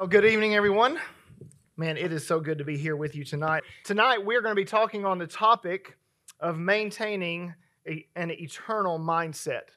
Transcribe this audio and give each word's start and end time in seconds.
Well, 0.00 0.08
good 0.08 0.24
evening, 0.24 0.54
everyone. 0.54 0.98
Man, 1.76 1.98
it 1.98 2.10
is 2.10 2.26
so 2.26 2.40
good 2.40 2.56
to 2.56 2.64
be 2.64 2.78
here 2.78 2.96
with 2.96 3.14
you 3.14 3.22
tonight. 3.22 3.64
Tonight, 3.84 4.24
we're 4.24 4.40
going 4.40 4.52
to 4.52 4.58
be 4.58 4.64
talking 4.64 5.04
on 5.04 5.18
the 5.18 5.26
topic 5.26 5.98
of 6.40 6.58
maintaining 6.58 7.52
a, 7.86 8.06
an 8.16 8.30
eternal 8.30 8.98
mindset. 8.98 9.74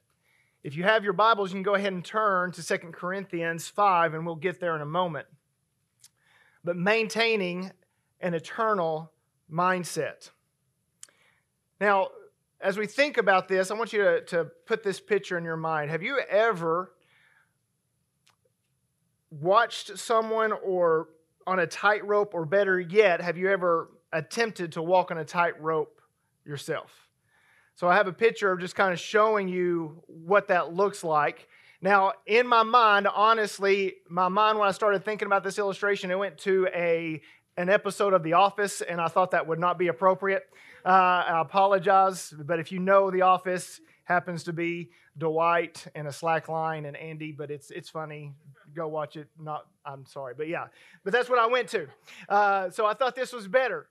If 0.63 0.77
you 0.77 0.83
have 0.83 1.03
your 1.03 1.11
Bibles, 1.11 1.49
you 1.49 1.55
can 1.55 1.63
go 1.63 1.75
ahead 1.75 1.91
and 1.91 2.05
turn 2.05 2.53
to 2.53 2.65
2 2.65 2.77
Corinthians 2.93 3.67
5, 3.67 4.13
and 4.13 4.25
we'll 4.25 4.37
get 4.37 4.61
there 4.61 4.77
in 4.77 4.81
a 4.81 4.85
moment. 4.85 5.27
But 6.63 6.77
maintaining 6.77 7.73
an 8.21 8.33
eternal 8.33 9.11
mindset. 9.51 10.29
Now, 11.81 12.11
as 12.61 12.77
we 12.77 12.87
think 12.87 13.17
about 13.17 13.49
this, 13.49 13.71
I 13.71 13.73
want 13.73 13.91
you 13.91 14.01
to, 14.03 14.21
to 14.27 14.45
put 14.67 14.83
this 14.83 15.01
picture 15.01 15.37
in 15.37 15.43
your 15.43 15.57
mind. 15.57 15.91
Have 15.91 16.01
you 16.01 16.17
ever 16.29 16.93
watched 19.41 19.97
someone 19.97 20.51
or 20.51 21.09
on 21.45 21.59
a 21.59 21.67
tightrope, 21.67 22.33
or 22.33 22.45
better 22.45 22.79
yet, 22.79 23.21
have 23.21 23.37
you 23.37 23.49
ever 23.49 23.89
attempted 24.13 24.71
to 24.73 24.81
walk 24.81 25.11
on 25.11 25.17
a 25.17 25.25
tightrope 25.25 25.99
yourself? 26.45 26.91
So 27.75 27.87
I 27.87 27.95
have 27.95 28.07
a 28.07 28.13
picture 28.13 28.51
of 28.51 28.59
just 28.59 28.75
kind 28.75 28.93
of 28.93 28.99
showing 28.99 29.47
you 29.47 30.03
what 30.07 30.47
that 30.47 30.73
looks 30.73 31.03
like. 31.03 31.47
Now, 31.81 32.13
in 32.25 32.47
my 32.47 32.63
mind, 32.63 33.07
honestly, 33.07 33.95
my 34.09 34.29
mind 34.29 34.57
when 34.57 34.69
I 34.69 34.71
started 34.71 35.03
thinking 35.03 35.25
about 35.25 35.43
this 35.43 35.59
illustration, 35.59 36.11
it 36.11 36.17
went 36.17 36.37
to 36.39 36.67
a 36.73 37.21
an 37.55 37.69
episode 37.69 38.13
of 38.13 38.23
The 38.23 38.33
Office, 38.33 38.81
and 38.81 38.99
I 38.99 39.07
thought 39.07 39.31
that 39.31 39.45
would 39.45 39.59
not 39.59 39.77
be 39.77 39.87
appropriate. 39.87 40.43
Uh, 40.83 40.89
I 40.89 41.41
apologize, 41.41 42.33
but 42.35 42.59
if 42.59 42.71
you 42.71 42.79
know 42.79 43.11
The 43.11 43.21
Office, 43.21 43.79
happens 44.05 44.43
to 44.43 44.53
be 44.53 44.89
Dwight 45.17 45.85
and 45.95 46.07
a 46.07 46.11
slack 46.11 46.49
line 46.49 46.85
and 46.85 46.97
Andy, 46.97 47.31
but 47.31 47.51
it's 47.51 47.71
it's 47.71 47.89
funny 47.89 48.33
go 48.75 48.87
watch 48.87 49.15
it. 49.15 49.27
Not, 49.39 49.67
I'm 49.85 50.05
sorry, 50.05 50.33
but 50.37 50.47
yeah, 50.47 50.67
but 51.03 51.13
that's 51.13 51.29
what 51.29 51.39
I 51.39 51.47
went 51.47 51.69
to. 51.69 51.87
Uh, 52.29 52.69
so 52.69 52.85
I 52.85 52.93
thought 52.93 53.15
this 53.15 53.33
was 53.33 53.47
better. 53.47 53.87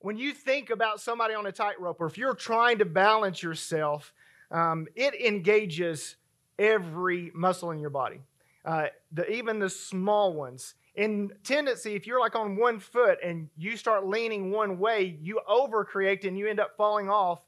When 0.00 0.16
you 0.16 0.32
think 0.32 0.70
about 0.70 1.00
somebody 1.00 1.34
on 1.34 1.46
a 1.46 1.52
tightrope, 1.52 2.00
or 2.00 2.06
if 2.06 2.18
you're 2.18 2.34
trying 2.34 2.78
to 2.78 2.84
balance 2.84 3.42
yourself, 3.42 4.12
um, 4.50 4.86
it 4.94 5.14
engages 5.14 6.16
every 6.58 7.30
muscle 7.34 7.70
in 7.70 7.80
your 7.80 7.90
body, 7.90 8.20
uh, 8.64 8.86
the, 9.12 9.30
even 9.30 9.58
the 9.58 9.70
small 9.70 10.32
ones. 10.32 10.74
In 10.94 11.30
tendency, 11.44 11.94
if 11.94 12.06
you're 12.06 12.20
like 12.20 12.34
on 12.36 12.56
one 12.56 12.78
foot 12.78 13.18
and 13.22 13.48
you 13.56 13.76
start 13.76 14.06
leaning 14.06 14.50
one 14.50 14.78
way, 14.78 15.18
you 15.20 15.40
overcorrect 15.48 16.26
and 16.26 16.38
you 16.38 16.46
end 16.48 16.60
up 16.60 16.76
falling 16.76 17.10
off 17.10 17.40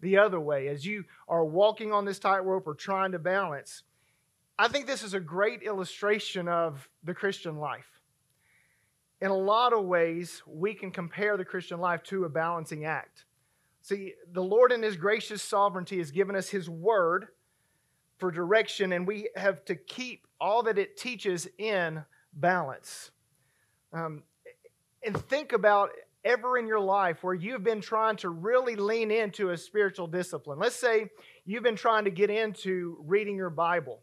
the 0.00 0.18
other 0.18 0.40
way 0.40 0.68
as 0.68 0.84
you 0.84 1.04
are 1.28 1.44
walking 1.44 1.92
on 1.92 2.04
this 2.04 2.18
tightrope 2.18 2.66
or 2.66 2.74
trying 2.74 3.12
to 3.12 3.18
balance. 3.18 3.82
I 4.58 4.68
think 4.68 4.86
this 4.86 5.02
is 5.02 5.12
a 5.12 5.20
great 5.20 5.62
illustration 5.62 6.48
of 6.48 6.88
the 7.04 7.12
Christian 7.12 7.56
life. 7.56 8.00
In 9.20 9.30
a 9.30 9.36
lot 9.36 9.74
of 9.74 9.84
ways, 9.84 10.42
we 10.46 10.72
can 10.72 10.90
compare 10.90 11.36
the 11.36 11.44
Christian 11.44 11.78
life 11.78 12.02
to 12.04 12.24
a 12.24 12.28
balancing 12.28 12.86
act. 12.86 13.24
See, 13.82 14.14
the 14.32 14.42
Lord 14.42 14.72
in 14.72 14.82
His 14.82 14.96
gracious 14.96 15.42
sovereignty 15.42 15.98
has 15.98 16.10
given 16.10 16.36
us 16.36 16.48
His 16.48 16.70
word 16.70 17.28
for 18.18 18.30
direction, 18.30 18.92
and 18.92 19.06
we 19.06 19.28
have 19.36 19.62
to 19.66 19.74
keep 19.74 20.26
all 20.40 20.62
that 20.62 20.78
it 20.78 20.96
teaches 20.96 21.46
in 21.58 22.02
balance. 22.32 23.10
Um, 23.92 24.22
and 25.04 25.16
think 25.28 25.52
about 25.52 25.90
ever 26.24 26.56
in 26.56 26.66
your 26.66 26.80
life 26.80 27.22
where 27.22 27.34
you've 27.34 27.62
been 27.62 27.82
trying 27.82 28.16
to 28.16 28.30
really 28.30 28.74
lean 28.74 29.10
into 29.10 29.50
a 29.50 29.56
spiritual 29.56 30.06
discipline. 30.06 30.58
Let's 30.58 30.76
say 30.76 31.10
you've 31.44 31.62
been 31.62 31.76
trying 31.76 32.04
to 32.04 32.10
get 32.10 32.30
into 32.30 32.96
reading 33.04 33.36
your 33.36 33.50
Bible 33.50 34.00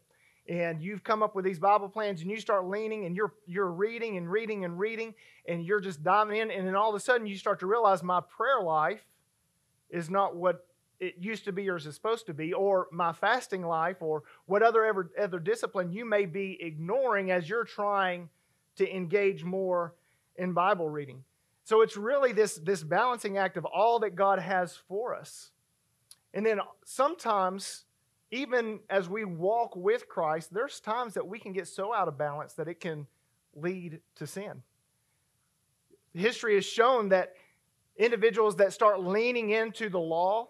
and 0.48 0.82
you've 0.82 1.02
come 1.02 1.22
up 1.22 1.34
with 1.34 1.44
these 1.44 1.58
Bible 1.58 1.88
plans 1.88 2.20
and 2.20 2.30
you 2.30 2.38
start 2.38 2.66
leaning 2.66 3.06
and 3.06 3.16
you're 3.16 3.34
you're 3.46 3.70
reading 3.70 4.16
and 4.16 4.30
reading 4.30 4.64
and 4.64 4.78
reading 4.78 5.14
and 5.48 5.64
you're 5.64 5.80
just 5.80 6.02
diving 6.02 6.38
in 6.38 6.50
and 6.50 6.66
then 6.66 6.74
all 6.74 6.90
of 6.90 6.94
a 6.94 7.00
sudden 7.00 7.26
you 7.26 7.36
start 7.36 7.60
to 7.60 7.66
realize 7.66 8.02
my 8.02 8.20
prayer 8.20 8.60
life 8.60 9.04
is 9.90 10.10
not 10.10 10.36
what 10.36 10.66
it 11.00 11.16
used 11.18 11.44
to 11.44 11.52
be 11.52 11.68
or 11.68 11.76
is 11.76 11.84
supposed 11.84 12.26
to 12.26 12.34
be 12.34 12.52
or 12.52 12.88
my 12.92 13.12
fasting 13.12 13.62
life 13.62 13.96
or 14.00 14.22
what 14.46 14.62
other 14.62 14.84
ever, 14.84 15.10
other 15.20 15.38
discipline 15.38 15.92
you 15.92 16.04
may 16.04 16.24
be 16.24 16.58
ignoring 16.60 17.30
as 17.30 17.48
you're 17.48 17.64
trying 17.64 18.28
to 18.76 18.94
engage 18.94 19.44
more 19.44 19.94
in 20.36 20.52
Bible 20.52 20.88
reading. 20.88 21.22
So 21.64 21.80
it's 21.80 21.96
really 21.96 22.32
this, 22.32 22.56
this 22.56 22.82
balancing 22.82 23.38
act 23.38 23.56
of 23.56 23.64
all 23.64 23.98
that 24.00 24.14
God 24.14 24.38
has 24.38 24.76
for 24.88 25.14
us. 25.14 25.50
And 26.32 26.44
then 26.44 26.60
sometimes 26.84 27.83
even 28.34 28.80
as 28.90 29.08
we 29.08 29.24
walk 29.24 29.76
with 29.76 30.08
Christ, 30.08 30.52
there's 30.52 30.80
times 30.80 31.14
that 31.14 31.26
we 31.26 31.38
can 31.38 31.52
get 31.52 31.68
so 31.68 31.94
out 31.94 32.08
of 32.08 32.18
balance 32.18 32.54
that 32.54 32.66
it 32.66 32.80
can 32.80 33.06
lead 33.54 34.00
to 34.16 34.26
sin. 34.26 34.62
History 36.12 36.56
has 36.56 36.64
shown 36.64 37.10
that 37.10 37.34
individuals 37.96 38.56
that 38.56 38.72
start 38.72 39.00
leaning 39.00 39.50
into 39.50 39.88
the 39.88 40.00
law 40.00 40.48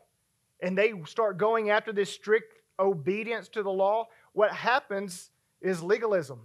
and 0.61 0.78
they 0.78 0.94
start 1.05 1.37
going 1.37 1.69
after 1.69 1.93
this 1.93 2.11
strict 2.11 2.55
obedience 2.78 3.49
to 3.49 3.62
the 3.62 3.71
law, 3.71 4.06
what 4.33 4.50
happens 4.50 5.31
is 5.61 5.83
legalism. 5.83 6.41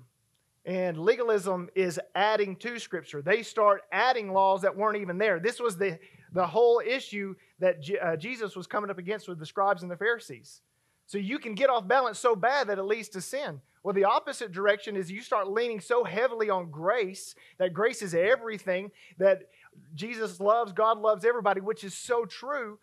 And 0.65 0.97
legalism 0.97 1.69
is 1.73 2.01
adding 2.15 2.57
to 2.57 2.79
Scripture. 2.79 3.21
They 3.21 3.43
start 3.43 3.83
adding 3.93 4.33
laws 4.33 4.61
that 4.63 4.75
weren't 4.75 4.97
even 4.97 5.17
there. 5.17 5.39
This 5.39 5.61
was 5.61 5.77
the, 5.77 5.99
the 6.33 6.45
whole 6.45 6.81
issue 6.85 7.33
that 7.59 7.77
uh, 8.03 8.17
Jesus 8.17 8.57
was 8.57 8.67
coming 8.67 8.89
up 8.89 8.97
against 8.97 9.29
with 9.29 9.39
the 9.39 9.45
scribes 9.45 9.83
and 9.83 9.89
the 9.89 9.95
Pharisees. 9.95 10.61
So 11.09 11.17
you 11.17 11.39
can 11.39 11.55
get 11.55 11.71
off 11.71 11.87
balance 11.87 12.19
so 12.19 12.35
bad 12.35 12.67
that 12.67 12.77
it 12.77 12.83
leads 12.83 13.09
to 13.09 13.21
sin. 13.21 13.61
Well, 13.81 13.95
the 13.95 14.03
opposite 14.03 14.51
direction 14.51 14.95
is 14.95 15.09
you 15.09 15.23
start 15.23 15.49
leaning 15.49 15.79
so 15.79 16.03
heavily 16.03 16.51
on 16.51 16.69
grace 16.69 17.33
that 17.57 17.73
grace 17.73 18.03
is 18.03 18.13
everything, 18.13 18.91
that 19.17 19.49
Jesus 19.95 20.39
loves, 20.39 20.71
God 20.71 20.99
loves 20.99 21.25
everybody, 21.25 21.61
which 21.61 21.83
is 21.83 21.95
so 21.95 22.25
true. 22.25 22.77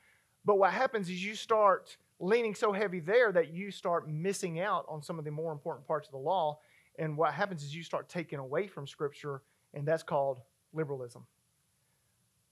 But 0.44 0.59
what 0.59 0.72
happens 0.72 1.09
is 1.09 1.25
you 1.25 1.36
start 1.36 1.97
leaning 2.19 2.56
so 2.56 2.72
heavy 2.72 2.98
there 2.98 3.31
that 3.31 3.53
you 3.53 3.70
start 3.70 4.10
missing 4.10 4.59
out 4.59 4.86
on 4.88 5.04
some 5.04 5.20
of 5.20 5.25
the 5.25 5.31
more 5.31 5.53
important 5.53 5.86
parts 5.86 6.09
of 6.09 6.12
the 6.12 6.19
law. 6.19 6.59
And 6.98 7.16
what 7.16 7.32
happens 7.32 7.62
is 7.62 7.76
you 7.76 7.84
start 7.84 8.09
taking 8.09 8.41
away 8.41 8.66
from 8.66 8.88
Scripture, 8.88 9.41
and 9.72 9.86
that's 9.86 10.03
called 10.03 10.41
liberalism. 10.72 11.26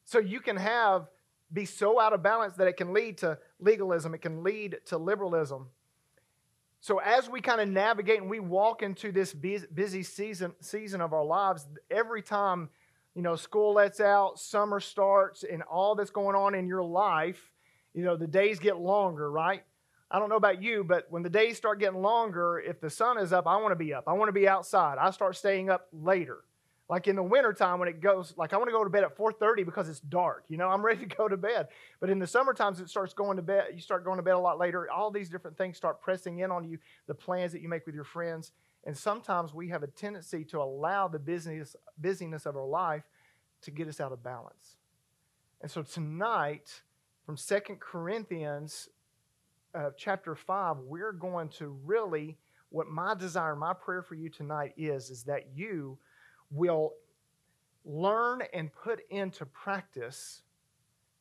So 0.04 0.20
you 0.20 0.38
can 0.38 0.56
have 0.56 1.08
be 1.54 1.65
so 1.65 2.00
out 2.00 2.12
of 2.12 2.22
balance 2.22 2.56
that 2.56 2.66
it 2.66 2.76
can 2.76 2.92
lead 2.92 3.19
to 3.19 3.38
legalism, 3.60 4.12
it 4.12 4.20
can 4.20 4.42
lead 4.42 4.78
to 4.87 4.98
liberalism. 4.98 5.69
So 6.81 6.98
as 6.98 7.31
we 7.31 7.41
kind 7.41 7.60
of 7.62 7.69
navigate 7.69 8.20
and 8.20 8.28
we 8.28 8.41
walk 8.41 8.82
into 8.82 9.10
this 9.10 9.32
busy 9.32 10.03
season 10.03 10.53
season 10.60 11.00
of 11.00 11.14
our 11.14 11.25
lives, 11.25 11.66
every 11.91 12.20
time 12.20 12.69
you 13.14 13.22
know 13.22 13.37
school 13.37 13.75
lets 13.75 14.00
out, 14.00 14.38
summer 14.38 14.81
starts, 14.81 15.44
and 15.44 15.62
all 15.62 15.94
that's 15.94 16.10
going 16.10 16.37
on 16.37 16.54
in 16.54 16.66
your 16.66 16.82
life, 16.82 17.41
you 17.94 18.04
know 18.04 18.16
the 18.16 18.26
days 18.26 18.59
get 18.59 18.76
longer, 18.76 19.31
right? 19.31 19.62
I 20.10 20.19
don't 20.19 20.28
know 20.28 20.37
about 20.37 20.62
you, 20.62 20.84
but 20.84 21.06
when 21.09 21.22
the 21.22 21.31
days 21.31 21.56
start 21.56 21.81
getting 21.81 22.03
longer, 22.03 22.62
if 22.64 22.81
the 22.81 22.91
sun 22.91 23.16
is 23.19 23.32
up, 23.32 23.47
I 23.47 23.56
want 23.56 23.72
to 23.72 23.76
be 23.76 23.94
up. 23.94 24.04
I 24.06 24.12
want 24.12 24.28
to 24.28 24.32
be 24.32 24.47
outside. 24.47 24.98
I 24.98 25.10
start 25.10 25.37
staying 25.37 25.70
up 25.70 25.88
later. 25.93 26.44
Like 26.88 27.08
in 27.08 27.16
the 27.16 27.22
wintertime 27.22 27.78
when 27.78 27.88
it 27.88 28.00
goes, 28.00 28.34
like 28.36 28.52
I 28.52 28.58
want 28.58 28.68
to 28.68 28.72
go 28.72 28.84
to 28.84 28.90
bed 28.90 29.04
at 29.04 29.16
4:30 29.16 29.64
because 29.64 29.88
it's 29.88 30.00
dark. 30.00 30.44
You 30.48 30.58
know, 30.58 30.68
I'm 30.68 30.84
ready 30.84 31.06
to 31.06 31.16
go 31.16 31.28
to 31.28 31.36
bed. 31.36 31.68
But 31.98 32.10
in 32.10 32.18
the 32.18 32.26
summer 32.26 32.52
times, 32.52 32.78
it 32.80 32.90
starts 32.90 33.14
going 33.14 33.36
to 33.36 33.42
bed. 33.42 33.68
You 33.72 33.80
start 33.80 34.04
going 34.04 34.18
to 34.18 34.22
bed 34.22 34.34
a 34.34 34.38
lot 34.38 34.58
later. 34.58 34.90
All 34.90 35.10
these 35.10 35.30
different 35.30 35.56
things 35.56 35.76
start 35.76 36.02
pressing 36.02 36.40
in 36.40 36.50
on 36.50 36.64
you. 36.64 36.78
The 37.06 37.14
plans 37.14 37.52
that 37.52 37.62
you 37.62 37.68
make 37.68 37.86
with 37.86 37.94
your 37.94 38.04
friends, 38.04 38.52
and 38.84 38.96
sometimes 38.96 39.54
we 39.54 39.68
have 39.68 39.82
a 39.82 39.86
tendency 39.86 40.44
to 40.46 40.60
allow 40.60 41.08
the 41.08 41.18
business 41.18 41.74
busyness 41.98 42.44
of 42.44 42.54
our 42.54 42.66
life 42.66 43.04
to 43.62 43.70
get 43.70 43.88
us 43.88 43.98
out 43.98 44.12
of 44.12 44.22
balance. 44.22 44.76
And 45.62 45.70
so 45.70 45.82
tonight, 45.82 46.82
from 47.24 47.38
Second 47.38 47.80
Corinthians 47.80 48.90
uh, 49.74 49.90
chapter 49.96 50.34
five, 50.34 50.76
we're 50.80 51.12
going 51.12 51.48
to 51.48 51.68
really 51.84 52.36
what 52.68 52.88
my 52.88 53.14
desire, 53.14 53.54
my 53.54 53.72
prayer 53.72 54.02
for 54.02 54.16
you 54.16 54.28
tonight 54.28 54.74
is, 54.76 55.08
is 55.08 55.22
that 55.22 55.44
you 55.54 55.96
will 56.54 56.92
learn 57.84 58.43
and 58.55 58.73
put 58.73 59.00
into 59.11 59.44
practice 59.44 60.43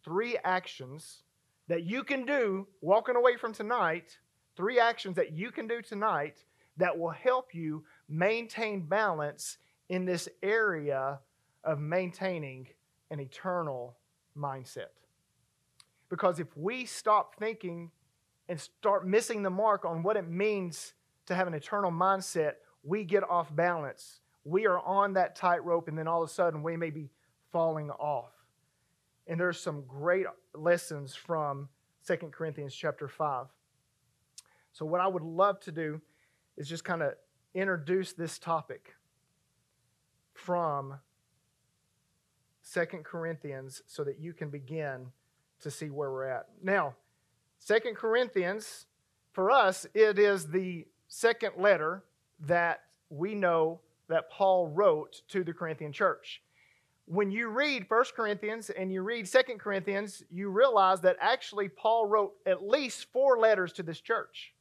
three 0.04 0.38
actions 0.44 1.24
that 1.68 1.84
you 1.84 2.04
can 2.04 2.26
do 2.26 2.68
walking 2.82 3.16
away 3.16 3.36
from 3.36 3.54
tonight, 3.54 4.18
three 4.56 4.80
actions 4.80 5.16
that 5.16 5.34
you 5.34 5.52
can 5.52 5.68
do 5.68 5.82
tonight 5.82 6.44
that 6.78 6.98
will 6.98 7.10
help 7.10 7.54
you 7.54 7.84
maintain 8.08 8.82
balance 8.82 9.58
in 9.90 10.06
this 10.06 10.30
area 10.42 11.20
of 11.64 11.80
maintaining 11.80 12.68
an 13.12 13.20
eternal 13.20 13.98
mindset. 14.38 14.92
Because 16.10 16.40
if 16.40 16.56
we 16.56 16.86
stop 16.86 17.36
thinking 17.38 17.92
and 18.50 18.60
start 18.60 19.08
missing 19.08 19.42
the 19.42 19.50
mark 19.50 19.86
on 19.86 20.04
what 20.04 20.18
it 20.18 20.30
means 20.30 20.94
to 21.26 21.36
have 21.36 21.48
an 21.48 21.54
eternal 21.54 21.92
mindset, 21.92 22.54
we 22.84 23.04
get 23.04 23.24
off 23.30 23.54
balance 23.56 24.20
we 24.44 24.68
are 24.68 24.80
on 24.80 25.14
that 25.14 25.36
tightrope, 25.36 25.88
and 25.88 25.98
then 25.98 26.08
all 26.08 26.24
of 26.24 26.30
a 26.30 26.34
sudden 26.34 26.64
we 26.64 26.78
may 26.78 26.90
be 26.90 27.10
falling 27.52 27.90
off. 27.92 28.32
And 29.28 29.40
there's 29.40 29.60
some 29.60 29.84
great 29.88 30.26
lessons 30.54 31.16
from 31.16 31.70
2 32.08 32.18
Corinthians 32.32 32.76
chapter 32.76 33.08
5. 33.08 33.48
So, 34.74 34.86
what 34.86 35.02
I 35.02 35.08
would 35.08 35.24
love 35.24 35.60
to 35.62 35.72
do 35.72 36.02
is 36.58 36.68
just 36.68 36.84
kind 36.84 37.02
of 37.02 37.14
introduce 37.54 38.14
this 38.14 38.40
topic. 38.40 38.96
from 40.34 41.00
Second 42.62 43.06
Corinthians 43.06 43.82
so 43.88 44.04
that 44.04 44.20
you 44.20 44.34
can 44.34 44.50
begin 44.50 45.12
to 45.62 45.70
see 45.72 45.90
where 45.90 46.12
we're 46.12 46.26
at. 46.28 46.48
Now, 46.62 46.96
Second 47.60 47.96
Corinthians, 47.96 48.88
for 49.32 49.52
us, 49.52 49.86
it 49.94 50.18
is 50.20 50.48
the 50.48 50.88
second 51.08 51.54
letter 51.58 52.04
that 52.40 52.82
we 53.10 53.36
know 53.36 53.80
that 54.08 54.30
Paul 54.30 54.68
wrote 54.68 55.22
to 55.30 55.44
the 55.44 55.54
Corinthian 55.54 55.92
church. 55.92 56.42
When 57.06 57.32
you 57.32 57.50
read 57.50 57.88
First 57.88 58.16
Corinthians 58.16 58.70
and 58.70 58.92
you 58.92 59.02
read 59.02 59.28
Second 59.28 59.60
Corinthians, 59.60 60.24
you 60.32 60.50
realize 60.50 61.02
that 61.02 61.18
actually 61.20 61.68
Paul 61.68 62.08
wrote 62.08 62.34
at 62.46 62.66
least 62.66 63.08
four 63.12 63.38
letters 63.38 63.74
to 63.74 63.84
this 63.84 64.00
church. 64.00 64.54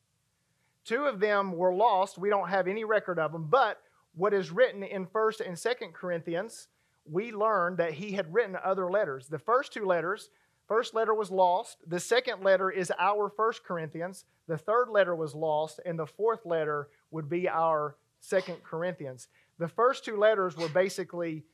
Two 0.85 1.05
of 1.05 1.21
them 1.21 1.53
were 1.53 1.73
lost. 1.73 2.19
We 2.19 2.29
don't 2.29 2.49
have 2.49 2.67
any 2.67 2.83
record 2.83 3.19
of 3.19 3.33
them, 3.33 3.47
but 3.49 3.81
what 4.15 4.35
is 4.35 4.51
written 4.51 4.83
in 4.83 5.07
1st 5.07 5.47
and 5.47 5.57
2nd 5.57 5.93
Corinthians, 5.93 6.69
we 7.11 7.33
learn 7.33 7.77
that 7.77 7.95
he 7.95 8.13
had 8.13 8.33
written 8.33 8.57
other 8.63 8.91
letters. 8.91 9.29
The 9.29 9.39
first 9.39 9.73
two 9.73 9.85
letters, 9.85 10.31
first 10.67 10.95
letter 10.95 11.15
was 11.15 11.31
lost, 11.31 11.79
the 11.87 12.01
second 12.01 12.43
letter 12.43 12.71
is 12.71 12.93
our 12.99 13.31
1st 13.31 13.63
Corinthians, 13.63 14.25
the 14.49 14.59
third 14.59 14.89
letter 14.89 15.15
was 15.15 15.35
lost, 15.35 15.81
and 15.87 15.99
the 15.99 16.07
fourth 16.07 16.45
letter 16.45 16.89
would 17.11 17.29
be 17.29 17.49
our 17.49 17.97
2nd 18.23 18.63
Corinthians. 18.63 19.29
The 19.59 19.69
first 19.69 20.05
two 20.05 20.17
letters 20.17 20.57
were 20.57 20.69
basically 20.69 21.45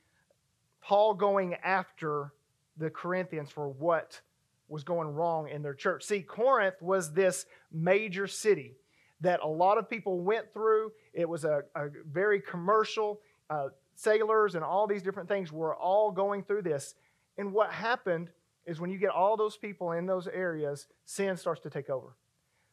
Paul 0.81 1.13
going 1.13 1.55
after 1.55 2.33
the 2.77 2.89
Corinthians 2.89 3.49
for 3.49 3.67
what 3.67 4.21
was 4.67 4.83
going 4.83 5.09
wrong 5.09 5.49
in 5.49 5.61
their 5.61 5.73
church. 5.73 6.03
See, 6.03 6.21
Corinth 6.21 6.81
was 6.81 7.11
this 7.11 7.45
major 7.71 8.27
city 8.27 8.75
that 9.21 9.41
a 9.41 9.47
lot 9.47 9.77
of 9.77 9.89
people 9.89 10.21
went 10.21 10.53
through. 10.53 10.91
It 11.13 11.27
was 11.27 11.43
a, 11.43 11.63
a 11.75 11.87
very 12.05 12.39
commercial, 12.39 13.19
uh, 13.49 13.69
sailors 13.99 14.55
and 14.55 14.63
all 14.63 14.87
these 14.87 15.01
different 15.03 15.27
things 15.27 15.51
were 15.51 15.75
all 15.75 16.11
going 16.11 16.43
through 16.43 16.61
this. 16.61 16.95
And 17.37 17.51
what 17.51 17.71
happened 17.71 18.29
is 18.65 18.79
when 18.79 18.89
you 18.89 18.97
get 18.97 19.09
all 19.09 19.35
those 19.35 19.57
people 19.57 19.91
in 19.91 20.05
those 20.05 20.27
areas, 20.27 20.87
sin 21.05 21.35
starts 21.35 21.61
to 21.61 21.69
take 21.69 21.89
over. 21.89 22.15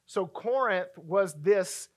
So 0.06 0.26
Corinth 0.26 0.96
was 0.96 1.34
this 1.34 1.88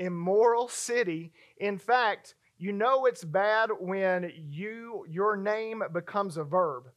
immoral 0.00 0.66
city. 0.66 1.32
In 1.58 1.78
fact, 1.78 2.34
you 2.58 2.72
know 2.72 3.06
it's 3.06 3.22
bad 3.22 3.70
when 3.78 4.32
you 4.34 5.06
your 5.08 5.36
name 5.36 5.82
becomes 5.92 6.36
a 6.36 6.44
verb. 6.44 6.88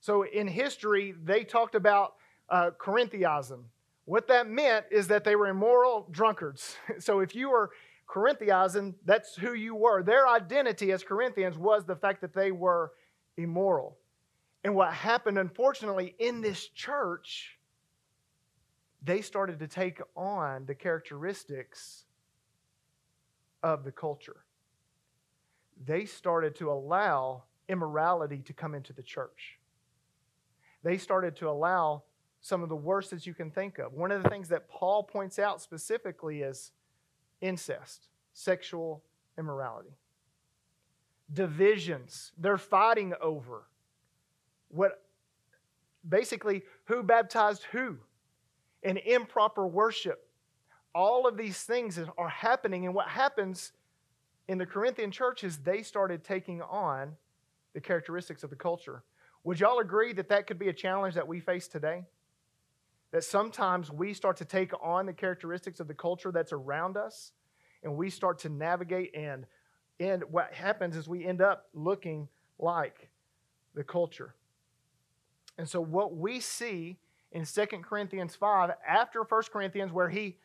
So 0.00 0.24
in 0.24 0.46
history, 0.46 1.14
they 1.24 1.42
talked 1.42 1.74
about 1.74 2.14
uh, 2.48 2.70
Corinthianism. 2.78 3.64
What 4.04 4.28
that 4.28 4.48
meant 4.48 4.86
is 4.90 5.08
that 5.08 5.24
they 5.24 5.36
were 5.36 5.48
immoral 5.48 6.06
drunkards. 6.10 6.76
So 7.00 7.20
if 7.20 7.34
you 7.34 7.50
were 7.50 7.70
Corinthianizing, 8.08 8.94
that's 9.04 9.34
who 9.34 9.54
you 9.54 9.74
were. 9.74 10.02
Their 10.02 10.28
identity 10.28 10.92
as 10.92 11.02
Corinthians 11.02 11.56
was 11.56 11.84
the 11.84 11.96
fact 11.96 12.20
that 12.20 12.34
they 12.34 12.52
were 12.52 12.92
immoral. 13.36 13.96
And 14.64 14.74
what 14.74 14.92
happened, 14.92 15.38
unfortunately, 15.38 16.14
in 16.18 16.40
this 16.40 16.68
church, 16.68 17.58
they 19.02 19.20
started 19.22 19.58
to 19.60 19.68
take 19.68 20.00
on 20.14 20.66
the 20.66 20.74
characteristics 20.74 22.04
of 23.62 23.84
the 23.84 23.92
culture. 23.92 24.44
They 25.84 26.04
started 26.04 26.54
to 26.56 26.70
allow 26.70 27.44
immorality 27.68 28.38
to 28.46 28.52
come 28.52 28.74
into 28.74 28.92
the 28.92 29.02
church. 29.02 29.58
They 30.82 30.98
started 30.98 31.36
to 31.36 31.48
allow 31.48 32.02
some 32.40 32.62
of 32.62 32.68
the 32.68 32.76
worst 32.76 33.10
that 33.10 33.26
you 33.26 33.34
can 33.34 33.50
think 33.50 33.78
of. 33.78 33.92
One 33.92 34.10
of 34.10 34.22
the 34.22 34.28
things 34.28 34.48
that 34.48 34.68
Paul 34.68 35.04
points 35.04 35.38
out 35.38 35.62
specifically 35.62 36.42
is 36.42 36.72
incest, 37.40 38.08
sexual 38.34 39.02
immorality, 39.38 39.96
divisions. 41.32 42.32
They're 42.36 42.58
fighting 42.58 43.14
over 43.20 43.62
what 44.68 45.04
basically 46.08 46.62
who 46.86 47.02
baptized 47.02 47.62
who, 47.70 47.96
and 48.82 48.98
improper 48.98 49.66
worship. 49.66 50.21
All 50.94 51.26
of 51.26 51.36
these 51.36 51.62
things 51.62 51.98
are 52.18 52.28
happening, 52.28 52.86
and 52.86 52.94
what 52.94 53.08
happens 53.08 53.72
in 54.48 54.58
the 54.58 54.66
Corinthian 54.66 55.10
church 55.10 55.44
is 55.44 55.58
they 55.58 55.82
started 55.82 56.24
taking 56.24 56.60
on 56.62 57.16
the 57.74 57.80
characteristics 57.80 58.42
of 58.42 58.50
the 58.50 58.56
culture. 58.56 59.02
Would 59.44 59.60
y'all 59.60 59.78
agree 59.78 60.12
that 60.12 60.28
that 60.28 60.46
could 60.46 60.58
be 60.58 60.68
a 60.68 60.72
challenge 60.72 61.14
that 61.14 61.26
we 61.26 61.40
face 61.40 61.66
today? 61.66 62.04
that 63.12 63.22
sometimes 63.22 63.90
we 63.90 64.12
start 64.14 64.38
to 64.38 64.44
take 64.44 64.72
on 64.82 65.06
the 65.06 65.12
characteristics 65.12 65.80
of 65.80 65.86
the 65.86 65.94
culture 65.94 66.32
that's 66.32 66.52
around 66.52 66.96
us 66.96 67.32
and 67.84 67.94
we 67.94 68.10
start 68.10 68.38
to 68.40 68.48
navigate 68.48 69.14
and 69.14 69.46
and 70.00 70.24
what 70.30 70.52
happens 70.52 70.96
is 70.96 71.06
we 71.06 71.24
end 71.24 71.40
up 71.40 71.66
looking 71.74 72.26
like 72.58 73.08
the 73.74 73.84
culture. 73.84 74.34
And 75.58 75.68
so 75.68 75.80
what 75.80 76.16
we 76.16 76.40
see 76.40 76.96
in 77.30 77.44
2 77.44 77.66
Corinthians 77.82 78.34
5 78.34 78.70
after 78.88 79.22
1 79.22 79.42
Corinthians 79.52 79.92
where 79.92 80.08
he 80.08 80.38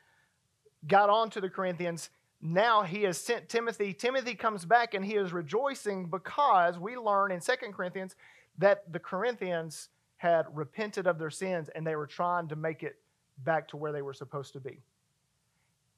got 0.87 1.09
on 1.09 1.29
to 1.31 1.41
the 1.41 1.49
Corinthians 1.49 2.09
now 2.41 2.83
he 2.83 3.03
has 3.03 3.17
sent 3.17 3.49
Timothy. 3.49 3.93
Timothy 3.93 4.35
comes 4.35 4.63
back 4.63 4.93
and 4.93 5.03
he 5.03 5.15
is 5.15 5.33
rejoicing 5.33 6.05
because 6.05 6.77
we 6.77 6.95
learn 6.95 7.31
in 7.31 7.39
2 7.39 7.53
Corinthians 7.73 8.15
that 8.59 8.91
the 8.91 8.99
Corinthians 8.99 9.89
had 10.17 10.45
repented 10.53 11.07
of 11.07 11.17
their 11.17 11.29
sins 11.29 11.69
and 11.73 11.85
they 11.85 11.95
were 11.95 12.07
trying 12.07 12.47
to 12.49 12.55
make 12.55 12.83
it 12.83 12.97
back 13.43 13.67
to 13.69 13.77
where 13.77 13.91
they 13.91 14.01
were 14.01 14.13
supposed 14.13 14.53
to 14.53 14.59
be. 14.59 14.81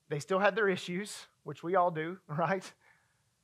They 0.09 0.19
still 0.19 0.39
had 0.39 0.56
their 0.56 0.69
issues, 0.69 1.27
which 1.44 1.62
we 1.62 1.75
all 1.75 1.92
do, 1.92 2.18
right? 2.27 2.69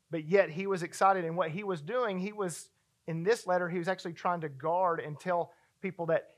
But 0.09 0.25
yet 0.25 0.49
he 0.49 0.67
was 0.67 0.83
excited. 0.83 1.25
And 1.25 1.35
what 1.35 1.51
he 1.51 1.63
was 1.63 1.81
doing, 1.81 2.17
he 2.19 2.31
was, 2.31 2.69
in 3.07 3.23
this 3.23 3.45
letter, 3.45 3.67
he 3.67 3.77
was 3.77 3.87
actually 3.87 4.13
trying 4.13 4.41
to 4.41 4.49
guard 4.49 4.99
and 5.01 5.19
tell 5.19 5.51
people 5.81 6.05
that 6.07 6.34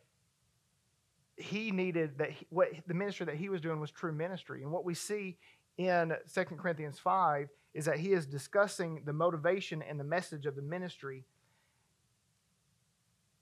he 1.38 1.72
needed, 1.72 2.18
that 2.18 2.32
he, 2.32 2.48
what 2.50 2.70
the 2.88 2.94
ministry 2.94 3.26
that 3.28 3.36
he 3.36 3.50
was 3.50 3.62
doing 3.62 3.80
was 3.80 3.92
true 3.92 4.12
ministry. 4.12 4.64
And 4.64 4.72
what 4.72 4.84
we 4.84 4.94
see 4.94 5.38
in 5.78 6.14
2 6.34 6.44
Corinthians 6.46 7.00
5 7.00 7.48
is 7.74 7.86
that 7.86 8.00
he 8.00 8.14
is 8.14 8.26
discussing 8.26 9.02
the 9.06 9.14
motivation 9.14 9.84
and 9.84 10.00
the 10.00 10.04
message 10.04 10.46
of 10.46 10.56
the 10.56 10.62
ministry 10.62 11.24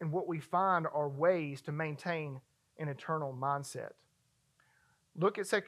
and 0.01 0.11
what 0.11 0.27
we 0.27 0.39
find 0.39 0.85
are 0.93 1.07
ways 1.07 1.61
to 1.61 1.71
maintain 1.71 2.41
an 2.77 2.89
eternal 2.89 3.33
mindset. 3.33 3.91
Look 5.17 5.37
at 5.37 5.49
2 5.49 5.61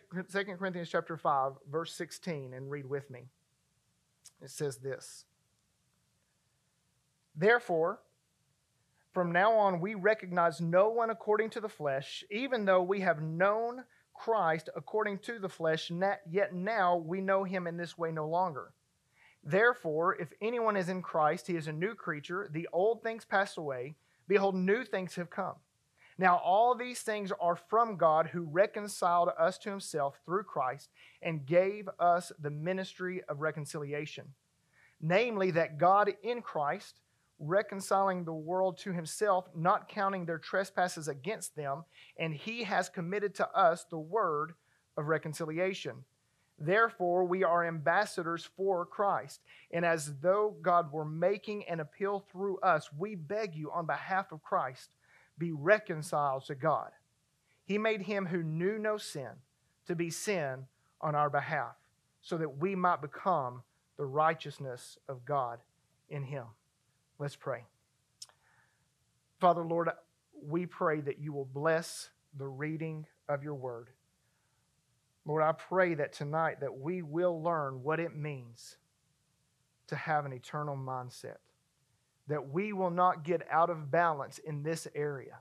Corinthians 0.58 0.90
chapter 0.90 1.16
5, 1.16 1.54
verse 1.72 1.94
16, 1.94 2.54
and 2.54 2.70
read 2.70 2.86
with 2.86 3.10
me. 3.10 3.30
It 4.42 4.50
says 4.50 4.78
this 4.78 5.26
Therefore, 7.36 8.00
from 9.18 9.32
now 9.32 9.54
on, 9.54 9.80
we 9.80 9.96
recognize 9.96 10.62
no 10.62 10.90
one 10.90 11.10
according 11.10 11.50
to 11.50 11.60
the 11.60 11.68
flesh, 11.68 12.24
even 12.30 12.66
though 12.66 12.84
we 12.84 13.00
have 13.00 13.20
known 13.20 13.84
Christ 14.14 14.70
according 14.76 15.18
to 15.24 15.40
the 15.40 15.50
flesh, 15.50 15.92
yet 16.30 16.54
now 16.54 16.98
we 16.98 17.20
know 17.20 17.44
him 17.44 17.66
in 17.66 17.78
this 17.78 17.98
way 17.98 18.12
no 18.12 18.28
longer. 18.28 18.74
Therefore, 19.44 20.16
if 20.22 20.32
anyone 20.40 20.78
is 20.78 20.88
in 20.88 21.02
Christ, 21.02 21.48
he 21.48 21.56
is 21.56 21.68
a 21.68 21.74
new 21.74 21.96
creature. 21.96 22.48
The 22.52 22.68
old 22.72 23.02
things 23.02 23.26
pass 23.26 23.58
away 23.58 23.96
Behold, 24.28 24.54
new 24.54 24.84
things 24.84 25.16
have 25.16 25.32
come. 25.32 25.56
Now, 26.20 26.38
all 26.38 26.76
these 26.76 27.02
things 27.02 27.32
are 27.42 27.56
from 27.56 27.98
God 27.98 28.28
who 28.28 28.44
reconciled 28.44 29.30
us 29.40 29.58
to 29.60 29.72
himself 29.72 30.20
through 30.26 30.44
Christ 30.44 30.92
and 31.24 31.44
gave 31.44 31.90
us 32.00 32.32
the 32.40 32.52
ministry 32.52 33.24
of 33.28 33.42
reconciliation. 33.42 34.36
Namely, 35.02 35.50
that 35.52 35.80
God 35.80 36.14
in 36.22 36.44
Christ, 36.44 37.02
reconciling 37.40 38.24
the 38.24 38.34
world 38.34 38.78
to 38.80 38.92
himself, 38.92 39.48
not 39.56 39.90
counting 39.90 40.26
their 40.26 40.40
trespasses 40.40 41.08
against 41.08 41.56
them, 41.56 41.84
and 42.18 42.34
he 42.34 42.64
has 42.64 42.90
committed 42.90 43.36
to 43.36 43.50
us 43.52 43.86
the 43.90 44.00
word 44.00 44.54
of 44.98 45.08
reconciliation. 45.08 46.04
Therefore, 46.60 47.24
we 47.24 47.44
are 47.44 47.68
ambassadors 47.68 48.50
for 48.58 48.86
Christ. 48.86 49.42
And 49.72 49.86
as 49.86 50.16
though 50.22 50.56
God 50.62 50.92
were 50.92 51.06
making 51.06 51.66
an 51.68 51.80
appeal 51.80 52.26
through 52.32 52.58
us, 52.60 52.90
we 52.98 53.14
beg 53.14 53.56
you 53.56 53.72
on 53.72 53.86
behalf 53.86 54.32
of 54.32 54.42
Christ, 54.42 54.96
be 55.38 55.52
reconciled 55.52 56.46
to 56.46 56.56
God. 56.56 56.90
He 57.66 57.78
made 57.78 58.02
him 58.02 58.26
who 58.26 58.42
knew 58.42 58.80
no 58.80 58.98
sin 58.98 59.30
to 59.86 59.96
be 59.96 60.10
sin 60.10 60.66
on 61.00 61.14
our 61.14 61.30
behalf, 61.30 61.76
so 62.22 62.38
that 62.38 62.58
we 62.58 62.74
might 62.74 63.02
become 63.02 63.62
the 63.98 64.06
righteousness 64.06 64.98
of 65.08 65.26
God 65.26 65.60
in 66.10 66.24
him. 66.24 66.46
Let's 67.20 67.36
pray. 67.36 67.64
Father, 69.40 69.64
Lord, 69.64 69.90
we 70.44 70.66
pray 70.66 71.02
that 71.02 71.20
you 71.20 71.34
will 71.34 71.46
bless 71.46 72.10
the 72.38 72.48
reading 72.48 73.06
of 73.28 73.44
your 73.44 73.56
word. 73.56 73.90
Lord, 75.26 75.44
I 75.44 75.52
pray 75.52 75.96
that 75.96 76.14
tonight 76.14 76.62
that 76.62 76.78
we 76.78 77.02
will 77.02 77.42
learn 77.42 77.84
what 77.84 78.00
it 78.00 78.16
means 78.16 78.78
to 79.88 79.96
have 79.96 80.26
an 80.26 80.34
eternal 80.34 80.78
mindset. 80.78 81.38
That 82.28 82.50
we 82.50 82.74
will 82.74 82.92
not 82.92 83.24
get 83.24 83.42
out 83.50 83.70
of 83.70 83.90
balance 83.90 84.38
in 84.40 84.64
this 84.64 84.88
area. 84.96 85.40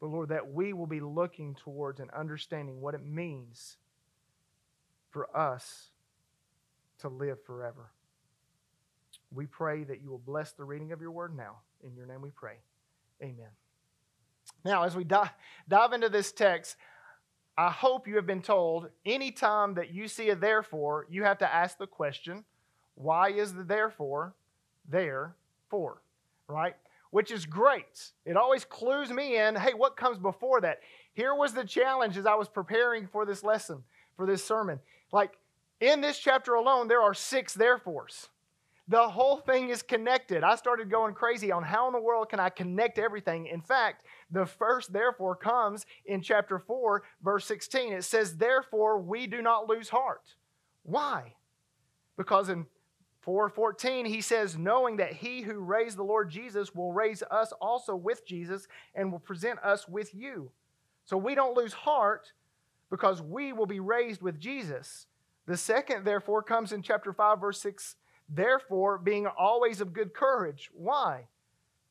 But 0.00 0.08
Lord, 0.08 0.28
that 0.30 0.52
we 0.52 0.72
will 0.72 0.86
be 0.86 1.00
looking 1.00 1.54
towards 1.54 2.00
and 2.00 2.10
understanding 2.10 2.80
what 2.80 2.94
it 2.94 3.04
means 3.04 3.76
for 5.10 5.34
us 5.36 5.90
to 6.98 7.08
live 7.08 7.42
forever. 7.44 7.90
We 9.34 9.46
pray 9.46 9.84
that 9.84 10.00
you 10.00 10.10
will 10.10 10.18
bless 10.18 10.52
the 10.52 10.64
reading 10.64 10.92
of 10.92 11.00
your 11.00 11.10
word 11.10 11.36
now. 11.36 11.58
In 11.82 11.94
your 11.94 12.06
name 12.06 12.22
we 12.22 12.30
pray. 12.30 12.54
Amen. 13.22 13.50
Now, 14.64 14.84
as 14.84 14.96
we 14.96 15.04
dive, 15.04 15.30
into 15.92 16.08
this 16.08 16.32
text, 16.32 16.76
I 17.56 17.70
hope 17.70 18.08
you 18.08 18.16
have 18.16 18.26
been 18.26 18.42
told 18.42 18.88
anytime 19.04 19.74
that 19.74 19.92
you 19.92 20.08
see 20.08 20.30
a 20.30 20.36
therefore, 20.36 21.06
you 21.10 21.24
have 21.24 21.38
to 21.38 21.54
ask 21.54 21.78
the 21.78 21.86
question, 21.86 22.44
why 22.94 23.30
is 23.30 23.52
the 23.52 23.64
therefore 23.64 24.34
there 24.88 25.34
for? 25.68 26.02
Right? 26.46 26.76
Which 27.10 27.30
is 27.30 27.46
great. 27.46 28.12
It 28.24 28.36
always 28.36 28.64
clues 28.64 29.10
me 29.10 29.38
in 29.38 29.56
hey, 29.56 29.74
what 29.74 29.96
comes 29.96 30.18
before 30.18 30.60
that? 30.62 30.80
Here 31.14 31.34
was 31.34 31.52
the 31.52 31.64
challenge 31.64 32.16
as 32.16 32.26
I 32.26 32.34
was 32.34 32.48
preparing 32.48 33.06
for 33.06 33.26
this 33.26 33.42
lesson, 33.42 33.82
for 34.16 34.26
this 34.26 34.44
sermon. 34.44 34.78
Like 35.12 35.38
in 35.80 36.00
this 36.00 36.18
chapter 36.18 36.54
alone, 36.54 36.88
there 36.88 37.02
are 37.02 37.14
six 37.14 37.54
therefores. 37.54 38.28
The 38.88 39.06
whole 39.06 39.36
thing 39.36 39.68
is 39.68 39.82
connected. 39.82 40.42
I 40.42 40.56
started 40.56 40.90
going 40.90 41.12
crazy 41.12 41.52
on 41.52 41.62
how 41.62 41.86
in 41.88 41.92
the 41.92 42.00
world 42.00 42.30
can 42.30 42.40
I 42.40 42.48
connect 42.48 42.98
everything. 42.98 43.46
In 43.46 43.60
fact, 43.60 44.04
the 44.30 44.46
first 44.46 44.94
therefore 44.94 45.36
comes 45.36 45.84
in 46.06 46.22
chapter 46.22 46.58
4, 46.58 47.02
verse 47.22 47.44
16. 47.44 47.92
It 47.92 48.04
says, 48.04 48.36
Therefore, 48.36 48.98
we 48.98 49.26
do 49.26 49.42
not 49.42 49.68
lose 49.68 49.90
heart. 49.90 50.34
Why? 50.84 51.34
Because 52.16 52.48
in 52.48 52.66
4:14 53.26 54.06
he 54.06 54.22
says 54.22 54.56
knowing 54.56 54.96
that 54.96 55.12
he 55.12 55.42
who 55.42 55.60
raised 55.60 55.98
the 55.98 56.02
Lord 56.02 56.30
Jesus 56.30 56.74
will 56.74 56.94
raise 56.94 57.22
us 57.30 57.52
also 57.60 57.94
with 57.94 58.24
Jesus 58.24 58.66
and 58.94 59.12
will 59.12 59.18
present 59.18 59.58
us 59.62 59.86
with 59.86 60.14
you. 60.14 60.50
So 61.04 61.18
we 61.18 61.34
don't 61.34 61.56
lose 61.56 61.74
heart 61.74 62.32
because 62.90 63.20
we 63.20 63.52
will 63.52 63.66
be 63.66 63.80
raised 63.80 64.22
with 64.22 64.40
Jesus. 64.40 65.06
The 65.46 65.58
second 65.58 66.04
therefore 66.04 66.42
comes 66.42 66.72
in 66.72 66.80
chapter 66.80 67.12
5 67.12 67.40
verse 67.40 67.60
6 67.60 67.96
Therefore, 68.28 68.98
being 68.98 69.26
always 69.26 69.80
of 69.80 69.92
good 69.92 70.12
courage. 70.12 70.70
Why? 70.74 71.26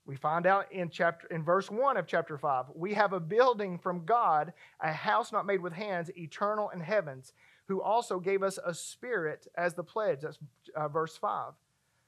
We 0.05 0.15
find 0.15 0.45
out 0.45 0.71
in 0.71 0.89
chapter 0.89 1.27
in 1.27 1.43
verse 1.43 1.69
1 1.69 1.97
of 1.97 2.07
chapter 2.07 2.37
5. 2.37 2.67
We 2.75 2.93
have 2.93 3.11
a 3.11 3.19
building 3.19 3.77
from 3.77 4.05
God, 4.05 4.53
a 4.79 4.91
house 4.91 5.31
not 5.33 5.45
made 5.45 5.61
with 5.61 5.73
hands, 5.73 6.09
eternal 6.15 6.69
in 6.69 6.79
heavens, 6.79 7.33
who 7.67 7.81
also 7.81 8.19
gave 8.19 8.41
us 8.41 8.57
a 8.65 8.73
spirit 8.73 9.47
as 9.55 9.73
the 9.73 9.83
pledge. 9.83 10.21
That's 10.21 10.39
uh, 10.75 10.87
verse 10.87 11.17
5. 11.17 11.53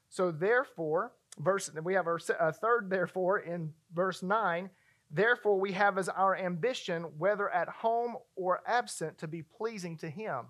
So 0.09 0.31
therefore, 0.31 1.11
verse 1.39 1.69
we 1.83 1.93
have 1.93 2.07
our 2.07 2.19
a 2.39 2.53
third 2.53 2.89
therefore 2.89 3.39
in 3.39 3.73
verse 3.93 4.23
9. 4.23 4.69
Therefore, 5.11 5.59
we 5.59 5.71
have 5.73 5.97
as 5.97 6.07
our 6.07 6.35
ambition, 6.35 7.03
whether 7.17 7.49
at 7.49 7.67
home 7.67 8.15
or 8.35 8.61
absent, 8.65 9.17
to 9.17 9.27
be 9.27 9.41
pleasing 9.41 9.97
to 9.97 10.09
Him. 10.09 10.45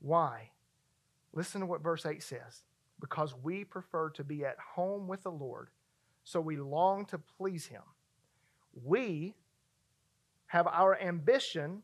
Why? 0.00 0.50
Listen 1.32 1.60
to 1.60 1.66
what 1.66 1.82
verse 1.82 2.06
8 2.06 2.22
says 2.22 2.62
because 3.00 3.34
we 3.42 3.64
prefer 3.64 4.10
to 4.10 4.24
be 4.24 4.44
at 4.44 4.58
home 4.58 5.08
with 5.08 5.22
the 5.22 5.30
Lord, 5.30 5.68
so 6.24 6.40
we 6.40 6.56
long 6.56 7.06
to 7.06 7.18
please 7.18 7.66
Him. 7.66 7.82
We 8.84 9.34
have 10.46 10.66
our 10.66 11.00
ambition, 11.00 11.82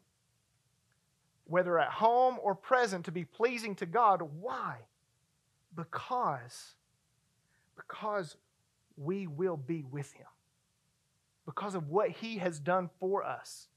whether 1.45 1.79
at 1.79 1.91
home 1.91 2.37
or 2.43 2.55
present, 2.55 3.07
to 3.07 3.13
be 3.13 3.25
pleasing 3.25 3.75
to 3.77 3.87
God. 3.87 4.23
Why? 4.41 4.79
Because, 5.75 6.75
because 7.77 8.37
we 8.97 9.27
will 9.27 9.57
be 9.57 9.85
with 9.91 10.13
Him. 10.13 10.27
Because 11.45 11.75
of 11.75 11.89
what 11.89 12.11
He 12.11 12.39
has 12.39 12.59
done 12.59 12.91
for 12.99 13.25
us. 13.25 13.69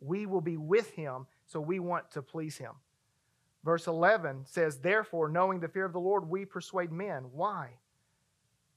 We 0.00 0.26
will 0.26 0.40
be 0.40 0.56
with 0.56 0.90
Him, 0.90 1.26
so 1.46 1.60
we 1.60 1.78
want 1.78 2.10
to 2.12 2.22
please 2.22 2.56
Him. 2.56 2.72
Verse 3.64 3.86
11 3.86 4.44
says, 4.44 4.78
Therefore, 4.78 5.28
knowing 5.28 5.60
the 5.60 5.68
fear 5.68 5.86
of 5.86 5.92
the 5.92 6.00
Lord, 6.00 6.28
we 6.28 6.44
persuade 6.44 6.92
men. 6.92 7.24
Why? 7.32 7.70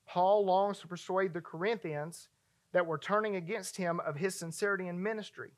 Paul 0.07 0.45
longs 0.45 0.79
to 0.79 0.87
persuade 0.87 1.33
the 1.33 1.41
Corinthians 1.41 2.29
that 2.71 2.85
were 2.85 2.97
turning 2.97 3.35
against 3.35 3.75
him 3.75 3.99
of 3.99 4.15
his 4.15 4.35
sincerity 4.35 4.87
in 4.87 5.01
ministry. 5.03 5.51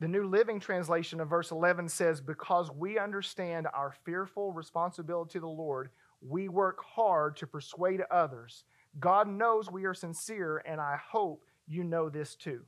The 0.00 0.08
New 0.08 0.26
Living 0.26 0.58
Translation 0.58 1.20
of 1.20 1.28
verse 1.28 1.50
11 1.50 1.88
says, 1.88 2.20
Because 2.20 2.70
we 2.70 2.98
understand 2.98 3.68
our 3.72 3.94
fearful 4.04 4.52
responsibility 4.52 5.32
to 5.32 5.40
the 5.40 5.46
Lord, 5.46 5.90
we 6.26 6.48
work 6.48 6.82
hard 6.82 7.36
to 7.36 7.46
persuade 7.46 8.00
others. 8.10 8.64
God 8.98 9.28
knows 9.28 9.70
we 9.70 9.84
are 9.84 9.94
sincere, 9.94 10.62
and 10.66 10.80
I 10.80 10.98
hope 11.10 11.44
you 11.68 11.84
know 11.84 12.08
this 12.08 12.34
too. 12.34 12.62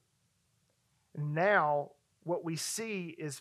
Now, 1.16 1.90
what 2.24 2.44
we 2.44 2.56
see 2.56 3.14
is 3.18 3.40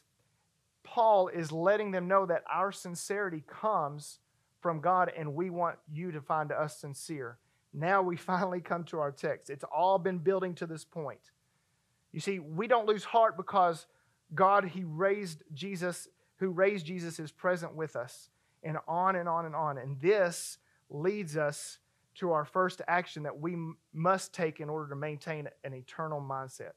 Paul 0.83 1.27
is 1.27 1.51
letting 1.51 1.91
them 1.91 2.07
know 2.07 2.25
that 2.25 2.43
our 2.51 2.71
sincerity 2.71 3.43
comes 3.47 4.19
from 4.61 4.79
God 4.79 5.11
and 5.15 5.35
we 5.35 5.49
want 5.49 5.77
you 5.91 6.11
to 6.11 6.21
find 6.21 6.51
us 6.51 6.77
sincere. 6.77 7.37
Now 7.73 8.01
we 8.01 8.15
finally 8.17 8.61
come 8.61 8.83
to 8.85 8.99
our 8.99 9.11
text. 9.11 9.49
It's 9.49 9.63
all 9.63 9.99
been 9.99 10.17
building 10.17 10.55
to 10.55 10.65
this 10.65 10.83
point. 10.83 11.31
You 12.11 12.19
see, 12.19 12.39
we 12.39 12.67
don't 12.67 12.87
lose 12.87 13.03
heart 13.03 13.37
because 13.37 13.85
God, 14.35 14.65
He 14.65 14.83
raised 14.83 15.43
Jesus, 15.53 16.07
who 16.37 16.49
raised 16.49 16.85
Jesus, 16.85 17.19
is 17.19 17.31
present 17.31 17.75
with 17.75 17.95
us, 17.95 18.29
and 18.63 18.77
on 18.87 19.15
and 19.15 19.29
on 19.29 19.45
and 19.45 19.55
on. 19.55 19.77
And 19.77 19.99
this 20.01 20.57
leads 20.89 21.37
us 21.37 21.79
to 22.15 22.31
our 22.31 22.43
first 22.43 22.81
action 22.87 23.23
that 23.23 23.39
we 23.39 23.55
must 23.93 24.33
take 24.33 24.59
in 24.59 24.69
order 24.69 24.89
to 24.89 24.95
maintain 24.95 25.47
an 25.63 25.73
eternal 25.73 26.21
mindset 26.21 26.71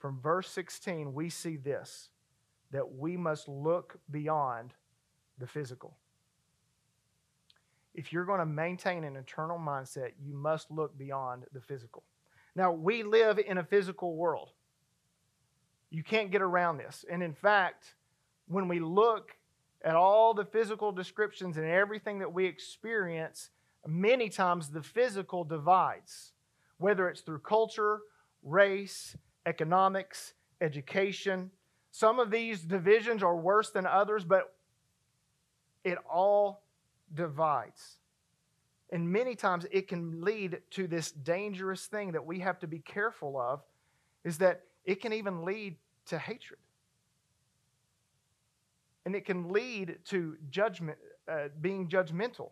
from 0.00 0.18
verse 0.20 0.48
16, 0.48 1.12
we 1.14 1.28
see 1.28 1.56
this 1.56 2.08
that 2.72 2.94
we 2.94 3.16
must 3.16 3.48
look 3.48 3.98
beyond 4.10 4.72
the 5.38 5.46
physical. 5.46 5.96
If 7.94 8.12
you're 8.12 8.24
going 8.24 8.38
to 8.38 8.46
maintain 8.46 9.04
an 9.04 9.16
eternal 9.16 9.58
mindset, 9.58 10.12
you 10.22 10.32
must 10.32 10.70
look 10.70 10.96
beyond 10.96 11.44
the 11.52 11.60
physical. 11.60 12.04
Now, 12.54 12.72
we 12.72 13.02
live 13.02 13.38
in 13.38 13.58
a 13.58 13.64
physical 13.64 14.16
world. 14.16 14.50
You 15.90 16.04
can't 16.04 16.30
get 16.30 16.42
around 16.42 16.78
this. 16.78 17.04
And 17.10 17.22
in 17.22 17.34
fact, 17.34 17.94
when 18.46 18.68
we 18.68 18.78
look 18.78 19.32
at 19.82 19.96
all 19.96 20.32
the 20.32 20.44
physical 20.44 20.92
descriptions 20.92 21.56
and 21.56 21.66
everything 21.66 22.20
that 22.20 22.32
we 22.32 22.46
experience, 22.46 23.50
many 23.86 24.28
times 24.28 24.68
the 24.68 24.82
physical 24.82 25.42
divides, 25.42 26.32
whether 26.78 27.08
it's 27.08 27.22
through 27.22 27.40
culture, 27.40 28.00
race, 28.42 29.16
economics, 29.46 30.34
education. 30.60 31.50
Some 31.90 32.18
of 32.18 32.30
these 32.30 32.62
divisions 32.62 33.22
are 33.22 33.36
worse 33.36 33.70
than 33.70 33.86
others, 33.86 34.24
but 34.24 34.54
it 35.84 35.98
all 36.10 36.62
divides. 37.14 37.96
And 38.92 39.10
many 39.10 39.34
times 39.34 39.66
it 39.70 39.88
can 39.88 40.20
lead 40.20 40.60
to 40.70 40.86
this 40.86 41.12
dangerous 41.12 41.86
thing 41.86 42.12
that 42.12 42.24
we 42.24 42.40
have 42.40 42.58
to 42.60 42.66
be 42.66 42.80
careful 42.80 43.38
of 43.40 43.62
is 44.24 44.38
that 44.38 44.62
it 44.84 45.00
can 45.00 45.12
even 45.12 45.44
lead 45.44 45.76
to 46.06 46.18
hatred. 46.18 46.58
And 49.06 49.14
it 49.14 49.24
can 49.24 49.50
lead 49.50 49.98
to 50.06 50.36
judgment, 50.50 50.98
uh, 51.30 51.48
being 51.60 51.88
judgmental. 51.88 52.50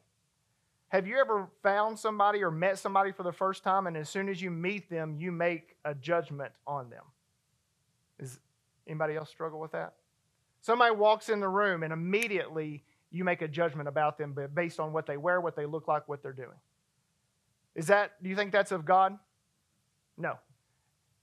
Have 0.88 1.06
you 1.06 1.18
ever 1.18 1.48
found 1.62 1.98
somebody 1.98 2.42
or 2.42 2.50
met 2.50 2.78
somebody 2.78 3.12
for 3.12 3.22
the 3.22 3.32
first 3.32 3.62
time, 3.62 3.86
and 3.86 3.96
as 3.96 4.08
soon 4.08 4.28
as 4.28 4.40
you 4.40 4.50
meet 4.50 4.88
them, 4.88 5.16
you 5.18 5.30
make 5.30 5.76
a 5.84 5.94
judgment 5.94 6.52
on 6.66 6.88
them? 6.88 7.04
Is 8.18 8.40
anybody 8.86 9.14
else 9.14 9.28
struggle 9.28 9.60
with 9.60 9.72
that? 9.72 9.94
Somebody 10.62 10.94
walks 10.94 11.28
in 11.28 11.40
the 11.40 11.48
room, 11.48 11.82
and 11.82 11.92
immediately 11.92 12.84
you 13.10 13.22
make 13.22 13.42
a 13.42 13.48
judgment 13.48 13.88
about 13.88 14.18
them 14.18 14.34
based 14.54 14.80
on 14.80 14.92
what 14.92 15.06
they 15.06 15.16
wear, 15.16 15.40
what 15.40 15.56
they 15.56 15.66
look 15.66 15.88
like, 15.88 16.08
what 16.08 16.22
they're 16.22 16.32
doing. 16.32 16.58
Is 17.74 17.86
that, 17.86 18.22
do 18.22 18.28
you 18.28 18.36
think 18.36 18.50
that's 18.50 18.72
of 18.72 18.84
God? 18.84 19.18
No. 20.16 20.38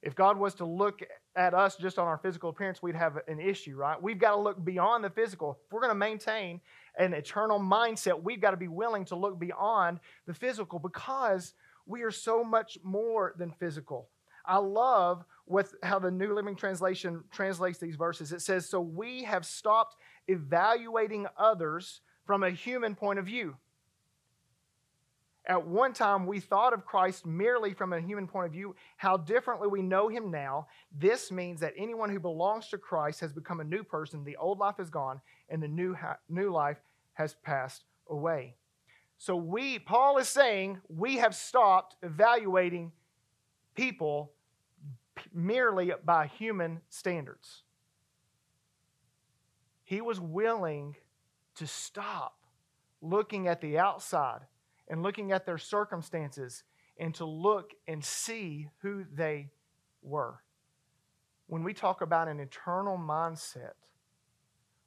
If 0.01 0.15
God 0.15 0.37
was 0.37 0.53
to 0.55 0.65
look 0.65 1.01
at 1.35 1.53
us 1.55 1.75
just 1.75 1.97
on 1.97 2.07
our 2.07 2.17
physical 2.17 2.51
appearance, 2.51 2.81
we'd 2.81 2.95
have 2.95 3.17
an 3.27 3.39
issue, 3.39 3.75
right? 3.75 4.01
We've 4.01 4.19
got 4.19 4.35
to 4.35 4.41
look 4.41 4.63
beyond 4.63 5.03
the 5.03 5.09
physical. 5.09 5.57
If 5.65 5.73
we're 5.73 5.81
going 5.81 5.91
to 5.91 5.95
maintain 5.95 6.61
an 6.97 7.13
eternal 7.13 7.59
mindset, 7.59 8.21
we've 8.21 8.41
got 8.41 8.51
to 8.51 8.57
be 8.57 8.67
willing 8.67 9.05
to 9.05 9.15
look 9.15 9.39
beyond 9.39 9.99
the 10.25 10.33
physical 10.33 10.79
because 10.79 11.53
we 11.85 12.03
are 12.03 12.11
so 12.11 12.43
much 12.43 12.77
more 12.83 13.33
than 13.37 13.51
physical. 13.51 14.09
I 14.45 14.57
love 14.57 15.25
what, 15.45 15.67
how 15.83 15.99
the 15.99 16.11
New 16.11 16.33
Living 16.33 16.55
Translation 16.55 17.23
translates 17.31 17.79
these 17.79 17.95
verses. 17.95 18.31
It 18.31 18.41
says, 18.41 18.69
So 18.69 18.79
we 18.79 19.23
have 19.23 19.45
stopped 19.45 19.95
evaluating 20.27 21.27
others 21.37 22.01
from 22.25 22.43
a 22.43 22.51
human 22.51 22.95
point 22.95 23.19
of 23.19 23.25
view. 23.25 23.55
At 25.47 25.67
one 25.67 25.93
time, 25.93 26.25
we 26.25 26.39
thought 26.39 26.73
of 26.73 26.85
Christ 26.85 27.25
merely 27.25 27.73
from 27.73 27.93
a 27.93 28.01
human 28.01 28.27
point 28.27 28.47
of 28.47 28.51
view. 28.51 28.75
How 28.97 29.15
differently 29.15 29.67
we 29.67 29.83
know 29.83 30.07
him 30.07 30.31
now. 30.31 30.67
This 30.91 31.31
means 31.31 31.59
that 31.59 31.73
anyone 31.77 32.09
who 32.09 32.19
belongs 32.19 32.67
to 32.69 32.79
Christ 32.79 33.19
has 33.19 33.31
become 33.31 33.59
a 33.59 33.63
new 33.63 33.83
person. 33.83 34.23
The 34.23 34.37
old 34.37 34.57
life 34.57 34.79
is 34.79 34.89
gone, 34.89 35.21
and 35.49 35.61
the 35.61 35.67
new, 35.67 35.93
ha- 35.93 36.17
new 36.29 36.51
life 36.51 36.79
has 37.13 37.35
passed 37.43 37.83
away. 38.09 38.55
So, 39.17 39.35
we, 39.35 39.77
Paul 39.77 40.17
is 40.17 40.27
saying, 40.27 40.81
we 40.89 41.17
have 41.17 41.35
stopped 41.35 41.95
evaluating 42.01 42.91
people 43.75 44.31
merely 45.31 45.93
by 46.03 46.27
human 46.27 46.81
standards. 46.89 47.61
He 49.83 50.01
was 50.01 50.19
willing 50.19 50.95
to 51.55 51.67
stop 51.67 52.39
looking 53.01 53.47
at 53.47 53.61
the 53.61 53.77
outside 53.77 54.41
and 54.87 55.03
looking 55.03 55.31
at 55.31 55.45
their 55.45 55.57
circumstances 55.57 56.63
and 56.97 57.13
to 57.15 57.25
look 57.25 57.71
and 57.87 58.03
see 58.03 58.69
who 58.81 59.05
they 59.13 59.49
were. 60.01 60.39
When 61.47 61.63
we 61.63 61.73
talk 61.73 62.01
about 62.01 62.27
an 62.27 62.39
eternal 62.39 62.97
mindset, 62.97 63.73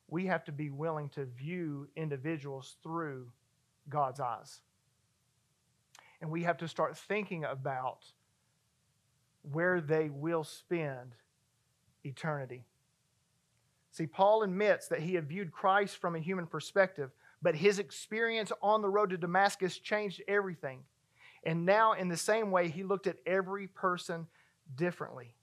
we 0.08 0.26
have 0.26 0.44
to 0.44 0.52
be 0.52 0.70
willing 0.70 1.10
to 1.10 1.26
view 1.26 1.88
individuals 1.94 2.76
through 2.82 3.30
God's 3.88 4.20
eyes. 4.20 4.60
And 6.20 6.30
we 6.30 6.42
have 6.44 6.58
to 6.58 6.68
start 6.68 6.96
thinking 6.96 7.44
about 7.44 8.04
where 9.42 9.80
they 9.80 10.08
will 10.08 10.44
spend 10.44 11.14
eternity. 12.04 12.64
See, 13.92 14.06
Paul 14.06 14.42
admits 14.42 14.88
that 14.88 15.00
he 15.00 15.14
had 15.14 15.28
viewed 15.28 15.52
Christ 15.52 15.96
from 15.96 16.14
a 16.14 16.20
human 16.20 16.46
perspective, 16.46 17.10
but 17.42 17.54
his 17.54 17.78
experience 17.78 18.52
on 18.62 18.82
the 18.82 18.88
road 18.88 19.10
to 19.10 19.16
Damascus 19.16 19.78
changed 19.78 20.22
everything. 20.26 20.80
And 21.44 21.64
now, 21.64 21.92
in 21.92 22.08
the 22.08 22.16
same 22.16 22.50
way, 22.50 22.68
he 22.68 22.82
looked 22.82 23.06
at 23.06 23.18
every 23.26 23.68
person 23.68 24.26
differently. 24.74 25.34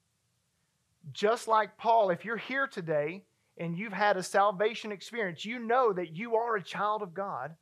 Just 1.13 1.47
like 1.47 1.77
Paul, 1.77 2.09
if 2.09 2.25
you're 2.25 2.37
here 2.37 2.67
today 2.67 3.23
and 3.57 3.77
you've 3.77 3.93
had 3.93 4.17
a 4.17 4.23
salvation 4.23 4.91
experience, 4.91 5.45
you 5.45 5.59
know 5.59 5.93
that 5.93 6.15
you 6.15 6.35
are 6.35 6.55
a 6.55 6.63
child 6.63 7.01
of 7.01 7.13
God. 7.13 7.55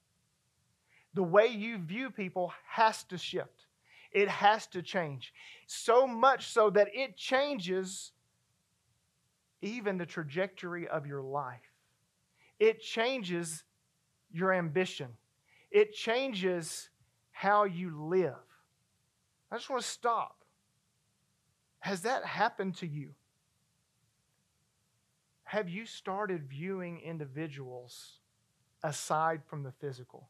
The 1.13 1.23
way 1.23 1.47
you 1.47 1.77
view 1.77 2.09
people 2.09 2.51
has 2.67 3.03
to 3.05 3.17
shift, 3.17 3.67
it 4.11 4.27
has 4.27 4.65
to 4.67 4.81
change. 4.81 5.31
So 5.67 6.07
much 6.07 6.47
so 6.47 6.71
that 6.71 6.87
it 6.93 7.15
changes 7.15 8.11
even 9.61 9.97
the 9.97 10.05
trajectory 10.05 10.87
of 10.87 11.05
your 11.05 11.21
life. 11.21 11.61
It 12.59 12.81
changes 12.81 13.63
your 14.33 14.51
ambition, 14.51 15.09
it 15.71 15.93
changes 15.93 16.89
how 17.31 17.63
you 17.63 17.95
live. 17.97 18.35
I 19.51 19.55
just 19.55 19.69
want 19.69 19.81
to 19.81 19.87
stop. 19.87 20.43
Has 21.79 22.01
that 22.01 22.25
happened 22.25 22.75
to 22.77 22.87
you? 22.87 23.11
Have 25.43 25.69
you 25.69 25.85
started 25.85 26.49
viewing 26.49 26.99
individuals 27.01 28.19
aside 28.83 29.41
from 29.45 29.63
the 29.63 29.71
physical 29.71 30.29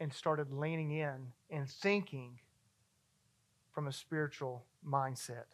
and 0.00 0.12
started 0.12 0.50
leaning 0.50 0.92
in 0.92 1.32
and 1.50 1.68
thinking 1.68 2.38
from 3.72 3.86
a 3.86 3.92
spiritual 3.92 4.64
mindset? 4.86 5.44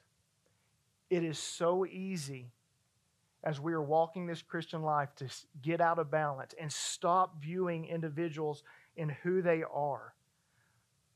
It 1.09 1.25
is 1.25 1.39
so 1.39 1.85
easy 1.85 2.53
as 3.43 3.61
we 3.61 3.73
are 3.73 3.83
walking 3.83 4.27
this 4.27 4.43
Christian 4.43 4.83
life 4.83 5.15
to 5.17 5.27
get 5.63 5.81
out 5.81 5.99
of 5.99 6.11
balance 6.11 6.55
and 6.61 6.71
stop 6.71 7.41
viewing 7.41 7.87
individuals 7.87 8.63
in 8.97 9.09
who 9.09 9.41
they 9.41 9.63
are. 9.63 10.15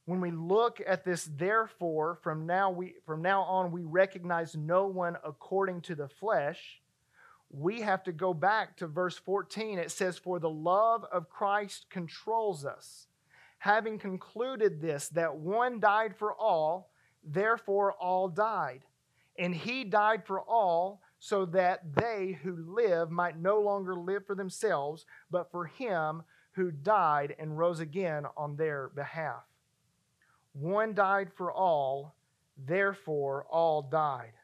When 0.06 0.20
we 0.20 0.30
look 0.30 0.80
at 0.86 1.04
this, 1.04 1.28
therefore, 1.36 2.18
from 2.22 2.46
now, 2.46 2.70
we, 2.70 2.94
from 3.06 3.22
now 3.22 3.42
on, 3.42 3.72
we 3.72 3.84
recognize 3.84 4.54
no 4.54 4.86
one 4.86 5.16
according 5.24 5.80
to 5.82 5.94
the 5.94 6.08
flesh. 6.08 6.80
We 7.50 7.80
have 7.80 8.02
to 8.04 8.12
go 8.12 8.34
back 8.34 8.76
to 8.78 8.86
verse 8.86 9.16
14. 9.16 9.78
It 9.78 9.90
says, 9.90 10.18
For 10.18 10.38
the 10.38 10.50
love 10.50 11.04
of 11.10 11.30
Christ 11.30 11.86
controls 11.88 12.66
us. 12.66 13.06
Having 13.58 13.98
concluded 13.98 14.82
this, 14.82 15.08
that 15.10 15.36
one 15.36 15.80
died 15.80 16.14
for 16.16 16.34
all, 16.34 16.90
therefore 17.22 17.92
all 17.92 18.28
died. 18.28 18.82
And 19.38 19.54
he 19.54 19.84
died 19.84 20.26
for 20.26 20.40
all 20.40 21.00
so 21.24 21.46
that 21.46 21.80
they 21.94 22.38
who 22.42 22.54
live 22.54 23.10
might 23.10 23.40
no 23.40 23.58
longer 23.58 23.94
live 23.94 24.26
for 24.26 24.34
themselves, 24.34 25.06
but 25.30 25.50
for 25.50 25.64
him 25.64 26.22
who 26.52 26.70
died 26.70 27.34
and 27.38 27.56
rose 27.56 27.80
again 27.80 28.26
on 28.36 28.56
their 28.56 28.90
behalf. 28.94 29.42
One 30.52 30.92
died 30.92 31.30
for 31.34 31.50
all, 31.50 32.14
therefore 32.66 33.46
all 33.50 33.80
died. 33.80 34.34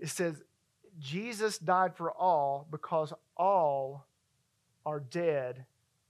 It 0.00 0.08
says, 0.08 0.42
Jesus 0.98 1.58
died 1.58 1.94
for 1.94 2.10
all 2.10 2.66
because 2.70 3.12
all 3.36 4.06
are 4.86 5.00
dead 5.00 5.66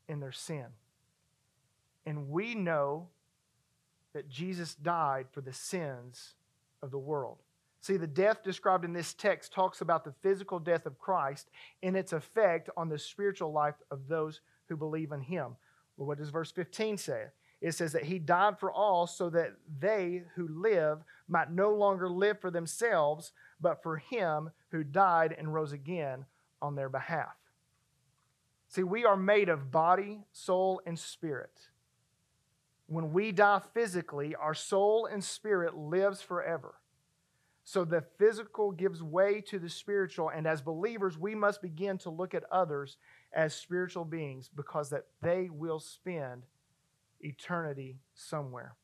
in 0.09 0.21
their 0.21 0.31
sin. 0.31 0.67
And 2.07 2.29
we 2.29 2.55
know 2.55 3.09
that 4.13 4.29
Jesus 4.29 4.77
died 4.77 5.27
for 5.33 5.41
the 5.41 5.53
sins 5.53 6.35
of 6.81 6.93
the 6.93 7.01
world. 7.01 7.39
See, 7.87 7.97
the 7.97 8.09
death 8.09 8.43
described 8.43 8.85
in 8.85 8.93
this 8.93 9.15
text 9.15 9.53
talks 9.53 9.81
about 9.81 10.03
the 10.03 10.13
physical 10.21 10.59
death 10.59 10.87
of 10.87 10.99
Christ 10.99 11.51
and 11.85 11.97
its 11.97 12.13
effect 12.13 12.69
on 12.77 12.89
the 12.89 12.99
spiritual 12.99 13.53
life 13.53 13.77
of 13.93 14.09
those 14.09 14.41
who 14.69 14.77
believe 14.77 15.13
in 15.13 15.21
him. 15.21 15.55
Well, 15.97 16.09
what 16.09 16.19
does 16.19 16.31
verse 16.31 16.51
15 16.51 16.97
say? 16.97 17.27
It 17.61 17.77
says 17.77 17.93
that 17.93 18.03
he 18.03 18.19
died 18.19 18.59
for 18.59 18.73
all 18.73 19.07
so 19.07 19.31
that 19.31 19.53
they 19.79 20.25
who 20.35 20.49
live 20.49 21.05
might 21.29 21.53
no 21.53 21.73
longer 21.77 22.09
live 22.09 22.41
for 22.41 22.51
themselves, 22.51 23.31
but 23.61 23.85
for 23.85 23.99
him 23.99 24.51
who 24.73 24.83
died 24.83 25.37
and 25.39 25.55
rose 25.55 25.71
again 25.71 26.25
on 26.61 26.75
their 26.75 26.89
behalf. 26.89 27.37
See, 28.67 28.83
we 28.83 29.05
are 29.05 29.17
made 29.17 29.49
of 29.49 29.71
body, 29.71 30.25
soul, 30.33 30.81
and 30.87 30.99
spirit. 30.99 31.69
When 32.89 33.13
we 33.13 33.31
die 33.31 33.61
physically, 33.73 34.35
our 34.35 34.55
soul 34.55 35.07
and 35.07 35.23
spirit 35.23 35.77
lives 35.77 36.21
forever. 36.21 36.75
So 37.69 37.85
the 37.85 38.05
physical 38.17 38.71
gives 38.71 39.03
way 39.03 39.41
to 39.49 39.59
the 39.59 39.69
spiritual, 39.69 40.29
and 40.29 40.47
as 40.47 40.63
believers, 40.63 41.19
we 41.19 41.35
must 41.35 41.61
begin 41.61 41.99
to 41.99 42.11
look 42.11 42.33
at 42.33 42.45
others 42.53 42.97
as 43.33 43.57
spiritual 43.57 44.05
beings 44.05 44.49
because 44.55 44.89
that 44.91 45.07
they 45.21 45.49
will 45.51 45.81
spend 45.81 46.45
eternity 47.21 47.99
somewhere. 48.15 48.77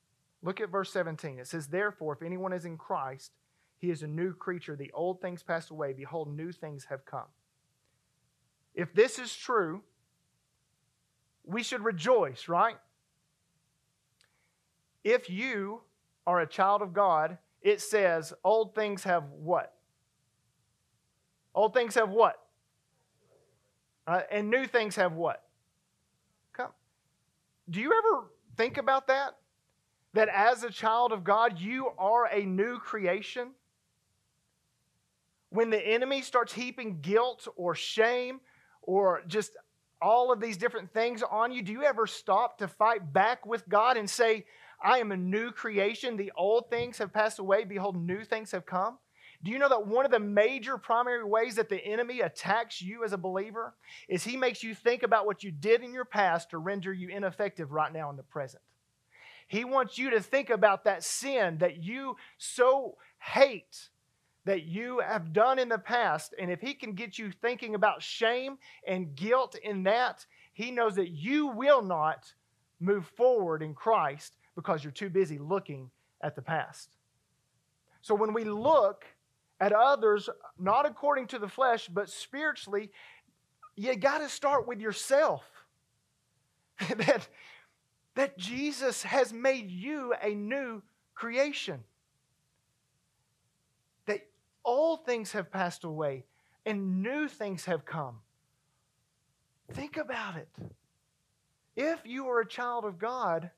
Look 0.43 0.61
at 0.61 0.69
verse 0.69 0.93
17. 0.93 1.39
It 1.39 1.47
says, 1.47 1.69
Therefore, 1.69 2.15
if 2.15 2.23
anyone 2.23 2.53
is 2.53 2.65
in 2.65 2.77
Christ, 2.77 3.31
he 3.79 3.89
is 3.89 4.03
a 4.03 4.09
new 4.09 4.35
creature. 4.35 4.75
The 4.75 4.91
old 4.93 5.21
things 5.21 5.45
passed 5.45 5.71
away. 5.71 5.93
Behold, 5.93 6.37
new 6.37 6.51
things 6.51 6.87
have 6.91 7.07
come. 7.07 7.29
If 8.75 8.93
this 8.95 9.21
is 9.21 9.33
true, 9.33 9.83
we 11.45 11.63
should 11.63 11.85
rejoice, 11.85 12.49
right? 12.49 12.79
If 15.05 15.31
you 15.31 15.83
are 16.27 16.41
a 16.41 16.49
child 16.49 16.83
of 16.83 16.93
God 16.93 17.39
it 17.63 17.81
says, 17.81 18.33
Old 18.45 18.75
things 18.75 19.05
have 19.05 19.25
what? 19.31 19.75
Old 21.55 21.75
things 21.75 21.95
have 21.95 22.11
what? 22.11 22.37
Uh, 24.07 24.23
and 24.31 24.51
new 24.51 24.67
things 24.67 24.97
have 24.97 25.13
what? 25.13 25.43
Come. 26.53 26.71
Do 27.71 27.81
you 27.81 27.93
ever 27.93 28.27
think 28.57 28.79
about 28.79 29.07
that? 29.07 29.37
That 30.15 30.29
as 30.29 30.65
a 30.65 30.71
child 30.71 31.13
of 31.13 31.25
God, 31.25 31.59
you 31.59 31.91
are 31.99 32.27
a 32.27 32.45
new 32.45 32.79
creation? 32.79 33.51
When 35.51 35.71
the 35.71 35.79
enemy 35.79 36.23
starts 36.23 36.53
heaping 36.53 37.01
guilt 37.01 37.47
or 37.57 37.75
shame 37.75 38.41
or 38.83 39.23
just 39.27 39.53
all 40.01 40.33
of 40.33 40.41
these 40.41 40.57
different 40.57 40.93
things 40.93 41.23
on 41.23 41.53
you, 41.53 41.63
do 41.63 41.73
you 41.73 41.85
ever 41.85 42.07
stop 42.07 42.59
to 42.59 42.69
fight 42.69 43.13
back 43.13 43.47
with 43.47 43.67
God 43.69 43.97
and 43.97 44.09
say, 44.09 44.45
I 44.83 44.99
am 44.99 45.13
a 45.13 45.17
new 45.17 45.51
creation. 45.53 46.17
The 46.17 46.33
old 46.37 46.69
things 46.69 46.99
have 46.99 47.13
passed 47.13 47.39
away. 47.39 47.65
Behold, 47.65 47.97
new 47.97 48.25
things 48.25 48.51
have 48.53 48.67
come. 48.67 48.99
Do 49.45 49.51
you 49.51 49.59
know 49.59 49.69
that 49.69 49.87
one 49.87 50.05
of 50.05 50.13
the 50.13 50.21
major 50.21 50.79
primary 50.79 51.25
ways 51.25 51.57
that 51.57 51.69
the 51.69 51.85
enemy 51.85 52.21
attacks 52.21 52.81
you 52.81 53.05
as 53.05 53.13
a 53.13 53.19
believer 53.19 53.75
is 54.09 54.23
he 54.23 54.37
makes 54.37 54.63
you 54.63 54.75
think 54.75 55.03
about 55.03 55.27
what 55.27 55.43
you 55.43 55.51
did 55.51 55.83
in 55.83 55.93
your 55.93 56.05
past 56.05 56.51
to 56.51 56.59
render 56.59 56.93
you 56.93 57.09
ineffective 57.09 57.73
right 57.73 57.93
now 57.93 58.09
in 58.11 58.17
the 58.17 58.23
present? 58.23 58.63
He 59.49 59.65
wants 59.65 59.99
you 59.99 60.11
to 60.11 60.21
think 60.21 60.49
about 60.49 60.85
that 60.85 61.03
sin 61.03 61.59
that 61.59 61.83
you 61.83 62.17
so 62.39 62.97
hate 63.19 63.89
that 64.45 64.63
you 64.63 65.01
have 65.01 65.33
done 65.33 65.59
in 65.59 65.69
the 65.69 65.79
past. 65.79 66.35
And 66.39 66.51
if 66.51 66.61
he 66.61 66.75
can 66.75 66.95
get 66.95 67.19
you 67.19 67.33
thinking 67.33 67.75
about 67.75 68.03
shame 68.03 68.59
and 68.87 69.15
guilt 69.15 69.57
in 69.63 69.83
that, 69.85 70.25
he 70.53 70.71
knows 70.71 70.95
that 70.97 71.11
you 71.11 71.49
will 71.49 71.83
not 71.83 72.33
move 72.81 73.07
forward 73.17 73.63
in 73.63 73.75
Christ 73.75 74.37
because 74.55 74.85
you're 74.85 74.93
too 74.93 75.11
busy 75.11 75.39
looking 75.39 75.91
at 76.21 76.37
the 76.37 76.43
past. 76.43 76.91
So 78.01 78.15
when 78.15 78.33
we 78.33 78.45
look 78.45 79.05
at 79.61 79.73
others, 79.73 80.29
not 80.59 80.87
according 80.87 81.29
to 81.29 81.39
the 81.39 81.49
flesh, 81.49 81.89
but 81.89 82.11
spiritually, 82.11 82.91
you 83.77 83.95
got 83.97 84.19
to 84.19 84.29
start 84.29 84.67
with 84.67 84.81
yourself. 84.81 85.45
that, 86.97 87.29
that 88.15 88.37
Jesus 88.37 89.03
has 89.05 89.33
made 89.33 89.71
you 89.71 90.15
a 90.21 90.35
new 90.35 90.83
creation. 91.15 91.85
That 94.07 94.27
all 94.65 94.97
things 94.97 95.33
have 95.33 95.51
passed 95.53 95.85
away 95.85 96.25
and 96.67 97.03
new 97.03 97.29
things 97.29 97.65
have 97.67 97.85
come. 97.85 98.19
Think 99.73 99.97
about 99.97 100.37
it. 100.37 100.49
If 101.77 102.01
you 102.05 102.29
are 102.29 102.41
a 102.41 102.47
child 102.47 102.85
of 102.85 102.99
God, 102.99 103.51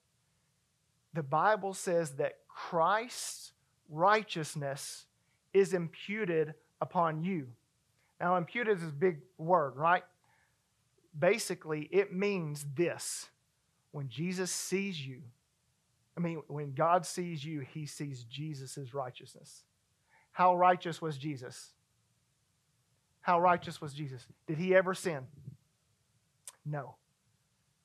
the 1.14 1.22
Bible 1.22 1.72
says 1.72 2.12
that 2.16 2.38
Christ's 2.48 3.53
righteousness 3.88 5.07
is 5.53 5.72
imputed 5.72 6.55
upon 6.81 7.22
you. 7.22 7.46
Now, 8.20 8.37
imputed 8.37 8.79
is 8.79 8.85
a 8.85 8.92
big 8.92 9.18
word, 9.38 9.77
right? 9.77 10.03
basically, 11.18 11.88
it 11.90 12.12
means 12.12 12.66
this 12.74 13.29
when 13.92 14.09
Jesus 14.09 14.50
sees 14.50 15.05
you, 15.05 15.22
I 16.16 16.20
mean, 16.20 16.42
when 16.48 16.72
God 16.72 17.07
sees 17.07 17.44
you, 17.44 17.61
he 17.61 17.87
sees 17.87 18.24
Jesus' 18.24 18.92
righteousness. 18.92 19.62
How 20.33 20.57
righteous 20.57 21.00
was 21.00 21.16
Jesus? 21.16 21.70
How 23.20 23.40
righteous 23.40 23.81
was 23.81 23.94
Jesus? 23.94 24.27
Did 24.46 24.59
he 24.59 24.74
ever 24.74 24.94
sin? 24.94 25.27
No. 26.66 26.96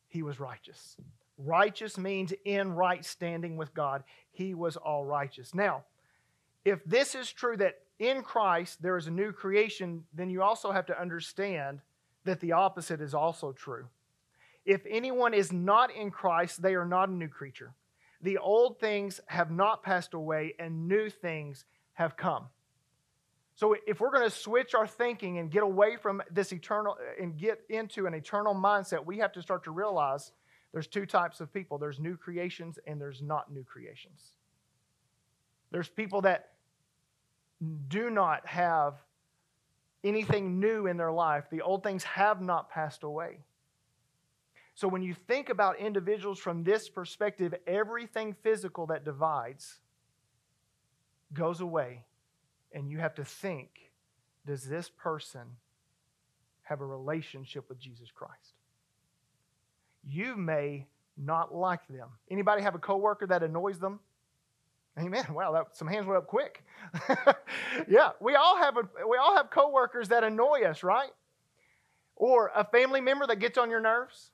He 0.07 0.23
was 0.23 0.39
righteous. 0.39 0.97
Righteous 1.39 1.97
means 1.97 2.33
in 2.43 2.73
right 2.73 3.03
standing 3.03 3.55
with 3.55 3.73
God. 3.73 4.03
He 4.31 4.53
was 4.53 4.75
all 4.75 5.05
righteous. 5.05 5.55
Now, 5.55 5.83
if 6.65 6.83
this 6.83 7.15
is 7.15 7.31
true 7.31 7.55
that 7.57 7.79
in 7.97 8.21
Christ 8.23 8.81
there 8.81 8.97
is 8.97 9.07
a 9.07 9.11
new 9.11 9.31
creation, 9.31 10.03
then 10.13 10.29
you 10.29 10.43
also 10.43 10.71
have 10.71 10.85
to 10.87 10.99
understand 10.99 11.79
that 12.25 12.41
the 12.41 12.51
opposite 12.51 12.99
is 12.99 13.13
also 13.13 13.53
true. 13.53 13.87
If 14.65 14.81
anyone 14.89 15.33
is 15.33 15.53
not 15.53 15.93
in 15.95 16.11
Christ, 16.11 16.61
they 16.61 16.75
are 16.75 16.85
not 16.85 17.07
a 17.07 17.13
new 17.13 17.29
creature. 17.29 17.73
The 18.21 18.37
old 18.37 18.79
things 18.79 19.21
have 19.27 19.49
not 19.49 19.81
passed 19.81 20.13
away, 20.13 20.55
and 20.59 20.89
new 20.89 21.09
things 21.09 21.63
have 21.93 22.17
come. 22.17 22.47
So, 23.55 23.75
if 23.87 23.99
we're 23.99 24.11
going 24.11 24.29
to 24.29 24.35
switch 24.35 24.75
our 24.75 24.87
thinking 24.87 25.37
and 25.37 25.49
get 25.49 25.63
away 25.63 25.95
from 25.95 26.21
this 26.29 26.51
eternal 26.51 26.97
and 27.19 27.37
get 27.37 27.61
into 27.69 28.07
an 28.07 28.13
eternal 28.13 28.53
mindset, 28.53 29.05
we 29.05 29.17
have 29.19 29.31
to 29.33 29.41
start 29.41 29.63
to 29.63 29.71
realize 29.71 30.33
there's 30.71 30.87
two 30.87 31.05
types 31.05 31.41
of 31.41 31.51
people 31.51 31.77
there's 31.77 31.99
new 31.99 32.15
creations 32.15 32.77
and 32.85 32.99
there's 32.99 33.21
not 33.21 33.51
new 33.51 33.63
creations. 33.63 34.33
There's 35.71 35.89
people 35.89 36.21
that 36.21 36.51
do 37.87 38.09
not 38.09 38.45
have 38.47 38.95
anything 40.03 40.59
new 40.59 40.87
in 40.87 40.97
their 40.97 41.11
life, 41.11 41.45
the 41.51 41.61
old 41.61 41.83
things 41.83 42.03
have 42.03 42.41
not 42.41 42.69
passed 42.69 43.03
away. 43.03 43.39
So 44.75 44.87
when 44.87 45.01
you 45.01 45.13
think 45.13 45.49
about 45.49 45.77
individuals 45.77 46.39
from 46.39 46.63
this 46.63 46.87
perspective, 46.87 47.53
everything 47.67 48.33
physical 48.41 48.87
that 48.87 49.03
divides 49.03 49.79
goes 51.33 51.59
away, 51.59 52.05
and 52.71 52.89
you 52.89 52.97
have 52.99 53.15
to 53.15 53.25
think 53.25 53.69
does 54.45 54.63
this 54.63 54.89
person 54.89 55.41
have 56.63 56.81
a 56.81 56.85
relationship 56.85 57.67
with 57.67 57.77
Jesus 57.77 58.09
Christ? 58.09 58.53
You 60.09 60.35
may 60.35 60.87
not 61.17 61.53
like 61.53 61.87
them. 61.87 62.09
Anybody 62.31 62.63
have 62.63 62.75
a 62.75 62.79
coworker 62.79 63.27
that 63.27 63.43
annoys 63.43 63.79
them? 63.79 63.99
Amen. 64.97 65.25
Wow, 65.33 65.51
that, 65.53 65.77
some 65.77 65.87
hands 65.87 66.07
went 66.07 66.17
up 66.17 66.27
quick. 66.27 66.63
yeah, 67.87 68.09
we 68.19 68.35
all 68.35 68.57
have 68.57 68.77
a, 68.77 68.81
we 69.07 69.17
all 69.17 69.35
have 69.35 69.49
coworkers 69.49 70.09
that 70.09 70.23
annoy 70.23 70.63
us, 70.63 70.83
right? 70.83 71.11
Or 72.15 72.51
a 72.55 72.65
family 72.65 72.99
member 72.99 73.27
that 73.27 73.39
gets 73.39 73.57
on 73.57 73.69
your 73.69 73.79
nerves. 73.79 74.31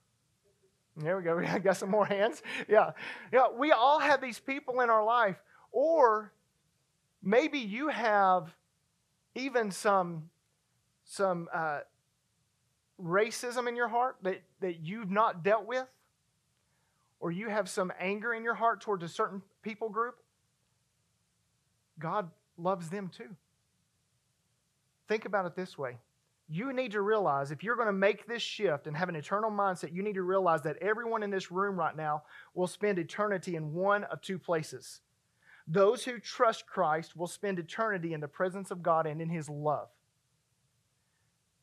There 0.98 1.18
we 1.18 1.24
go. 1.24 1.36
We 1.54 1.60
got 1.60 1.78
some 1.78 1.92
more 1.92 2.06
hands. 2.06 2.42
Yeah. 2.68 2.92
Yeah, 3.32 3.48
we 3.56 3.72
all 3.72 4.00
have 4.00 4.22
these 4.22 4.40
people 4.40 4.82
in 4.82 4.90
our 4.90 5.04
life. 5.04 5.38
Or 5.72 6.32
maybe 7.22 7.60
you 7.60 7.90
have 7.90 8.56
even 9.36 9.72
some 9.72 10.30
some 11.04 11.48
uh, 11.54 11.82
racism 13.02 13.68
in 13.68 13.76
your 13.76 13.88
heart 13.88 14.18
that, 14.24 14.42
that 14.62 14.80
you've 14.80 15.12
not 15.12 15.44
dealt 15.44 15.66
with, 15.66 15.88
or 17.20 17.32
you 17.32 17.50
have 17.50 17.70
some 17.70 17.92
anger 18.00 18.34
in 18.34 18.44
your 18.44 18.54
heart 18.54 18.82
towards 18.82 19.04
a 19.04 19.08
certain 19.08 19.42
people 19.62 19.90
group, 19.90 20.16
God 22.00 22.30
loves 22.58 22.90
them 22.90 23.10
too. 23.16 23.36
Think 25.08 25.26
about 25.26 25.46
it 25.46 25.56
this 25.56 25.78
way 25.78 25.98
you 26.48 26.74
need 26.74 26.92
to 26.92 27.02
realize 27.02 27.52
if 27.52 27.64
you're 27.64 27.76
going 27.76 27.88
to 27.88 27.94
make 27.94 28.28
this 28.28 28.42
shift 28.42 28.86
and 28.86 28.96
have 28.96 29.10
an 29.10 29.16
eternal 29.16 29.50
mindset, 29.50 29.94
you 29.94 30.04
need 30.04 30.14
to 30.14 30.22
realize 30.22 30.62
that 30.62 30.78
everyone 30.78 31.24
in 31.24 31.32
this 31.32 31.52
room 31.52 31.76
right 31.76 31.96
now 31.96 32.24
will 32.54 32.68
spend 32.68 33.00
eternity 33.00 33.56
in 33.56 33.74
one 33.74 34.04
of 34.06 34.22
two 34.22 34.38
places. 34.38 35.02
Those 35.68 36.04
who 36.04 36.20
trust 36.20 36.68
Christ 36.68 37.18
will 37.18 37.28
spend 37.28 37.58
eternity 37.58 38.14
in 38.14 38.20
the 38.20 38.28
presence 38.28 38.70
of 38.70 38.84
God 38.84 39.08
and 39.08 39.20
in 39.22 39.30
His 39.30 39.50
love. 39.50 39.88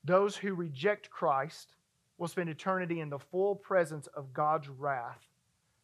Those 0.04 0.36
who 0.36 0.54
reject 0.54 1.10
Christ 1.10 1.76
will 2.18 2.28
spend 2.28 2.48
eternity 2.48 3.00
in 3.00 3.10
the 3.10 3.18
full 3.18 3.54
presence 3.54 4.06
of 4.08 4.32
God's 4.32 4.68
wrath, 4.68 5.24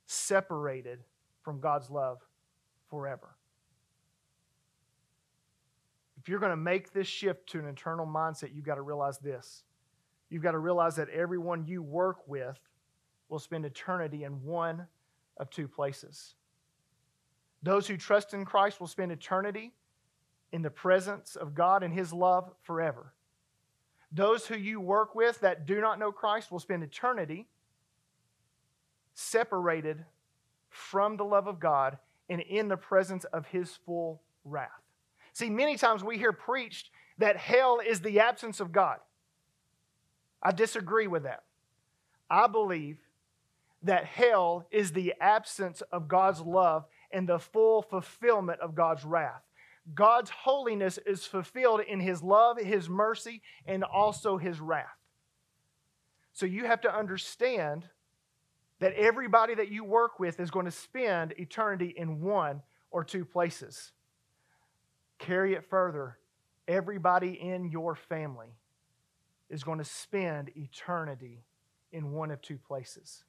separated 0.07 1.00
from 1.42 1.61
God's 1.61 1.90
love 1.90 2.18
forever. 2.90 3.37
If 6.20 6.28
you're 6.28 6.40
going 6.40 6.50
to 6.50 6.57
make 6.57 6.92
this 6.92 7.07
shift 7.07 7.48
to 7.50 7.59
an 7.59 7.66
eternal 7.66 8.07
mindset, 8.07 8.54
you've 8.54 8.64
got 8.64 8.74
to 8.74 8.83
realize 8.83 9.18
this. 9.18 9.62
You've 10.31 10.42
got 10.42 10.52
to 10.52 10.59
realize 10.59 10.96
that 10.96 11.09
everyone 11.09 11.64
you 11.66 11.83
work 11.83 12.18
with 12.26 12.59
will 13.28 13.38
spend 13.38 13.64
eternity 13.64 14.24
in 14.24 14.42
one 14.42 14.87
of 15.38 15.48
two 15.50 15.68
places. 15.68 16.35
Those 17.62 17.87
who 17.87 17.96
trust 17.96 18.35
in 18.35 18.44
Christ 18.44 18.81
will 18.81 18.87
spend 18.87 19.12
eternity 19.12 19.72
in 20.52 20.62
the 20.62 20.70
presence 20.70 21.37
of 21.37 21.54
God 21.54 21.83
and 21.83 21.92
His 21.92 22.12
love 22.12 22.50
forever. 22.62 23.12
Those 24.10 24.46
who 24.46 24.56
you 24.56 24.80
work 24.80 25.14
with 25.14 25.40
that 25.40 25.66
do 25.66 25.80
not 25.80 25.98
know 25.98 26.12
Christ 26.12 26.50
will 26.50 26.60
spend 26.60 26.82
eternity 26.82 27.46
separated 29.14 30.04
from 30.70 31.16
the 31.16 31.24
love 31.24 31.46
of 31.46 31.60
God 31.60 31.98
and 32.28 32.40
in 32.40 32.68
the 32.68 32.76
presence 32.76 33.24
of 33.24 33.46
His 33.46 33.78
full 33.84 34.22
wrath. 34.44 34.70
See, 35.32 35.50
many 35.50 35.76
times 35.76 36.02
we 36.02 36.18
hear 36.18 36.32
preached 36.32 36.90
that 37.18 37.36
hell 37.36 37.80
is 37.84 38.00
the 38.00 38.20
absence 38.20 38.60
of 38.60 38.72
God. 38.72 38.98
I 40.42 40.52
disagree 40.52 41.06
with 41.06 41.24
that. 41.24 41.42
I 42.30 42.46
believe 42.46 42.98
that 43.82 44.04
hell 44.04 44.66
is 44.70 44.92
the 44.92 45.14
absence 45.20 45.80
of 45.92 46.08
God's 46.08 46.40
love 46.40 46.86
and 47.10 47.28
the 47.28 47.38
full 47.38 47.82
fulfillment 47.82 48.60
of 48.60 48.74
God's 48.74 49.04
wrath. 49.04 49.42
God's 49.94 50.31
holiness 50.31 50.98
is 51.07 51.24
fulfilled 51.24 51.81
in 51.81 52.01
His 52.01 52.22
love, 52.22 52.59
His 52.59 52.88
mercy, 52.88 53.42
and 53.66 53.85
also 53.85 54.37
His 54.37 54.61
wrath. 54.61 54.87
So 56.33 56.46
you 56.46 56.66
have 56.66 56.81
to 56.83 56.94
understand 56.94 57.85
that 58.81 58.94
everybody 58.94 59.55
that 59.55 59.70
you 59.70 59.85
work 59.85 60.20
with 60.20 60.38
is 60.38 60.51
going 60.51 60.66
to 60.66 60.72
spend 60.72 61.35
eternity 61.37 61.94
in 61.96 62.20
one 62.20 62.62
or 62.90 63.03
two 63.03 63.24
places. 63.24 63.92
Carry 65.18 65.55
it 65.55 65.64
further. 65.68 66.18
Everybody 66.68 67.33
in 67.40 67.70
your 67.70 67.94
family 67.94 68.55
is 69.51 69.64
going 69.64 69.79
to 69.79 69.85
spend 69.85 70.51
eternity 70.57 71.42
in 71.92 72.12
one 72.12 72.31
of 72.31 72.40
two 72.42 72.59
places. 72.59 73.24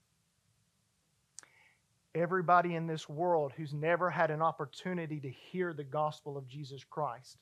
Everybody 2.15 2.75
in 2.75 2.87
this 2.87 3.07
world 3.07 3.53
who's 3.55 3.73
never 3.73 4.09
had 4.09 4.31
an 4.31 4.41
opportunity 4.41 5.19
to 5.19 5.29
hear 5.29 5.73
the 5.73 5.83
gospel 5.83 6.37
of 6.37 6.47
Jesus 6.47 6.83
Christ 6.83 7.37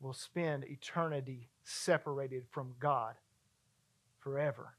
will 0.00 0.12
spend 0.12 0.64
eternity 0.64 1.48
separated 1.62 2.44
from 2.50 2.74
God 2.80 3.14
forever 4.18 4.74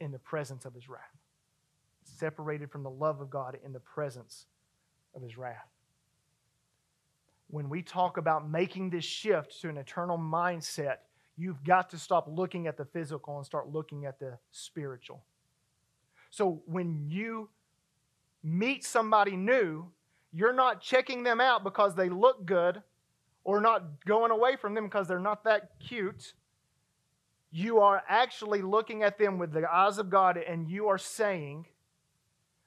in 0.00 0.10
the 0.10 0.18
presence 0.18 0.64
of 0.64 0.74
his 0.74 0.88
wrath. 0.88 1.00
Separated 2.04 2.70
from 2.70 2.82
the 2.82 2.90
love 2.90 3.20
of 3.20 3.30
God 3.30 3.58
in 3.64 3.72
the 3.72 3.80
presence 3.80 4.46
of 5.14 5.22
his 5.22 5.36
wrath 5.36 5.68
when 7.50 7.68
we 7.68 7.82
talk 7.82 8.16
about 8.16 8.48
making 8.48 8.90
this 8.90 9.04
shift 9.04 9.60
to 9.60 9.68
an 9.68 9.76
eternal 9.76 10.18
mindset, 10.18 10.98
you've 11.36 11.62
got 11.64 11.90
to 11.90 11.98
stop 11.98 12.26
looking 12.28 12.66
at 12.66 12.76
the 12.76 12.84
physical 12.84 13.36
and 13.36 13.46
start 13.46 13.68
looking 13.68 14.06
at 14.06 14.18
the 14.18 14.38
spiritual. 14.52 15.22
So 16.30 16.62
when 16.66 17.08
you 17.08 17.48
meet 18.42 18.84
somebody 18.84 19.36
new, 19.36 19.86
you're 20.32 20.52
not 20.52 20.80
checking 20.80 21.22
them 21.22 21.40
out 21.40 21.64
because 21.64 21.94
they 21.94 22.08
look 22.08 22.46
good 22.46 22.82
or 23.44 23.60
not 23.60 24.04
going 24.04 24.30
away 24.30 24.56
from 24.56 24.74
them 24.74 24.84
because 24.84 25.08
they're 25.08 25.18
not 25.18 25.44
that 25.44 25.70
cute. 25.80 26.34
You 27.50 27.80
are 27.80 28.02
actually 28.08 28.62
looking 28.62 29.02
at 29.02 29.18
them 29.18 29.38
with 29.38 29.52
the 29.52 29.70
eyes 29.70 29.98
of 29.98 30.08
God 30.08 30.36
and 30.36 30.68
you 30.68 30.88
are 30.88 30.98
saying, 30.98 31.66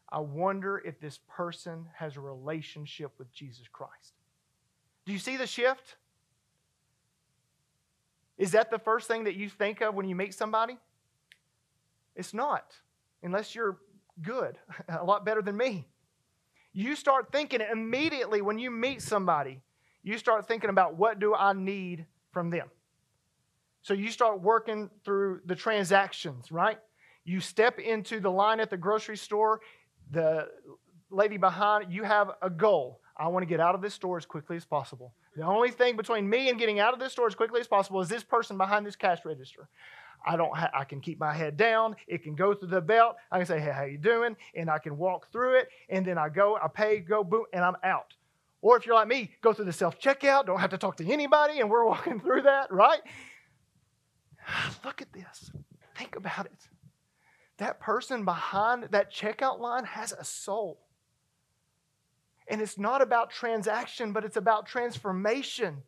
I 0.09 0.19
wonder 0.19 0.81
if 0.85 0.99
this 0.99 1.19
person 1.27 1.85
has 1.95 2.17
a 2.17 2.21
relationship 2.21 3.11
with 3.17 3.31
Jesus 3.33 3.67
Christ. 3.71 4.13
Do 5.05 5.13
you 5.13 5.19
see 5.19 5.37
the 5.37 5.47
shift? 5.47 5.95
Is 8.37 8.51
that 8.51 8.71
the 8.71 8.79
first 8.79 9.07
thing 9.07 9.23
that 9.23 9.35
you 9.35 9.49
think 9.49 9.81
of 9.81 9.95
when 9.95 10.07
you 10.07 10.15
meet 10.15 10.33
somebody? 10.33 10.77
It's 12.15 12.33
not, 12.33 12.75
unless 13.23 13.55
you're 13.55 13.77
good, 14.21 14.57
a 14.87 15.03
lot 15.03 15.25
better 15.25 15.41
than 15.41 15.57
me. 15.57 15.85
You 16.73 16.95
start 16.95 17.31
thinking 17.31 17.61
immediately 17.61 18.41
when 18.41 18.57
you 18.57 18.71
meet 18.71 19.01
somebody, 19.01 19.61
you 20.01 20.17
start 20.17 20.47
thinking 20.47 20.69
about 20.69 20.95
what 20.95 21.19
do 21.19 21.35
I 21.35 21.53
need 21.53 22.05
from 22.31 22.49
them. 22.49 22.69
So 23.83 23.93
you 23.93 24.09
start 24.09 24.41
working 24.41 24.89
through 25.03 25.41
the 25.45 25.55
transactions, 25.55 26.51
right? 26.51 26.79
You 27.25 27.39
step 27.39 27.79
into 27.79 28.19
the 28.19 28.31
line 28.31 28.59
at 28.59 28.69
the 28.69 28.77
grocery 28.77 29.17
store, 29.17 29.61
the 30.11 30.47
lady 31.11 31.37
behind, 31.37 31.93
you 31.93 32.03
have 32.03 32.31
a 32.41 32.49
goal. 32.49 33.01
I 33.17 33.27
want 33.27 33.43
to 33.43 33.47
get 33.47 33.59
out 33.59 33.75
of 33.75 33.81
this 33.81 33.93
store 33.93 34.17
as 34.17 34.25
quickly 34.25 34.57
as 34.57 34.65
possible. 34.65 35.13
The 35.35 35.43
only 35.43 35.69
thing 35.69 35.95
between 35.95 36.29
me 36.29 36.49
and 36.49 36.57
getting 36.57 36.79
out 36.79 36.93
of 36.93 36.99
this 36.99 37.11
store 37.11 37.27
as 37.27 37.35
quickly 37.35 37.59
as 37.59 37.67
possible 37.67 38.01
is 38.01 38.09
this 38.09 38.23
person 38.23 38.57
behind 38.57 38.85
this 38.85 38.95
cash 38.95 39.19
register. 39.25 39.69
I 40.25 40.37
don't. 40.37 40.55
Ha- 40.55 40.71
I 40.73 40.83
can 40.83 41.01
keep 41.01 41.19
my 41.19 41.33
head 41.33 41.57
down. 41.57 41.95
It 42.07 42.23
can 42.23 42.35
go 42.35 42.53
through 42.53 42.69
the 42.69 42.81
belt. 42.81 43.15
I 43.31 43.37
can 43.37 43.45
say, 43.45 43.59
"Hey, 43.59 43.71
how 43.71 43.83
you 43.83 43.97
doing?" 43.97 44.35
And 44.55 44.69
I 44.69 44.79
can 44.79 44.97
walk 44.97 45.31
through 45.31 45.55
it. 45.55 45.69
And 45.89 46.05
then 46.05 46.17
I 46.17 46.29
go. 46.29 46.55
I 46.55 46.67
pay. 46.67 46.99
Go 46.99 47.23
boom, 47.23 47.45
and 47.53 47.63
I'm 47.63 47.75
out. 47.83 48.13
Or 48.61 48.77
if 48.77 48.85
you're 48.85 48.95
like 48.95 49.09
me, 49.09 49.31
go 49.41 49.51
through 49.51 49.65
the 49.65 49.73
self 49.73 49.99
checkout. 49.99 50.45
Don't 50.45 50.59
have 50.59 50.69
to 50.69 50.77
talk 50.77 50.97
to 50.97 51.11
anybody, 51.11 51.59
and 51.59 51.69
we're 51.69 51.85
walking 51.87 52.19
through 52.19 52.43
that, 52.43 52.71
right? 52.71 53.01
Look 54.85 55.01
at 55.01 55.11
this. 55.13 55.51
Think 55.97 56.15
about 56.15 56.45
it. 56.45 56.69
That 57.57 57.79
person 57.79 58.25
behind 58.25 58.87
that 58.91 59.11
checkout 59.11 59.59
line 59.59 59.85
has 59.85 60.11
a 60.11 60.23
soul. 60.23 60.79
And 62.47 62.61
it's 62.61 62.77
not 62.77 63.01
about 63.01 63.31
transaction, 63.31 64.11
but 64.11 64.25
it's 64.25 64.37
about 64.37 64.65
transformation. 64.65 65.83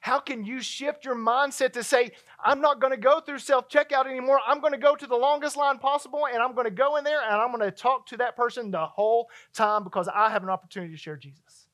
How 0.00 0.18
can 0.18 0.44
you 0.46 0.62
shift 0.62 1.04
your 1.04 1.14
mindset 1.14 1.74
to 1.74 1.84
say, 1.84 2.10
I'm 2.42 2.62
not 2.62 2.80
going 2.80 2.92
to 2.92 2.98
go 2.98 3.20
through 3.20 3.38
self 3.38 3.68
checkout 3.68 4.06
anymore. 4.06 4.40
I'm 4.46 4.60
going 4.60 4.72
to 4.72 4.78
go 4.78 4.96
to 4.96 5.06
the 5.06 5.16
longest 5.16 5.56
line 5.58 5.78
possible 5.78 6.26
and 6.32 6.42
I'm 6.42 6.54
going 6.54 6.64
to 6.64 6.70
go 6.70 6.96
in 6.96 7.04
there 7.04 7.20
and 7.22 7.34
I'm 7.34 7.52
going 7.52 7.60
to 7.60 7.70
talk 7.70 8.06
to 8.06 8.16
that 8.16 8.34
person 8.34 8.70
the 8.70 8.86
whole 8.86 9.28
time 9.52 9.84
because 9.84 10.08
I 10.08 10.30
have 10.30 10.42
an 10.42 10.48
opportunity 10.48 10.92
to 10.92 10.98
share 10.98 11.16
Jesus. 11.16 11.66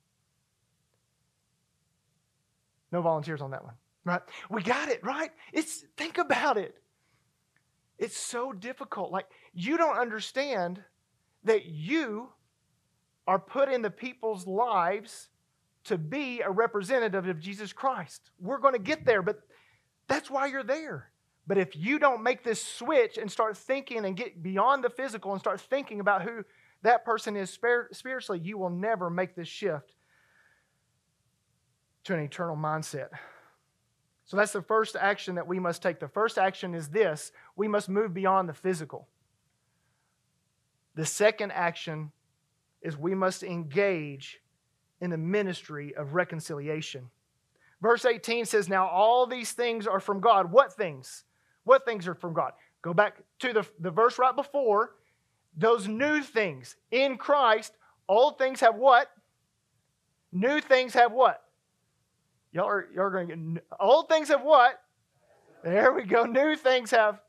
No 2.90 3.00
volunteers 3.00 3.40
on 3.40 3.52
that 3.52 3.64
one, 3.64 3.74
right? 4.04 4.22
We 4.50 4.62
got 4.62 4.88
it, 4.88 5.04
right? 5.04 5.30
It's 5.52 5.84
think 5.96 6.18
about 6.18 6.58
it. 6.58 6.74
It's 7.98 8.16
so 8.16 8.52
difficult. 8.52 9.12
Like 9.12 9.26
you 9.54 9.76
don't 9.76 9.98
understand 9.98 10.82
that 11.44 11.66
you 11.66 12.30
are 13.28 13.38
put 13.38 13.68
in 13.68 13.82
the 13.82 13.90
people's 13.90 14.46
lives 14.46 15.28
to 15.86 15.98
be 15.98 16.40
a 16.40 16.50
representative 16.50 17.26
of 17.26 17.40
Jesus 17.40 17.72
Christ. 17.72 18.30
We're 18.38 18.58
going 18.58 18.74
to 18.74 18.78
get 18.78 19.04
there, 19.04 19.22
but 19.22 19.40
that's 20.08 20.30
why 20.30 20.46
you're 20.46 20.62
there. 20.62 21.10
But 21.46 21.58
if 21.58 21.76
you 21.76 21.98
don't 21.98 22.22
make 22.22 22.42
this 22.42 22.62
switch 22.62 23.18
and 23.18 23.30
start 23.30 23.56
thinking 23.56 24.04
and 24.04 24.16
get 24.16 24.42
beyond 24.42 24.82
the 24.82 24.90
physical 24.90 25.32
and 25.32 25.40
start 25.40 25.60
thinking 25.60 26.00
about 26.00 26.22
who 26.22 26.44
that 26.82 27.04
person 27.04 27.36
is 27.36 27.50
spiritually, 27.50 28.40
you 28.42 28.58
will 28.58 28.70
never 28.70 29.10
make 29.10 29.34
this 29.34 29.48
shift 29.48 29.94
to 32.04 32.14
an 32.14 32.20
eternal 32.20 32.56
mindset. 32.56 33.08
So 34.24 34.36
that's 34.36 34.52
the 34.52 34.62
first 34.62 34.96
action 34.96 35.36
that 35.36 35.46
we 35.46 35.60
must 35.60 35.82
take. 35.82 36.00
The 36.00 36.08
first 36.08 36.36
action 36.36 36.74
is 36.74 36.88
this 36.88 37.30
we 37.54 37.68
must 37.68 37.88
move 37.88 38.12
beyond 38.12 38.48
the 38.48 38.54
physical. 38.54 39.08
The 40.96 41.06
second 41.06 41.52
action 41.52 42.10
is 42.82 42.96
we 42.96 43.14
must 43.14 43.42
engage 43.42 44.40
in 45.00 45.10
the 45.10 45.18
ministry 45.18 45.94
of 45.94 46.14
reconciliation. 46.14 47.10
Verse 47.82 48.04
18 48.04 48.46
says, 48.46 48.68
Now 48.68 48.88
all 48.88 49.26
these 49.26 49.52
things 49.52 49.86
are 49.86 50.00
from 50.00 50.20
God. 50.20 50.50
What 50.50 50.72
things? 50.72 51.24
What 51.64 51.84
things 51.84 52.06
are 52.08 52.14
from 52.14 52.32
God? 52.32 52.52
Go 52.82 52.94
back 52.94 53.16
to 53.40 53.52
the, 53.52 53.66
the 53.80 53.90
verse 53.90 54.18
right 54.18 54.34
before. 54.34 54.92
Those 55.56 55.88
new 55.88 56.22
things 56.22 56.76
in 56.90 57.16
Christ, 57.16 57.72
old 58.08 58.38
things 58.38 58.60
have 58.60 58.76
what? 58.76 59.10
New 60.32 60.60
things 60.60 60.94
have 60.94 61.12
what? 61.12 61.42
Y'all 62.52 62.66
are, 62.66 62.86
y'all 62.94 63.04
are 63.04 63.10
going 63.10 63.28
to 63.28 63.36
get, 63.36 63.64
old 63.80 64.08
things 64.08 64.28
have 64.28 64.42
what? 64.42 64.80
There 65.64 65.92
we 65.92 66.04
go. 66.04 66.24
New 66.24 66.56
things 66.56 66.90
have 66.90 67.20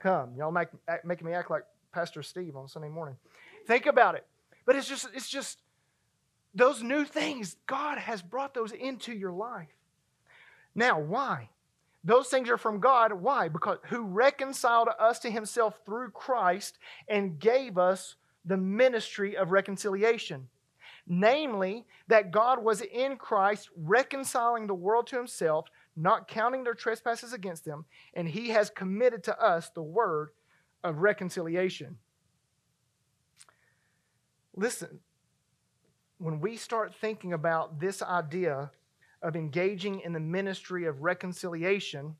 come. 0.00 0.34
Y'all 0.36 0.50
make, 0.50 0.68
making 1.04 1.26
me 1.26 1.32
act 1.34 1.50
like 1.50 1.62
Pastor 1.92 2.22
Steve 2.22 2.56
on 2.56 2.68
Sunday 2.68 2.88
morning. 2.88 3.16
Think 3.66 3.86
about 3.86 4.14
it. 4.14 4.26
But 4.64 4.76
it's 4.76 4.88
just, 4.88 5.08
it's 5.14 5.28
just 5.28 5.58
those 6.56 6.82
new 6.82 7.04
things, 7.04 7.56
God 7.66 7.98
has 7.98 8.22
brought 8.22 8.54
those 8.54 8.72
into 8.72 9.12
your 9.12 9.32
life. 9.32 9.68
Now, 10.74 10.98
why? 10.98 11.50
Those 12.02 12.28
things 12.28 12.48
are 12.50 12.58
from 12.58 12.80
God. 12.80 13.12
Why? 13.12 13.48
Because 13.48 13.78
who 13.88 14.02
reconciled 14.02 14.88
us 14.98 15.18
to 15.20 15.30
himself 15.30 15.80
through 15.84 16.10
Christ 16.10 16.78
and 17.08 17.38
gave 17.38 17.78
us 17.78 18.16
the 18.44 18.56
ministry 18.56 19.36
of 19.36 19.50
reconciliation. 19.50 20.48
Namely, 21.06 21.84
that 22.08 22.32
God 22.32 22.62
was 22.62 22.80
in 22.80 23.16
Christ 23.16 23.68
reconciling 23.76 24.66
the 24.66 24.74
world 24.74 25.06
to 25.08 25.16
himself, 25.16 25.68
not 25.96 26.26
counting 26.26 26.64
their 26.64 26.74
trespasses 26.74 27.32
against 27.32 27.64
them, 27.64 27.84
and 28.14 28.28
he 28.28 28.48
has 28.50 28.70
committed 28.70 29.22
to 29.24 29.40
us 29.40 29.70
the 29.70 29.82
word 29.82 30.30
of 30.82 30.98
reconciliation. 30.98 31.98
Listen, 34.54 35.00
when 36.18 36.40
we 36.40 36.56
start 36.56 36.94
thinking 37.00 37.32
about 37.32 37.78
this 37.80 38.02
idea 38.02 38.70
of 39.22 39.36
engaging 39.36 40.00
in 40.00 40.12
the 40.12 40.20
ministry 40.20 40.86
of 40.86 41.02
reconciliation, 41.02 42.14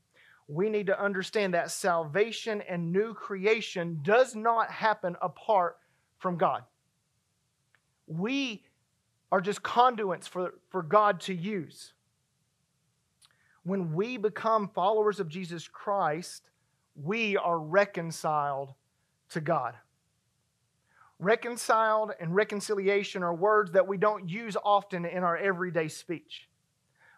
we 0.49 0.69
need 0.69 0.87
to 0.87 1.03
understand 1.03 1.55
that 1.55 1.71
salvation 1.71 2.63
and 2.69 2.93
new 2.93 3.15
creation 3.15 4.01
does 4.03 4.35
not 4.35 4.71
happen 4.71 5.17
apart 5.23 5.77
from 6.19 6.37
God. 6.37 6.63
We 8.07 8.63
are 9.33 9.41
just 9.41 9.63
conduits 9.63 10.27
for, 10.27 10.55
for 10.71 10.83
God 10.83 11.21
to 11.23 11.35
use. 11.35 11.93
When 13.65 13.95
we 13.95 14.17
become 14.17 14.69
followers 14.69 15.19
of 15.19 15.29
Jesus 15.29 15.67
Christ, 15.67 16.49
we 16.95 17.37
are 17.37 17.59
reconciled 17.59 18.73
to 19.31 19.41
God. 19.41 19.75
Reconciled 21.19 22.13
and 22.21 22.35
reconciliation 22.35 23.23
are 23.23 23.35
words 23.35 23.73
that 23.73 23.87
we 23.87 23.97
don't 23.97 24.29
use 24.29 24.57
often 24.63 25.07
in 25.07 25.25
our 25.25 25.37
everyday 25.37 25.89
speech, 25.89 26.49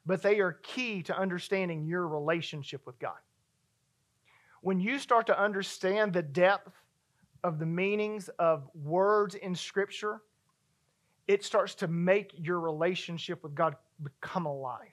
but 0.06 0.22
they 0.22 0.38
are 0.38 0.52
key 0.62 1.02
to 1.02 1.18
understanding 1.18 1.84
your 1.84 2.06
relationship 2.06 2.87
with 2.87 2.98
God. 3.00 3.18
When 4.61 4.80
you 4.80 4.98
start 4.98 5.26
to 5.26 5.40
understand 5.40 6.12
the 6.12 6.22
depth 6.22 6.72
of 7.42 7.58
the 7.58 7.66
meanings 7.66 8.28
of 8.38 8.68
words 8.74 9.34
in 9.34 9.54
Scripture, 9.54 10.20
it 11.26 11.44
starts 11.44 11.74
to 11.76 11.88
make 11.88 12.32
your 12.37 12.61
relationship 12.61 13.42
with 13.42 13.54
God 13.54 13.76
become 14.02 14.46
alive. 14.46 14.88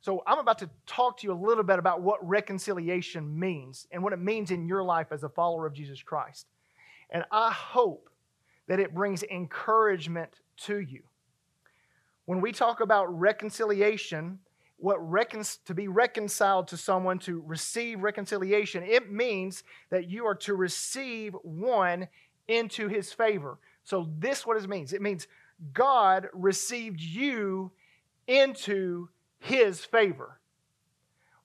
So, 0.00 0.22
I'm 0.26 0.38
about 0.38 0.58
to 0.58 0.70
talk 0.86 1.18
to 1.18 1.26
you 1.26 1.32
a 1.32 1.34
little 1.34 1.64
bit 1.64 1.80
about 1.80 2.00
what 2.00 2.24
reconciliation 2.26 3.38
means 3.38 3.88
and 3.90 4.02
what 4.04 4.12
it 4.12 4.20
means 4.20 4.52
in 4.52 4.68
your 4.68 4.84
life 4.84 5.08
as 5.10 5.24
a 5.24 5.28
follower 5.28 5.66
of 5.66 5.72
Jesus 5.72 6.00
Christ. 6.00 6.46
And 7.10 7.24
I 7.32 7.50
hope 7.50 8.08
that 8.68 8.80
it 8.80 8.94
brings 8.94 9.22
encouragement 9.22 10.40
to 10.56 10.78
you. 10.78 11.02
When 12.24 12.40
we 12.40 12.52
talk 12.52 12.80
about 12.80 13.06
reconciliation, 13.06 14.40
what 14.78 14.98
recon- 14.98 15.44
to 15.64 15.74
be 15.74 15.88
reconciled 15.88 16.68
to 16.68 16.76
someone, 16.76 17.18
to 17.20 17.42
receive 17.46 18.02
reconciliation, 18.02 18.82
it 18.82 19.10
means 19.10 19.62
that 19.90 20.10
you 20.10 20.26
are 20.26 20.34
to 20.34 20.54
receive 20.54 21.34
one 21.42 22.08
into 22.48 22.88
his 22.88 23.12
favor. 23.12 23.58
So, 23.84 24.10
this 24.18 24.44
what 24.44 24.56
it 24.56 24.68
means. 24.68 24.92
It 24.92 25.02
means 25.02 25.28
God 25.72 26.28
received 26.32 27.00
you 27.00 27.70
into 28.26 29.08
his 29.38 29.84
favor. 29.84 30.40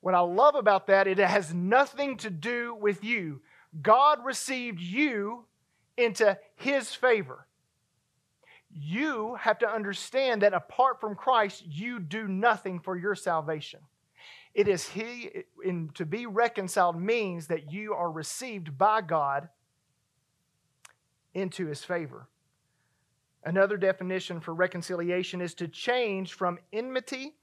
What 0.01 0.15
I 0.15 0.19
love 0.19 0.55
about 0.55 0.87
that, 0.87 1.07
it 1.07 1.19
has 1.19 1.53
nothing 1.53 2.17
to 2.17 2.29
do 2.31 2.73
with 2.73 3.03
you. 3.03 3.41
God 3.81 4.25
received 4.25 4.79
you 4.79 5.45
into 5.97 6.37
his 6.55 6.93
favor. 6.93 7.47
You 8.73 9.35
have 9.35 9.59
to 9.59 9.69
understand 9.69 10.41
that 10.41 10.53
apart 10.53 11.01
from 11.01 11.15
Christ, 11.15 11.63
you 11.67 11.99
do 11.99 12.27
nothing 12.27 12.79
for 12.79 12.97
your 12.97 13.15
salvation. 13.15 13.81
It 14.53 14.67
is 14.67 14.87
He, 14.87 15.29
in, 15.63 15.89
to 15.95 16.05
be 16.05 16.25
reconciled 16.25 16.99
means 16.99 17.47
that 17.47 17.71
you 17.71 17.93
are 17.93 18.11
received 18.11 18.77
by 18.77 19.01
God 19.01 19.49
into 21.33 21.67
His 21.67 21.83
favor. 21.83 22.27
Another 23.43 23.77
definition 23.77 24.39
for 24.39 24.53
reconciliation 24.53 25.41
is 25.41 25.53
to 25.55 25.67
change 25.67 26.33
from 26.33 26.59
enmity 26.71 27.35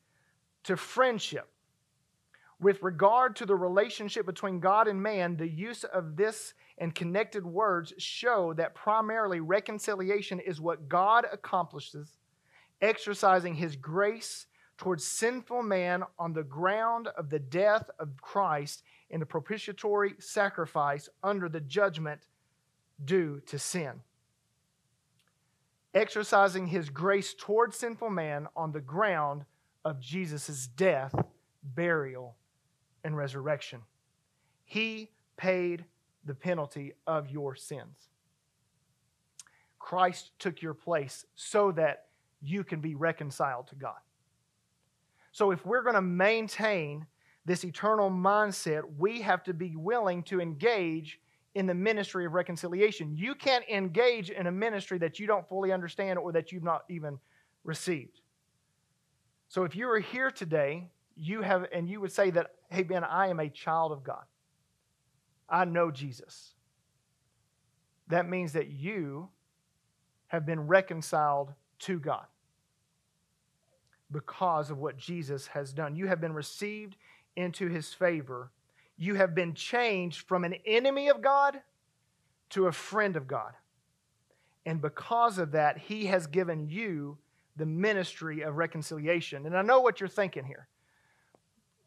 to 0.65 0.77
friendship. 0.77 1.49
With 2.61 2.83
regard 2.83 3.37
to 3.37 3.47
the 3.47 3.55
relationship 3.55 4.27
between 4.27 4.61
God 4.61 4.87
and 4.89 5.03
man, 5.03 5.37
the 5.37 5.49
use 5.49 5.85
of 5.85 6.17
this 6.17 6.55
and 6.79 6.95
connected 6.95 7.45
words 7.45 7.93
show 7.99 8.53
that 8.55 8.75
primarily 8.75 9.41
reconciliation 9.41 10.41
is 10.41 10.61
what 10.61 10.89
God 10.89 11.27
accomplishes, 11.31 12.17
exercising 12.81 13.55
his 13.55 13.77
grace 13.77 14.47
towards 14.79 15.05
sinful 15.05 15.63
man 15.63 16.05
on 16.19 16.33
the 16.33 16.45
ground 16.45 17.09
of 17.17 17.31
the 17.31 17.39
death 17.39 17.91
of 17.99 18.21
Christ 18.21 18.85
in 19.11 19.21
the 19.21 19.27
propitiatory 19.27 20.15
sacrifice 20.19 21.09
under 21.23 21.49
the 21.49 21.61
judgment 21.61 22.21
due 23.05 23.41
to 23.47 23.59
sin. 23.59 24.01
Exercising 25.95 26.69
his 26.69 26.91
grace 26.91 27.35
towards 27.35 27.77
sinful 27.77 28.11
man 28.11 28.47
on 28.55 28.71
the 28.71 28.81
ground 28.81 29.45
of 29.85 30.01
Jesus' 30.01 30.69
death, 30.69 31.15
burial, 31.63 32.37
and 33.03 33.17
resurrection. 33.17 33.81
He 34.65 35.11
paid 35.37 35.85
the 36.25 36.35
penalty 36.35 36.95
of 37.07 37.31
your 37.31 37.55
sins. 37.55 38.09
Christ 39.79 40.33
took 40.39 40.61
your 40.61 40.75
place 40.75 41.25
so 41.35 41.73
that 41.73 42.07
you 42.43 42.65
can 42.65 42.81
be 42.81 42.95
reconciled 42.95 43.69
to 43.69 43.75
God. 43.75 43.97
So, 45.33 45.51
if 45.51 45.65
we're 45.65 45.83
going 45.83 45.95
to 45.95 46.03
maintain 46.03 47.07
this 47.45 47.65
eternal 47.65 48.11
mindset, 48.11 48.83
we 48.99 49.23
have 49.23 49.43
to 49.45 49.55
be 49.55 49.77
willing 49.77 50.23
to 50.25 50.41
engage 50.41 51.21
in 51.55 51.67
the 51.67 51.75
ministry 51.75 52.27
of 52.27 52.35
reconciliation. 52.35 53.17
You 53.17 53.35
can't 53.35 53.65
engage 53.69 54.31
in 54.31 54.47
a 54.47 54.53
ministry 54.53 54.99
that 54.99 55.19
you 55.19 55.27
don't 55.27 55.49
fully 55.49 55.73
understand 55.73 56.19
or 56.19 56.33
that 56.33 56.53
you've 56.53 56.63
not 56.63 56.85
even 56.89 57.19
received. 57.65 58.21
So 59.49 59.65
if 59.65 59.75
you 59.75 59.89
are 59.89 59.99
here 59.99 60.31
today, 60.31 60.89
you 61.17 61.43
have 61.43 61.67
and 61.73 61.89
you 61.89 62.01
would 62.01 62.13
say 62.13 62.31
that, 62.31 62.51
hey 62.71 62.83
Ben, 62.83 63.03
I 63.03 63.29
am 63.29 63.41
a 63.41 63.49
child 63.49 63.93
of 63.93 64.05
God. 64.05 64.25
I 65.49 65.65
know 65.65 65.91
Jesus. 65.91 66.55
That 68.09 68.29
means 68.29 68.53
that 68.53 68.69
you 68.69 69.29
have 70.29 70.47
been 70.47 70.67
reconciled 70.67 71.53
to 71.81 71.99
God 71.99 72.27
because 74.11 74.71
of 74.71 74.79
what 74.79 74.97
Jesus 74.97 75.49
has 75.49 75.73
done. 75.73 75.97
You 75.97 76.07
have 76.07 76.21
been 76.21 76.33
received 76.33 76.97
into 77.37 77.69
his 77.69 77.93
favor. 77.93 78.51
You 78.97 79.15
have 79.15 79.35
been 79.35 79.55
changed 79.55 80.27
from 80.27 80.45
an 80.45 80.55
enemy 80.67 81.09
of 81.09 81.23
God 81.23 81.61
to 82.51 82.67
a 82.67 82.73
friend 82.73 83.17
of 83.17 83.27
God. 83.27 83.53
And 84.67 84.81
because 84.81 85.39
of 85.39 85.53
that, 85.53 85.79
he 85.79 86.07
has 86.07 86.27
given 86.27 86.69
you 86.69 87.19
the 87.57 87.67
ministry 87.67 88.43
of 88.43 88.57
reconciliation. 88.57 89.47
And 89.47 89.57
I 89.57 89.63
know 89.63 89.81
what 89.81 90.01
you're 90.01 90.09
thinking 90.09 90.45
here. 90.45 90.69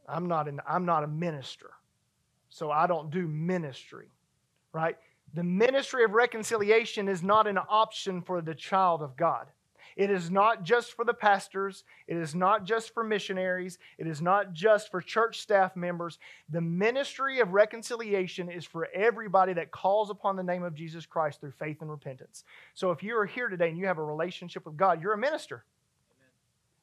I'm 0.08 0.28
not, 0.28 0.48
an, 0.48 0.60
I'm 0.68 0.86
not 0.86 1.04
a 1.04 1.08
minister, 1.08 1.72
so 2.52 2.70
I 2.70 2.86
don't 2.86 3.10
do 3.10 3.28
ministry, 3.28 4.08
right? 4.74 4.98
The 5.34 5.44
ministry 5.44 6.04
of 6.04 6.12
reconciliation 6.12 7.08
is 7.08 7.24
not 7.24 7.48
an 7.48 7.58
option 7.58 8.22
for 8.22 8.42
the 8.42 8.54
child 8.54 9.02
of 9.02 9.16
God. 9.16 9.48
It 9.96 10.10
is 10.10 10.30
not 10.30 10.64
just 10.64 10.94
for 10.94 11.04
the 11.04 11.14
pastors. 11.14 11.84
It 12.08 12.18
is 12.18 12.36
not 12.36 12.66
just 12.66 12.94
for 12.94 13.04
missionaries. 13.04 13.78
It 13.98 14.08
is 14.08 14.22
not 14.22 14.54
just 14.54 14.92
for 14.92 15.02
church 15.02 15.40
staff 15.40 15.76
members. 15.76 16.20
The 16.50 16.62
ministry 16.62 17.40
of 17.40 17.54
reconciliation 17.54 18.50
is 18.50 18.66
for 18.66 18.88
everybody 18.94 19.54
that 19.54 19.72
calls 19.72 20.10
upon 20.10 20.36
the 20.36 20.44
name 20.44 20.64
of 20.64 20.76
Jesus 20.76 21.06
Christ 21.06 21.42
through 21.42 21.52
faith 21.52 21.82
and 21.82 21.90
repentance. 21.90 22.44
So 22.74 22.92
if 22.92 23.04
you 23.04 23.18
are 23.18 23.26
here 23.26 23.48
today 23.48 23.70
and 23.70 23.78
you 23.78 23.88
have 23.88 23.98
a 23.98 24.04
relationship 24.04 24.66
with 24.66 24.78
God, 24.78 25.02
you're 25.02 25.14
a 25.14 25.18
minister. 25.18 25.66
Amen. 26.18 26.30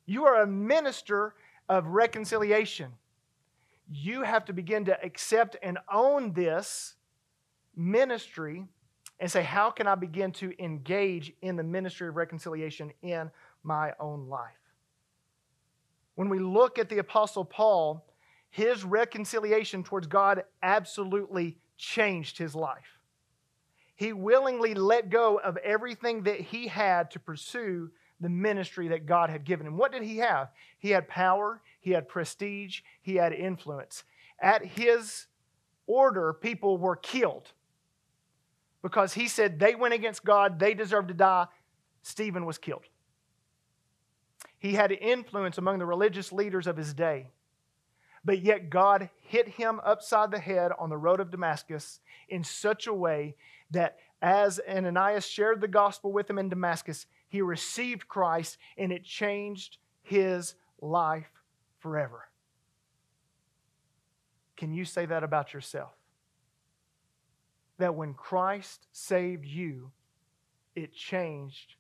You 0.07 0.27
are 0.27 0.43
a 0.43 0.47
minister 0.47 1.35
of 1.69 1.87
reconciliation. 1.87 2.93
You 3.91 4.23
have 4.23 4.45
to 4.47 4.53
begin 4.53 4.85
to 4.87 5.03
accept 5.03 5.57
and 5.63 5.79
own 5.93 6.33
this 6.33 6.95
ministry 7.75 8.65
and 9.21 9.31
say, 9.31 9.43
How 9.43 9.71
can 9.71 9.87
I 9.87 9.95
begin 9.95 10.33
to 10.33 10.53
engage 10.63 11.33
in 11.43 11.57
the 11.57 11.63
ministry 11.63 12.09
of 12.09 12.17
reconciliation 12.17 12.93
in 13.03 13.31
my 13.63 13.93
own 13.99 14.29
life? 14.29 14.53
When 16.15 16.29
we 16.29 16.39
look 16.39 16.79
at 16.79 16.89
the 16.89 16.99
Apostle 16.99 17.45
Paul, 17.45 18.05
his 18.51 18.85
reconciliation 18.85 19.85
towards 19.85 20.07
God 20.07 20.45
absolutely 20.63 21.59
changed 21.77 22.39
his 22.39 22.55
life. 22.55 22.99
He 23.95 24.13
willingly 24.13 24.75
let 24.75 25.11
go 25.11 25.39
of 25.39 25.57
everything 25.59 26.23
that 26.25 26.41
he 26.41 26.67
had 26.67 27.11
to 27.13 27.19
pursue 27.19 27.91
the 28.21 28.29
ministry 28.29 28.89
that 28.89 29.07
God 29.07 29.31
had 29.31 29.45
given 29.45 29.67
him. 29.67 29.77
What 29.77 29.93
did 29.93 30.03
he 30.03 30.19
have? 30.19 30.49
He 30.79 30.91
had 30.91 31.09
power, 31.09 31.61
he 31.81 31.93
had 31.93 32.09
prestige, 32.09 32.81
he 33.01 33.17
had 33.17 33.33
influence. 33.33 34.05
At 34.41 34.65
his 34.65 35.27
order, 35.87 36.33
people 36.33 36.79
were 36.79 36.97
killed 36.97 37.53
because 38.83 39.15
he 39.15 39.29
said 39.29 39.59
they 39.59 39.75
went 39.75 39.95
against 39.95 40.25
God, 40.25 40.59
they 40.59 40.75
deserved 40.75 41.09
to 41.09 41.15
die. 41.15 41.47
Stephen 42.03 42.47
was 42.47 42.59
killed. 42.59 42.85
He 44.59 44.75
had 44.75 44.93
influence 44.93 45.59
among 45.59 45.79
the 45.79 45.87
religious 45.87 46.33
leaders 46.33 46.67
of 46.67 46.77
his 46.77 46.95
day. 46.95 47.29
But 48.25 48.43
yet, 48.43 48.71
God 48.71 49.11
hit 49.21 49.49
him 49.49 49.81
upside 49.85 50.31
the 50.31 50.39
head 50.39 50.73
on 50.79 50.91
the 50.91 50.97
road 50.97 51.21
of 51.21 51.31
Damascus 51.31 52.01
in 52.29 52.43
such 52.45 52.87
a 52.87 52.93
way 52.93 53.37
that 53.71 53.99
as 54.21 54.61
Ananias 54.69 55.27
shared 55.27 55.61
the 55.61 55.69
gospel 55.69 56.13
with 56.13 56.29
him 56.29 56.39
in 56.39 56.49
Damascus, 56.49 57.07
he 57.29 57.41
received 57.41 58.09
Christ 58.09 58.59
and 58.77 58.93
it 58.93 59.05
changed 59.05 59.79
his 60.03 60.55
life 60.81 61.31
forever. 61.79 62.29
Can 64.57 64.73
you 64.73 64.85
say 64.85 65.07
that 65.07 65.23
about 65.23 65.55
yourself? 65.55 65.99
that 67.79 67.95
when 67.95 68.13
Christ 68.13 68.87
saved 68.93 69.47
you, 69.47 69.93
it 70.75 70.93
changed 70.93 71.77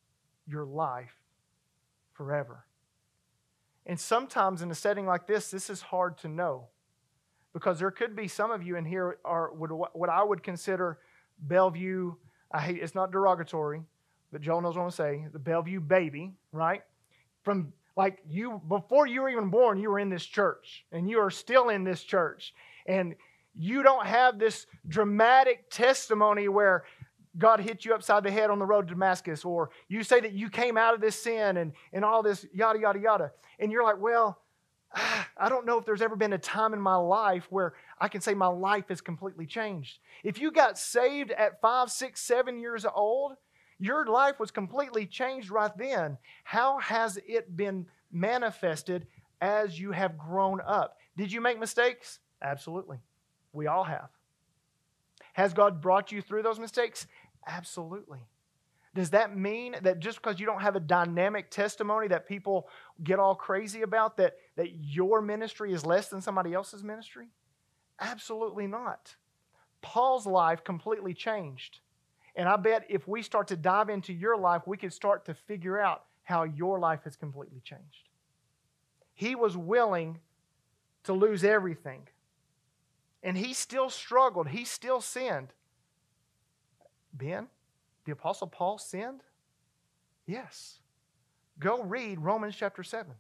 your 0.47 0.65
life 0.65 1.15
forever. 2.15 2.65
And 3.85 3.99
sometimes 3.99 4.63
in 4.63 4.71
a 4.71 4.75
setting 4.75 5.07
like 5.07 5.27
this, 5.27 5.51
this 5.51 5.71
is 5.71 5.83
hard 5.83 6.19
to 6.19 6.29
know 6.29 6.69
because 7.53 7.79
there 7.79 7.91
could 7.91 8.15
be 8.15 8.29
some 8.29 8.51
of 8.51 8.63
you 8.63 8.77
in 8.77 8.85
here 8.85 9.19
are 9.25 9.49
what 9.49 10.11
I 10.11 10.23
would 10.23 10.43
consider 10.43 10.99
Bellevue. 11.41 12.15
I 12.53 12.61
hate 12.61 12.79
it's 12.83 12.95
not 12.95 13.11
derogatory, 13.11 13.83
but 14.31 14.41
Joel 14.41 14.61
knows 14.61 14.77
what 14.77 14.85
I'm 14.85 14.91
saying. 14.91 15.31
The 15.33 15.39
Bellevue 15.39 15.81
baby, 15.81 16.35
right? 16.53 16.83
From 17.43 17.73
like 17.99 18.21
you 18.31 18.63
before 18.69 19.09
you 19.09 19.23
were 19.23 19.29
even 19.29 19.51
born, 19.51 19.77
you 19.77 19.91
were 19.91 19.99
in 19.99 20.09
this 20.09 20.25
church, 20.25 20.85
and 20.93 21.11
you 21.11 21.19
are 21.19 21.33
still 21.33 21.69
in 21.69 21.83
this 21.83 22.05
church, 22.05 22.55
and 22.87 23.17
you 23.59 23.83
don't 23.83 24.07
have 24.07 24.39
this 24.39 24.67
dramatic 24.87 25.69
testimony 25.69 26.47
where 26.47 26.85
God 27.37 27.59
hit 27.59 27.85
you 27.85 27.93
upside 27.95 28.23
the 28.23 28.31
head 28.31 28.51
on 28.51 28.61
the 28.61 28.65
road 28.65 28.87
to 28.87 28.95
Damascus, 28.95 29.45
or 29.45 29.71
you 29.89 30.05
say 30.05 30.21
that 30.21 30.33
you 30.33 30.49
came 30.49 30.79
out 30.79 30.95
of 30.95 31.01
this 31.01 31.21
sin 31.21 31.57
and, 31.57 31.73
and 31.93 32.05
all 32.05 32.23
this 32.23 32.47
yada, 32.55 32.79
yada, 32.79 33.01
yada. 33.01 33.33
And 33.59 33.73
you're 33.73 33.83
like, 33.83 34.01
well, 34.01 34.39
I 35.37 35.49
don't 35.49 35.67
know 35.67 35.77
if 35.77 35.85
there's 35.85 36.01
ever 36.01 36.15
been 36.15 36.33
a 36.33 36.39
time 36.39 36.75
in 36.75 36.81
my 36.81 36.97
life 36.97 37.49
where 37.51 37.75
I 38.01 38.07
can 38.07 38.21
say 38.21 38.33
my 38.33 38.47
life 38.47 38.91
has 38.91 39.01
completely 39.01 39.45
changed. 39.45 39.99
If 40.23 40.39
you 40.39 40.53
got 40.53 40.79
saved 40.79 41.33
at 41.33 41.61
five, 41.61 41.91
six, 41.91 42.21
seven 42.21 42.61
years 42.61 42.87
old, 42.87 43.33
your 43.79 44.07
life 44.07 44.41
was 44.41 44.51
completely 44.51 45.07
changed 45.07 45.51
right 45.51 45.77
then. 45.77 46.19
How 46.45 46.79
has 46.79 47.19
it 47.27 47.57
been 47.57 47.87
manifested 48.11 49.07
as 49.41 49.79
you 49.79 49.93
have 49.93 50.19
grown 50.19 50.61
up? 50.61 50.99
Did 51.17 51.33
you 51.33 51.41
make 51.41 51.59
mistakes? 51.59 52.19
Absolutely. 52.43 52.99
We 53.53 53.67
all 53.67 53.85
have. 53.85 54.09
Has 55.33 55.53
God 55.53 55.81
brought 55.81 56.11
you 56.11 56.21
through 56.21 56.43
those 56.43 56.59
mistakes? 56.59 57.07
Absolutely. 57.47 58.27
Does 58.95 59.11
that 59.11 59.37
mean 59.37 59.77
that 59.83 60.01
just 60.01 60.21
because 60.21 60.41
you 60.41 60.47
don't 60.47 60.63
have 60.63 60.75
a 60.75 60.81
dynamic 60.81 61.51
testimony 61.51 62.09
that 62.09 62.27
people 62.27 62.69
get 63.05 63.21
all 63.21 63.35
crazy 63.35 63.83
about, 63.83 64.17
that, 64.17 64.35
that 64.57 64.75
your 64.75 65.23
ministry 65.23 65.73
is 65.73 65.87
less 65.87 66.09
than 66.09 66.21
somebody 66.21 66.53
else's 66.53 66.83
ministry? 66.83 67.29
Absolutely 68.01 68.67
not. 68.67 69.15
Paul's 69.83 70.27
life 70.27 70.65
completely 70.65 71.15
changed. 71.15 71.79
And 72.39 72.49
I 72.49 72.57
bet 72.57 72.87
if 72.89 73.09
we 73.09 73.23
start 73.23 73.49
to 73.49 73.57
dive 73.57 73.91
into 73.91 74.13
your 74.13 74.37
life, 74.37 74.63
we 74.65 74.77
could 74.77 74.93
start 74.93 75.25
to 75.25 75.35
figure 75.35 75.79
out 75.79 76.05
how 76.23 76.45
your 76.45 76.79
life 76.79 77.01
has 77.03 77.17
completely 77.17 77.61
changed. 77.65 78.09
He 79.13 79.35
was 79.35 79.57
willing 79.57 80.21
to 81.03 81.13
lose 81.13 81.43
everything 81.43 82.03
and 83.25 83.37
he 83.37 83.53
still 83.53 83.91
struggled, 83.91 84.49
he 84.49 84.65
still 84.65 85.01
sinned. 85.01 85.49
Ben, 87.13 87.49
the 88.05 88.13
Apostle 88.13 88.47
Paul 88.47 88.79
sinned? 88.79 89.23
Yes. 90.25 90.79
Go 91.59 91.83
read 91.83 92.21
Romans 92.21 92.55
chapter 92.57 92.85
7. 92.85 93.13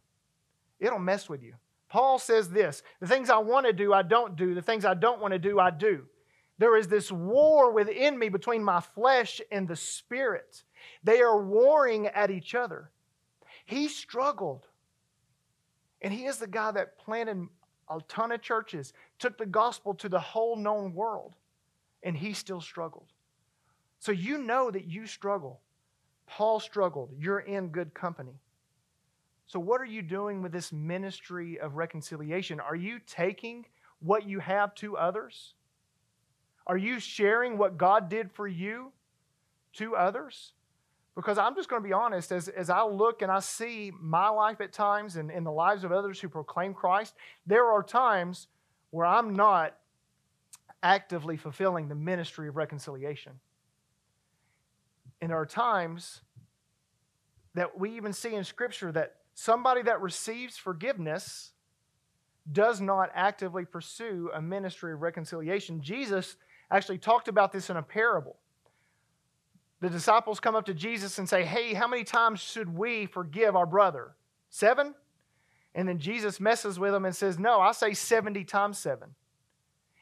It'll 0.78 1.00
mess 1.00 1.28
with 1.28 1.42
you. 1.42 1.54
Paul 1.88 2.20
says 2.20 2.50
this 2.50 2.84
The 3.00 3.08
things 3.08 3.30
I 3.30 3.38
want 3.38 3.66
to 3.66 3.72
do, 3.72 3.92
I 3.92 4.02
don't 4.02 4.36
do. 4.36 4.54
The 4.54 4.62
things 4.62 4.84
I 4.84 4.94
don't 4.94 5.20
want 5.20 5.32
to 5.32 5.40
do, 5.40 5.58
I 5.58 5.72
do. 5.72 6.04
There 6.58 6.76
is 6.76 6.88
this 6.88 7.12
war 7.12 7.72
within 7.72 8.18
me 8.18 8.28
between 8.28 8.64
my 8.64 8.80
flesh 8.80 9.40
and 9.50 9.68
the 9.68 9.76
spirit. 9.76 10.64
They 11.04 11.20
are 11.20 11.40
warring 11.40 12.08
at 12.08 12.30
each 12.30 12.54
other. 12.54 12.90
He 13.64 13.88
struggled. 13.88 14.66
And 16.02 16.12
he 16.12 16.26
is 16.26 16.38
the 16.38 16.46
guy 16.46 16.70
that 16.72 16.98
planted 16.98 17.46
a 17.90 18.00
ton 18.08 18.32
of 18.32 18.42
churches, 18.42 18.92
took 19.18 19.38
the 19.38 19.46
gospel 19.46 19.94
to 19.94 20.08
the 20.08 20.20
whole 20.20 20.56
known 20.56 20.94
world, 20.94 21.34
and 22.02 22.16
he 22.16 22.32
still 22.32 22.60
struggled. 22.60 23.06
So 23.98 24.12
you 24.12 24.38
know 24.38 24.70
that 24.70 24.86
you 24.86 25.06
struggle. 25.06 25.60
Paul 26.26 26.60
struggled. 26.60 27.10
You're 27.18 27.40
in 27.40 27.68
good 27.68 27.94
company. 27.94 28.40
So, 29.46 29.58
what 29.58 29.80
are 29.80 29.86
you 29.86 30.02
doing 30.02 30.42
with 30.42 30.52
this 30.52 30.72
ministry 30.72 31.58
of 31.58 31.76
reconciliation? 31.76 32.60
Are 32.60 32.76
you 32.76 33.00
taking 33.06 33.64
what 34.00 34.28
you 34.28 34.40
have 34.40 34.74
to 34.76 34.98
others? 34.98 35.54
Are 36.68 36.76
you 36.76 37.00
sharing 37.00 37.56
what 37.56 37.78
God 37.78 38.08
did 38.08 38.30
for 38.30 38.46
you 38.46 38.92
to 39.74 39.96
others? 39.96 40.52
Because 41.14 41.38
I'm 41.38 41.56
just 41.56 41.68
going 41.68 41.82
to 41.82 41.88
be 41.88 41.92
honest, 41.92 42.30
as, 42.30 42.48
as 42.48 42.70
I 42.70 42.84
look 42.84 43.22
and 43.22 43.32
I 43.32 43.40
see 43.40 43.90
my 44.00 44.28
life 44.28 44.60
at 44.60 44.72
times 44.72 45.16
and, 45.16 45.30
in 45.30 45.42
the 45.42 45.50
lives 45.50 45.82
of 45.82 45.90
others 45.90 46.20
who 46.20 46.28
proclaim 46.28 46.74
Christ, 46.74 47.14
there 47.46 47.64
are 47.64 47.82
times 47.82 48.46
where 48.90 49.06
I'm 49.06 49.34
not 49.34 49.74
actively 50.82 51.36
fulfilling 51.36 51.88
the 51.88 51.94
ministry 51.94 52.48
of 52.48 52.56
reconciliation. 52.56 53.32
And 55.20 55.30
there 55.30 55.38
are 55.38 55.46
times 55.46 56.20
that 57.54 57.76
we 57.76 57.96
even 57.96 58.12
see 58.12 58.34
in 58.34 58.44
Scripture 58.44 58.92
that 58.92 59.16
somebody 59.34 59.82
that 59.82 60.00
receives 60.00 60.56
forgiveness 60.56 61.50
does 62.52 62.80
not 62.80 63.10
actively 63.14 63.64
pursue 63.64 64.30
a 64.32 64.40
ministry 64.40 64.92
of 64.92 65.02
reconciliation. 65.02 65.82
Jesus 65.82 66.36
actually 66.70 66.98
talked 66.98 67.28
about 67.28 67.52
this 67.52 67.70
in 67.70 67.76
a 67.76 67.82
parable. 67.82 68.36
The 69.80 69.88
disciples 69.88 70.40
come 70.40 70.54
up 70.54 70.66
to 70.66 70.74
Jesus 70.74 71.18
and 71.18 71.28
say, 71.28 71.44
Hey, 71.44 71.74
how 71.74 71.86
many 71.86 72.04
times 72.04 72.40
should 72.40 72.76
we 72.76 73.06
forgive 73.06 73.54
our 73.54 73.66
brother? 73.66 74.16
Seven? 74.50 74.94
And 75.74 75.88
then 75.88 75.98
Jesus 75.98 76.40
messes 76.40 76.78
with 76.78 76.92
them 76.92 77.04
and 77.04 77.14
says, 77.14 77.38
No, 77.38 77.60
I 77.60 77.72
say 77.72 77.94
70 77.94 78.44
times 78.44 78.78
seven. 78.78 79.14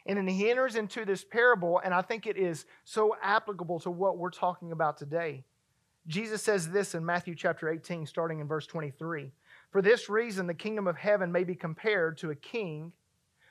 And 0.06 0.16
then 0.16 0.28
he 0.28 0.48
enters 0.48 0.76
into 0.76 1.04
this 1.04 1.24
parable, 1.24 1.80
and 1.84 1.92
I 1.92 2.00
think 2.00 2.26
it 2.26 2.36
is 2.36 2.64
so 2.84 3.16
applicable 3.20 3.80
to 3.80 3.90
what 3.90 4.18
we're 4.18 4.30
talking 4.30 4.70
about 4.70 4.96
today. 4.96 5.44
Jesus 6.06 6.42
says 6.42 6.70
this 6.70 6.94
in 6.94 7.04
Matthew 7.04 7.34
chapter 7.34 7.68
18, 7.68 8.06
starting 8.06 8.38
in 8.38 8.46
verse 8.46 8.66
23. 8.68 9.32
For 9.70 9.82
this 9.82 10.08
reason, 10.08 10.46
the 10.46 10.54
kingdom 10.54 10.86
of 10.86 10.96
heaven 10.96 11.32
may 11.32 11.42
be 11.42 11.56
compared 11.56 12.16
to 12.18 12.30
a 12.30 12.36
king 12.36 12.92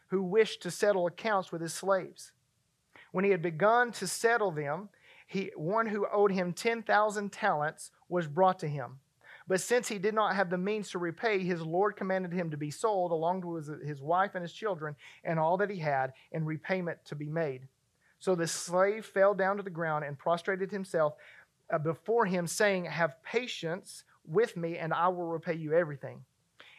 who 0.07 0.23
wished 0.23 0.61
to 0.61 0.71
settle 0.71 1.07
accounts 1.07 1.51
with 1.51 1.61
his 1.61 1.73
slaves. 1.73 2.31
When 3.15 3.23
he 3.23 3.31
had 3.31 3.41
begun 3.41 3.93
to 3.93 4.07
settle 4.07 4.51
them, 4.51 4.89
he, 5.25 5.49
one 5.55 5.87
who 5.87 6.05
owed 6.11 6.33
him 6.33 6.51
10,000 6.51 7.31
talents 7.31 7.91
was 8.09 8.27
brought 8.27 8.59
to 8.59 8.67
him. 8.67 8.99
But 9.47 9.61
since 9.61 9.87
he 9.87 9.99
did 9.99 10.13
not 10.13 10.35
have 10.35 10.49
the 10.49 10.57
means 10.57 10.89
to 10.89 10.99
repay, 10.99 11.39
his 11.39 11.61
Lord 11.61 11.95
commanded 11.95 12.33
him 12.33 12.51
to 12.51 12.57
be 12.57 12.71
sold, 12.71 13.13
along 13.13 13.39
with 13.39 13.87
his 13.87 14.01
wife 14.01 14.31
and 14.35 14.41
his 14.41 14.51
children, 14.51 14.97
and 15.23 15.39
all 15.39 15.55
that 15.55 15.69
he 15.69 15.79
had, 15.79 16.11
and 16.33 16.45
repayment 16.45 17.05
to 17.05 17.15
be 17.15 17.29
made. 17.29 17.69
So 18.19 18.35
the 18.35 18.47
slave 18.47 19.05
fell 19.05 19.33
down 19.33 19.55
to 19.55 19.63
the 19.63 19.69
ground 19.69 20.03
and 20.03 20.19
prostrated 20.19 20.69
himself 20.69 21.13
uh, 21.71 21.77
before 21.77 22.25
him, 22.25 22.47
saying, 22.47 22.83
Have 22.83 23.23
patience 23.23 24.03
with 24.25 24.57
me, 24.57 24.77
and 24.77 24.93
I 24.93 25.07
will 25.07 25.27
repay 25.27 25.53
you 25.53 25.71
everything. 25.71 26.25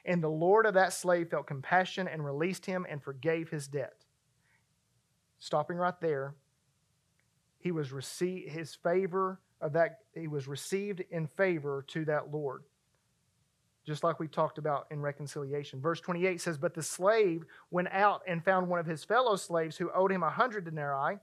And 0.04 0.22
the 0.22 0.28
Lord 0.28 0.66
of 0.66 0.74
that 0.74 0.92
slave 0.92 1.30
felt 1.30 1.46
compassion 1.46 2.06
and 2.06 2.22
released 2.22 2.66
him 2.66 2.84
and 2.90 3.02
forgave 3.02 3.48
his 3.48 3.66
debt. 3.66 4.04
Stopping 5.38 5.76
right 5.76 5.98
there, 6.00 6.34
he 7.58 7.72
was 7.72 7.92
received 7.92 8.50
his 8.50 8.74
favor 8.74 9.40
of 9.60 9.72
that 9.72 10.00
he 10.14 10.28
was 10.28 10.46
received 10.46 11.02
in 11.10 11.26
favor 11.26 11.84
to 11.88 12.04
that 12.04 12.32
Lord. 12.32 12.62
Just 13.84 14.02
like 14.02 14.18
we 14.18 14.26
talked 14.26 14.58
about 14.58 14.86
in 14.90 15.00
reconciliation. 15.00 15.80
Verse 15.80 16.00
28 16.00 16.40
says, 16.40 16.58
But 16.58 16.74
the 16.74 16.82
slave 16.82 17.44
went 17.70 17.88
out 17.92 18.22
and 18.26 18.44
found 18.44 18.68
one 18.68 18.80
of 18.80 18.86
his 18.86 19.04
fellow 19.04 19.36
slaves 19.36 19.76
who 19.76 19.90
owed 19.94 20.10
him 20.10 20.22
a 20.22 20.30
hundred 20.30 20.64
denarii, 20.64 21.18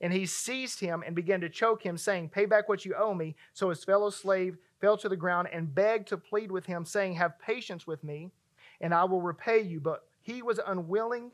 and 0.00 0.12
he 0.12 0.26
seized 0.26 0.80
him 0.80 1.02
and 1.06 1.16
began 1.16 1.40
to 1.40 1.48
choke 1.48 1.82
him, 1.82 1.96
saying, 1.96 2.28
Pay 2.28 2.46
back 2.46 2.68
what 2.68 2.84
you 2.84 2.94
owe 2.94 3.14
me. 3.14 3.34
So 3.54 3.70
his 3.70 3.84
fellow 3.84 4.10
slave 4.10 4.58
fell 4.80 4.98
to 4.98 5.08
the 5.08 5.16
ground 5.16 5.48
and 5.52 5.74
begged 5.74 6.08
to 6.08 6.18
plead 6.18 6.50
with 6.50 6.66
him, 6.66 6.84
saying, 6.84 7.14
Have 7.14 7.38
patience 7.38 7.86
with 7.86 8.04
me, 8.04 8.30
and 8.80 8.92
I 8.92 9.04
will 9.04 9.22
repay 9.22 9.60
you. 9.62 9.80
But 9.80 10.04
he 10.20 10.42
was 10.42 10.60
unwilling 10.66 11.30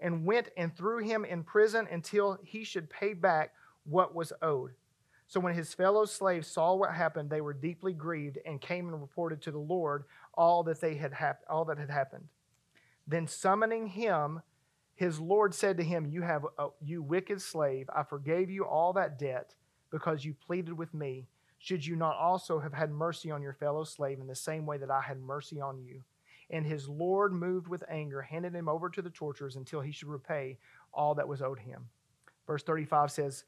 and 0.00 0.24
went 0.24 0.48
and 0.56 0.76
threw 0.76 0.98
him 0.98 1.24
in 1.24 1.44
prison 1.44 1.86
until 1.90 2.38
he 2.42 2.64
should 2.64 2.90
pay 2.90 3.14
back 3.14 3.52
what 3.84 4.14
was 4.14 4.32
owed. 4.42 4.72
So 5.26 5.38
when 5.38 5.54
his 5.54 5.74
fellow 5.74 6.06
slaves 6.06 6.48
saw 6.48 6.74
what 6.74 6.92
happened, 6.92 7.30
they 7.30 7.40
were 7.40 7.54
deeply 7.54 7.92
grieved 7.92 8.38
and 8.44 8.60
came 8.60 8.88
and 8.88 9.00
reported 9.00 9.40
to 9.42 9.52
the 9.52 9.58
Lord 9.58 10.04
all 10.34 10.64
that 10.64 10.80
they 10.80 10.96
had 10.96 11.12
hap- 11.12 11.44
all 11.48 11.64
that 11.66 11.78
had 11.78 11.90
happened. 11.90 12.26
Then 13.06 13.26
summoning 13.26 13.86
him, 13.86 14.42
his 14.94 15.20
Lord 15.20 15.54
said 15.54 15.76
to 15.76 15.84
him, 15.84 16.06
"You 16.06 16.22
have 16.22 16.46
uh, 16.58 16.68
you 16.80 17.02
wicked 17.02 17.40
slave, 17.40 17.88
I 17.94 18.02
forgave 18.02 18.50
you 18.50 18.64
all 18.64 18.92
that 18.94 19.18
debt 19.18 19.54
because 19.90 20.24
you 20.24 20.34
pleaded 20.34 20.76
with 20.76 20.92
me. 20.92 21.28
Should 21.58 21.86
you 21.86 21.94
not 21.94 22.16
also 22.16 22.58
have 22.58 22.72
had 22.72 22.90
mercy 22.90 23.30
on 23.30 23.40
your 23.40 23.54
fellow 23.54 23.84
slave 23.84 24.18
in 24.18 24.26
the 24.26 24.34
same 24.34 24.66
way 24.66 24.78
that 24.78 24.90
I 24.90 25.00
had 25.00 25.20
mercy 25.20 25.60
on 25.60 25.78
you?" 25.80 26.02
And 26.50 26.66
his 26.66 26.88
Lord, 26.88 27.32
moved 27.32 27.68
with 27.68 27.84
anger, 27.88 28.20
handed 28.20 28.54
him 28.54 28.68
over 28.68 28.90
to 28.90 29.02
the 29.02 29.10
torturers 29.10 29.56
until 29.56 29.80
he 29.80 29.92
should 29.92 30.08
repay 30.08 30.58
all 30.92 31.14
that 31.14 31.28
was 31.28 31.42
owed 31.42 31.60
him. 31.60 31.88
Verse 32.46 32.64
35 32.64 33.12
says, 33.12 33.44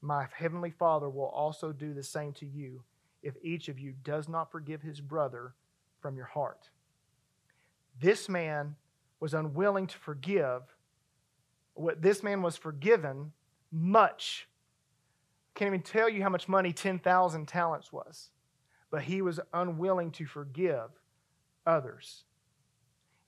my 0.00 0.26
heavenly 0.32 0.70
Father 0.70 1.10
will 1.10 1.28
also 1.28 1.72
do 1.72 1.92
the 1.92 2.02
same 2.02 2.32
to 2.34 2.46
you 2.46 2.82
if 3.22 3.34
each 3.42 3.68
of 3.68 3.78
you 3.78 3.94
does 4.04 4.28
not 4.28 4.52
forgive 4.52 4.80
his 4.80 5.00
brother 5.00 5.54
from 6.00 6.16
your 6.16 6.26
heart. 6.26 6.70
This 8.00 8.28
man 8.28 8.76
was 9.18 9.34
unwilling 9.34 9.88
to 9.88 9.98
forgive. 9.98 10.62
What 11.74 12.00
this 12.00 12.22
man 12.22 12.42
was 12.42 12.56
forgiven 12.56 13.32
much. 13.72 14.48
Can't 15.54 15.66
even 15.66 15.82
tell 15.82 16.08
you 16.08 16.22
how 16.22 16.28
much 16.28 16.46
money 16.46 16.72
10,000 16.72 17.48
talents 17.48 17.92
was. 17.92 18.30
But 18.90 19.02
he 19.02 19.20
was 19.20 19.40
unwilling 19.52 20.12
to 20.12 20.26
forgive 20.26 20.90
others. 21.68 22.24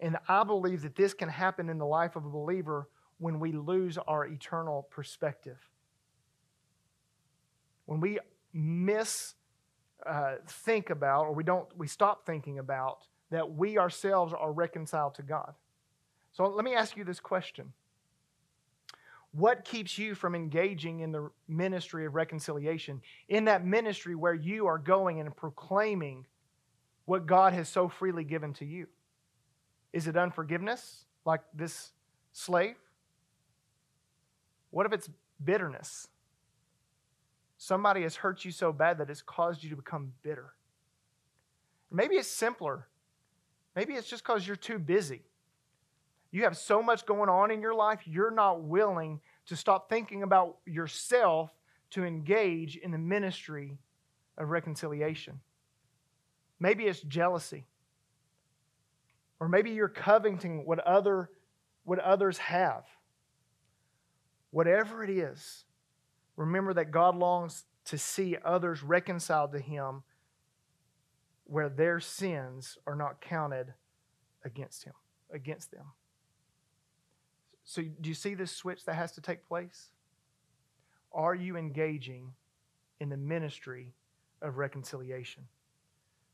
And 0.00 0.16
I 0.28 0.44
believe 0.44 0.82
that 0.82 0.96
this 0.96 1.12
can 1.12 1.28
happen 1.28 1.68
in 1.68 1.78
the 1.78 1.86
life 1.86 2.16
of 2.16 2.24
a 2.24 2.30
believer 2.30 2.88
when 3.18 3.38
we 3.38 3.52
lose 3.52 3.98
our 3.98 4.26
eternal 4.26 4.88
perspective. 4.90 5.58
When 7.84 8.00
we 8.00 8.18
miss 8.52 9.34
uh, 10.06 10.36
think 10.46 10.88
about 10.88 11.26
or 11.26 11.34
we 11.34 11.44
don't 11.44 11.66
we 11.76 11.86
stop 11.86 12.24
thinking 12.24 12.58
about 12.58 13.06
that 13.30 13.54
we 13.54 13.76
ourselves 13.76 14.32
are 14.32 14.50
reconciled 14.50 15.14
to 15.14 15.22
god. 15.22 15.52
So 16.32 16.44
let 16.44 16.64
me 16.64 16.74
ask 16.74 16.96
you 16.96 17.04
this 17.04 17.20
question. 17.20 17.72
What 19.32 19.64
keeps 19.64 19.98
you 19.98 20.14
from 20.14 20.34
engaging 20.34 21.00
in 21.00 21.12
the 21.12 21.30
ministry 21.46 22.06
of 22.06 22.14
reconciliation 22.14 23.02
in 23.28 23.44
that 23.44 23.64
ministry 23.64 24.14
where 24.14 24.34
you 24.34 24.66
are 24.66 24.78
going 24.78 25.20
and 25.20 25.36
proclaiming 25.36 26.26
what 27.10 27.26
god 27.26 27.52
has 27.52 27.68
so 27.68 27.88
freely 27.88 28.24
given 28.24 28.52
to 28.52 28.64
you 28.64 28.86
is 29.92 30.06
it 30.06 30.16
unforgiveness 30.16 31.04
like 31.24 31.40
this 31.54 31.90
slave 32.32 32.76
what 34.70 34.86
if 34.86 34.92
it's 34.92 35.08
bitterness 35.42 36.08
Somebody 37.62 38.04
has 38.04 38.16
hurt 38.16 38.42
you 38.42 38.52
so 38.52 38.72
bad 38.72 38.96
that 38.98 39.10
it's 39.10 39.20
caused 39.20 39.62
you 39.62 39.68
to 39.68 39.76
become 39.76 40.14
bitter. 40.22 40.54
Maybe 41.90 42.14
it's 42.14 42.26
simpler. 42.26 42.88
Maybe 43.76 43.92
it's 43.92 44.08
just 44.08 44.24
because 44.24 44.46
you're 44.46 44.56
too 44.56 44.78
busy. 44.78 45.20
You 46.30 46.44
have 46.44 46.56
so 46.56 46.82
much 46.82 47.04
going 47.04 47.28
on 47.28 47.50
in 47.50 47.60
your 47.60 47.74
life, 47.74 48.00
you're 48.06 48.30
not 48.30 48.62
willing 48.62 49.20
to 49.44 49.56
stop 49.56 49.90
thinking 49.90 50.22
about 50.22 50.56
yourself 50.64 51.50
to 51.90 52.02
engage 52.02 52.78
in 52.78 52.92
the 52.92 52.98
ministry 52.98 53.76
of 54.38 54.48
reconciliation. 54.48 55.38
Maybe 56.60 56.84
it's 56.84 57.00
jealousy. 57.00 57.66
Or 59.40 59.48
maybe 59.48 59.70
you're 59.70 59.88
coveting 59.88 60.66
what, 60.66 60.78
other, 60.80 61.30
what 61.84 61.98
others 61.98 62.38
have. 62.38 62.84
Whatever 64.50 65.02
it 65.02 65.10
is, 65.10 65.64
Remember 66.40 66.72
that 66.72 66.90
God 66.90 67.16
longs 67.16 67.64
to 67.84 67.98
see 67.98 68.34
others 68.42 68.82
reconciled 68.82 69.52
to 69.52 69.58
Him 69.58 70.04
where 71.44 71.68
their 71.68 72.00
sins 72.00 72.78
are 72.86 72.96
not 72.96 73.20
counted 73.20 73.74
against 74.42 74.84
Him, 74.84 74.94
against 75.30 75.70
them. 75.70 75.84
So, 77.64 77.82
do 77.82 78.08
you 78.08 78.14
see 78.14 78.32
this 78.32 78.52
switch 78.52 78.86
that 78.86 78.94
has 78.94 79.12
to 79.12 79.20
take 79.20 79.46
place? 79.46 79.90
Are 81.12 81.34
you 81.34 81.58
engaging 81.58 82.32
in 83.00 83.10
the 83.10 83.18
ministry 83.18 83.92
of 84.40 84.56
reconciliation? 84.56 85.42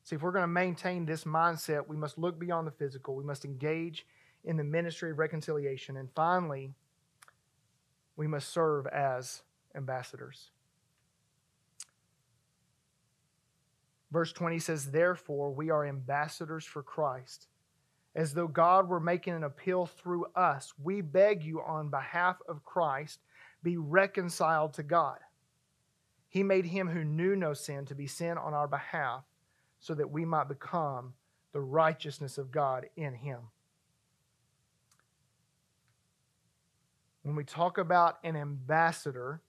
See, 0.06 0.14
if 0.14 0.22
we're 0.22 0.30
going 0.30 0.44
to 0.44 0.46
maintain 0.46 1.04
this 1.04 1.24
mindset, 1.24 1.88
we 1.88 1.96
must 1.96 2.16
look 2.16 2.38
beyond 2.38 2.64
the 2.64 2.70
physical. 2.70 3.16
We 3.16 3.24
must 3.24 3.44
engage 3.44 4.06
in 4.44 4.56
the 4.56 4.62
ministry 4.62 5.10
of 5.10 5.18
reconciliation. 5.18 5.96
And 5.96 6.08
finally, 6.14 6.70
we 8.14 8.28
must 8.28 8.50
serve 8.50 8.86
as 8.86 9.42
ambassadors. 9.74 10.50
Verse 14.12 14.32
20 14.32 14.60
says, 14.60 14.92
Therefore, 14.92 15.50
we 15.50 15.70
are 15.70 15.84
ambassadors 15.84 16.64
for 16.64 16.84
Christ. 16.84 17.48
As 18.14 18.32
though 18.32 18.46
God 18.46 18.88
were 18.88 19.00
making 19.00 19.34
an 19.34 19.42
appeal 19.42 19.86
through 19.86 20.26
us, 20.36 20.72
we 20.80 21.00
beg 21.00 21.42
you 21.42 21.60
on 21.62 21.88
behalf 21.88 22.36
of 22.48 22.64
Christ, 22.64 23.18
be 23.64 23.76
reconciled 23.76 24.72
to 24.74 24.84
God. 24.84 25.18
He 26.28 26.44
made 26.44 26.66
him 26.66 26.86
who 26.86 27.02
knew 27.02 27.34
no 27.34 27.54
sin 27.54 27.86
to 27.86 27.96
be 27.96 28.06
sin 28.06 28.38
on 28.38 28.54
our 28.54 28.68
behalf, 28.68 29.24
so 29.86 29.94
that 29.94 30.10
we 30.10 30.24
might 30.24 30.48
become 30.48 31.14
the 31.52 31.60
righteousness 31.60 32.38
of 32.38 32.50
God 32.50 32.86
in 32.96 33.14
him. 33.14 33.38
When 37.22 37.36
we 37.36 37.44
talk 37.44 37.78
about 37.78 38.18
an 38.24 38.34
ambassador, 38.34 39.40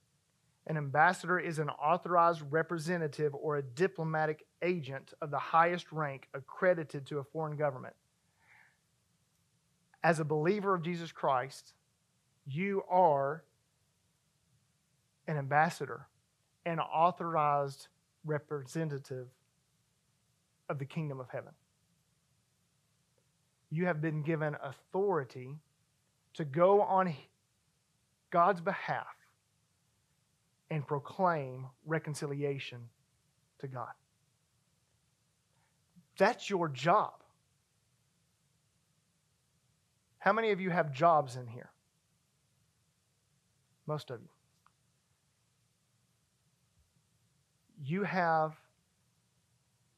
an 0.68 0.78
ambassador 0.78 1.40
is 1.40 1.58
an 1.58 1.70
authorized 1.72 2.44
representative 2.52 3.34
or 3.34 3.58
a 3.58 3.64
diplomatic 3.64 4.46
agent 4.62 5.12
of 5.24 5.32
the 5.32 5.40
highest 5.40 5.92
rank 5.92 6.28
accredited 6.36 7.08
to 7.08 7.18
a 7.18 7.24
foreign 7.24 7.58
government. 7.58 7.96
As 10.04 10.20
a 10.20 10.26
believer 10.26 10.76
of 10.76 10.84
Jesus 10.84 11.12
Christ, 11.12 11.74
you 12.46 12.84
are 12.88 13.44
an 15.28 15.36
ambassador, 15.36 16.08
an 16.64 16.80
authorized 16.80 17.88
representative 18.24 19.30
of 20.70 20.80
the 20.80 20.86
kingdom 20.86 21.20
of 21.20 21.30
heaven. 21.30 21.54
you 23.70 23.86
have 23.86 24.02
been 24.02 24.22
given 24.22 24.56
authority 24.64 25.56
to 26.34 26.46
go 26.46 26.82
on 26.82 27.14
God's 28.32 28.62
behalf 28.62 29.08
and 30.70 30.86
proclaim 30.86 31.66
reconciliation 31.86 32.80
to 33.60 33.68
God. 33.68 33.92
That's 36.18 36.50
your 36.50 36.70
job. 36.70 37.14
How 40.20 40.34
many 40.34 40.52
of 40.52 40.60
you 40.60 40.70
have 40.70 40.92
jobs 40.92 41.36
in 41.36 41.48
here? 41.48 41.70
Most 43.86 44.12
of 44.12 44.20
you. 44.22 44.30
You 47.86 48.04
have 48.04 48.54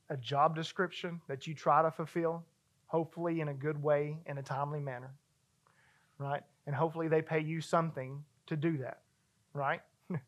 a 0.09 0.17
job 0.17 0.55
description 0.55 1.21
that 1.27 1.47
you 1.47 1.53
try 1.53 1.81
to 1.81 1.91
fulfill, 1.91 2.43
hopefully 2.87 3.41
in 3.41 3.49
a 3.49 3.53
good 3.53 3.81
way, 3.81 4.17
in 4.25 4.37
a 4.37 4.43
timely 4.43 4.79
manner, 4.79 5.13
right? 6.17 6.41
And 6.65 6.75
hopefully 6.75 7.07
they 7.07 7.21
pay 7.21 7.39
you 7.39 7.61
something 7.61 8.23
to 8.47 8.55
do 8.55 8.77
that, 8.77 9.01
right? 9.53 9.81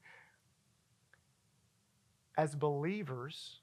As 2.37 2.55
believers, 2.55 3.59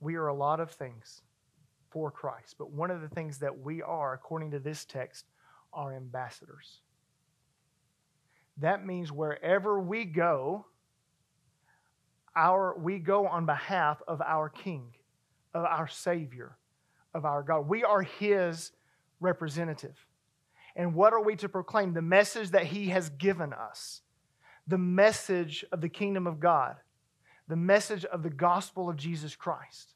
we 0.00 0.14
are 0.16 0.28
a 0.28 0.34
lot 0.34 0.60
of 0.60 0.70
things 0.70 1.22
for 1.90 2.10
Christ. 2.10 2.56
But 2.58 2.70
one 2.70 2.90
of 2.90 3.00
the 3.00 3.08
things 3.08 3.38
that 3.38 3.58
we 3.58 3.82
are, 3.82 4.14
according 4.14 4.52
to 4.52 4.58
this 4.58 4.84
text, 4.84 5.26
are 5.72 5.94
ambassadors. 5.94 6.80
That 8.58 8.86
means 8.86 9.10
wherever 9.10 9.80
we 9.80 10.04
go, 10.04 10.66
our, 12.36 12.76
we 12.78 12.98
go 12.98 13.26
on 13.26 13.46
behalf 13.46 14.00
of 14.06 14.20
our 14.20 14.48
King, 14.48 14.94
of 15.54 15.64
our 15.64 15.88
Savior, 15.88 16.56
of 17.14 17.24
our 17.24 17.42
God. 17.42 17.68
We 17.68 17.84
are 17.84 18.02
His 18.02 18.72
representative. 19.20 19.96
And 20.76 20.94
what 20.94 21.12
are 21.12 21.22
we 21.22 21.36
to 21.36 21.48
proclaim? 21.48 21.92
The 21.92 22.02
message 22.02 22.50
that 22.50 22.66
He 22.66 22.88
has 22.88 23.10
given 23.10 23.52
us, 23.52 24.02
the 24.66 24.78
message 24.78 25.64
of 25.72 25.80
the 25.80 25.88
kingdom 25.88 26.26
of 26.26 26.40
God, 26.40 26.76
the 27.48 27.56
message 27.56 28.04
of 28.04 28.22
the 28.22 28.30
gospel 28.30 28.88
of 28.88 28.96
Jesus 28.96 29.34
Christ. 29.34 29.94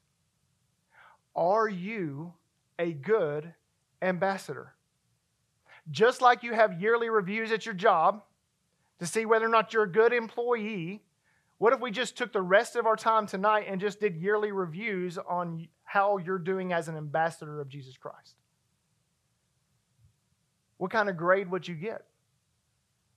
Are 1.35 1.67
you 1.69 2.33
a 2.77 2.91
good 2.91 3.53
ambassador? 4.01 4.73
Just 5.89 6.21
like 6.21 6.43
you 6.43 6.53
have 6.53 6.81
yearly 6.81 7.09
reviews 7.09 7.51
at 7.51 7.65
your 7.65 7.75
job 7.75 8.23
to 8.99 9.05
see 9.05 9.25
whether 9.25 9.45
or 9.45 9.49
not 9.49 9.73
you're 9.73 9.83
a 9.83 9.91
good 9.91 10.13
employee, 10.13 11.03
what 11.57 11.73
if 11.73 11.79
we 11.79 11.91
just 11.91 12.17
took 12.17 12.33
the 12.33 12.41
rest 12.41 12.75
of 12.75 12.85
our 12.85 12.95
time 12.95 13.27
tonight 13.27 13.65
and 13.69 13.79
just 13.79 13.99
did 13.99 14.17
yearly 14.17 14.51
reviews 14.51 15.17
on 15.17 15.67
how 15.83 16.17
you're 16.17 16.37
doing 16.37 16.73
as 16.73 16.87
an 16.87 16.97
ambassador 16.97 17.61
of 17.61 17.69
Jesus 17.69 17.97
Christ? 17.97 18.35
What 20.77 20.91
kind 20.91 21.09
of 21.09 21.15
grade 21.15 21.49
would 21.49 21.67
you 21.67 21.75
get? 21.75 22.05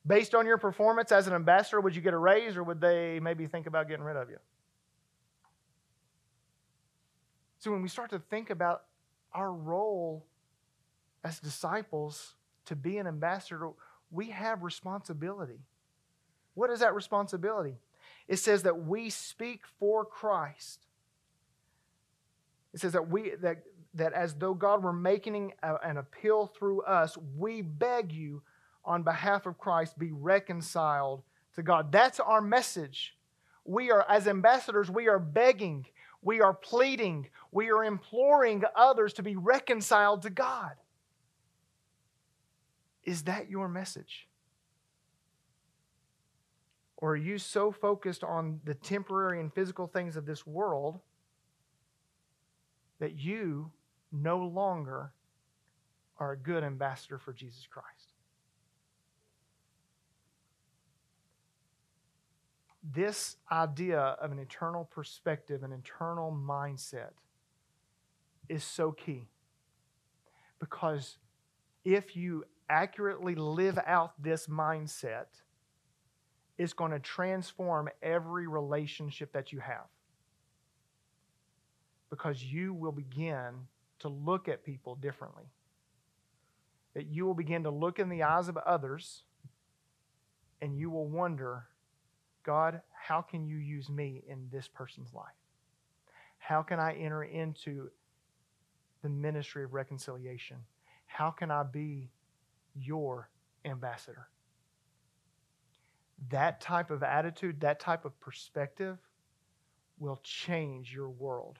Based 0.06 0.34
on 0.34 0.46
your 0.46 0.58
performance 0.58 1.10
as 1.10 1.26
an 1.26 1.34
ambassador, 1.34 1.80
would 1.80 1.96
you 1.96 2.00
get 2.00 2.14
a 2.14 2.18
raise 2.18 2.56
or 2.56 2.62
would 2.62 2.80
they 2.80 3.18
maybe 3.20 3.46
think 3.46 3.66
about 3.66 3.88
getting 3.88 4.04
rid 4.04 4.16
of 4.16 4.30
you? 4.30 4.38
So 7.58 7.72
when 7.72 7.82
we 7.82 7.88
start 7.88 8.10
to 8.10 8.20
think 8.20 8.50
about 8.50 8.84
our 9.32 9.52
role 9.52 10.24
as 11.24 11.40
disciples 11.40 12.36
to 12.66 12.76
be 12.76 12.98
an 12.98 13.08
ambassador, 13.08 13.70
we 14.12 14.30
have 14.30 14.62
responsibility. 14.62 15.58
What 16.54 16.70
is 16.70 16.80
that 16.80 16.94
responsibility? 16.94 17.74
It 18.28 18.36
says 18.36 18.62
that 18.64 18.84
we 18.86 19.10
speak 19.10 19.62
for 19.78 20.04
Christ. 20.04 20.86
It 22.74 22.80
says 22.80 22.92
that 22.92 23.08
we 23.08 23.32
that 23.40 23.62
that 23.94 24.12
as 24.12 24.34
though 24.34 24.54
God 24.54 24.82
were 24.82 24.92
making 24.92 25.54
a, 25.62 25.76
an 25.76 25.96
appeal 25.96 26.46
through 26.46 26.82
us, 26.82 27.16
we 27.36 27.62
beg 27.62 28.12
you 28.12 28.42
on 28.84 29.02
behalf 29.02 29.46
of 29.46 29.58
Christ 29.58 29.98
be 29.98 30.12
reconciled 30.12 31.22
to 31.54 31.62
God. 31.62 31.90
That's 31.90 32.20
our 32.20 32.40
message. 32.40 33.16
We 33.64 33.90
are 33.90 34.04
as 34.08 34.28
ambassadors, 34.28 34.90
we 34.90 35.08
are 35.08 35.18
begging 35.18 35.86
we 36.22 36.40
are 36.40 36.54
pleading, 36.54 37.28
we 37.52 37.70
are 37.70 37.84
imploring 37.84 38.62
others 38.74 39.12
to 39.14 39.22
be 39.22 39.36
reconciled 39.36 40.22
to 40.22 40.30
God. 40.30 40.72
Is 43.04 43.24
that 43.24 43.48
your 43.48 43.68
message? 43.68 44.27
Or 46.98 47.12
are 47.12 47.16
you 47.16 47.38
so 47.38 47.72
focused 47.72 48.22
on 48.22 48.60
the 48.64 48.74
temporary 48.74 49.40
and 49.40 49.52
physical 49.52 49.86
things 49.86 50.16
of 50.16 50.26
this 50.26 50.46
world 50.46 51.00
that 52.98 53.18
you 53.18 53.70
no 54.12 54.38
longer 54.38 55.12
are 56.18 56.32
a 56.32 56.36
good 56.36 56.64
ambassador 56.64 57.18
for 57.18 57.32
Jesus 57.32 57.66
Christ? 57.70 58.12
this 62.94 63.36
idea 63.50 64.00
of 64.00 64.32
an 64.32 64.38
eternal 64.38 64.84
perspective, 64.84 65.62
an 65.62 65.72
eternal 65.72 66.32
mindset, 66.32 67.12
is 68.48 68.64
so 68.64 68.92
key. 68.92 69.28
Because 70.58 71.18
if 71.84 72.16
you 72.16 72.44
accurately 72.68 73.34
live 73.34 73.78
out 73.86 74.20
this 74.22 74.46
mindset, 74.46 75.26
it's 76.58 76.72
going 76.72 76.90
to 76.90 76.98
transform 76.98 77.88
every 78.02 78.48
relationship 78.48 79.32
that 79.32 79.52
you 79.52 79.60
have. 79.60 79.86
Because 82.10 82.42
you 82.42 82.74
will 82.74 82.92
begin 82.92 83.54
to 84.00 84.08
look 84.08 84.48
at 84.48 84.64
people 84.64 84.96
differently. 84.96 85.44
That 86.94 87.06
you 87.06 87.26
will 87.26 87.34
begin 87.34 87.62
to 87.62 87.70
look 87.70 87.98
in 87.98 88.08
the 88.08 88.24
eyes 88.24 88.48
of 88.48 88.56
others 88.56 89.22
and 90.60 90.76
you 90.76 90.90
will 90.90 91.06
wonder 91.06 91.64
God, 92.44 92.80
how 92.92 93.20
can 93.20 93.46
you 93.46 93.58
use 93.58 93.90
me 93.90 94.22
in 94.26 94.48
this 94.50 94.68
person's 94.68 95.12
life? 95.12 95.26
How 96.38 96.62
can 96.62 96.80
I 96.80 96.94
enter 96.94 97.22
into 97.22 97.90
the 99.02 99.10
ministry 99.10 99.64
of 99.64 99.74
reconciliation? 99.74 100.56
How 101.06 101.30
can 101.30 101.50
I 101.50 101.62
be 101.62 102.10
your 102.74 103.28
ambassador? 103.66 104.28
That 106.30 106.60
type 106.60 106.90
of 106.90 107.02
attitude, 107.02 107.60
that 107.60 107.80
type 107.80 108.04
of 108.04 108.18
perspective 108.20 108.98
will 109.98 110.20
change 110.22 110.92
your 110.92 111.08
world. 111.08 111.58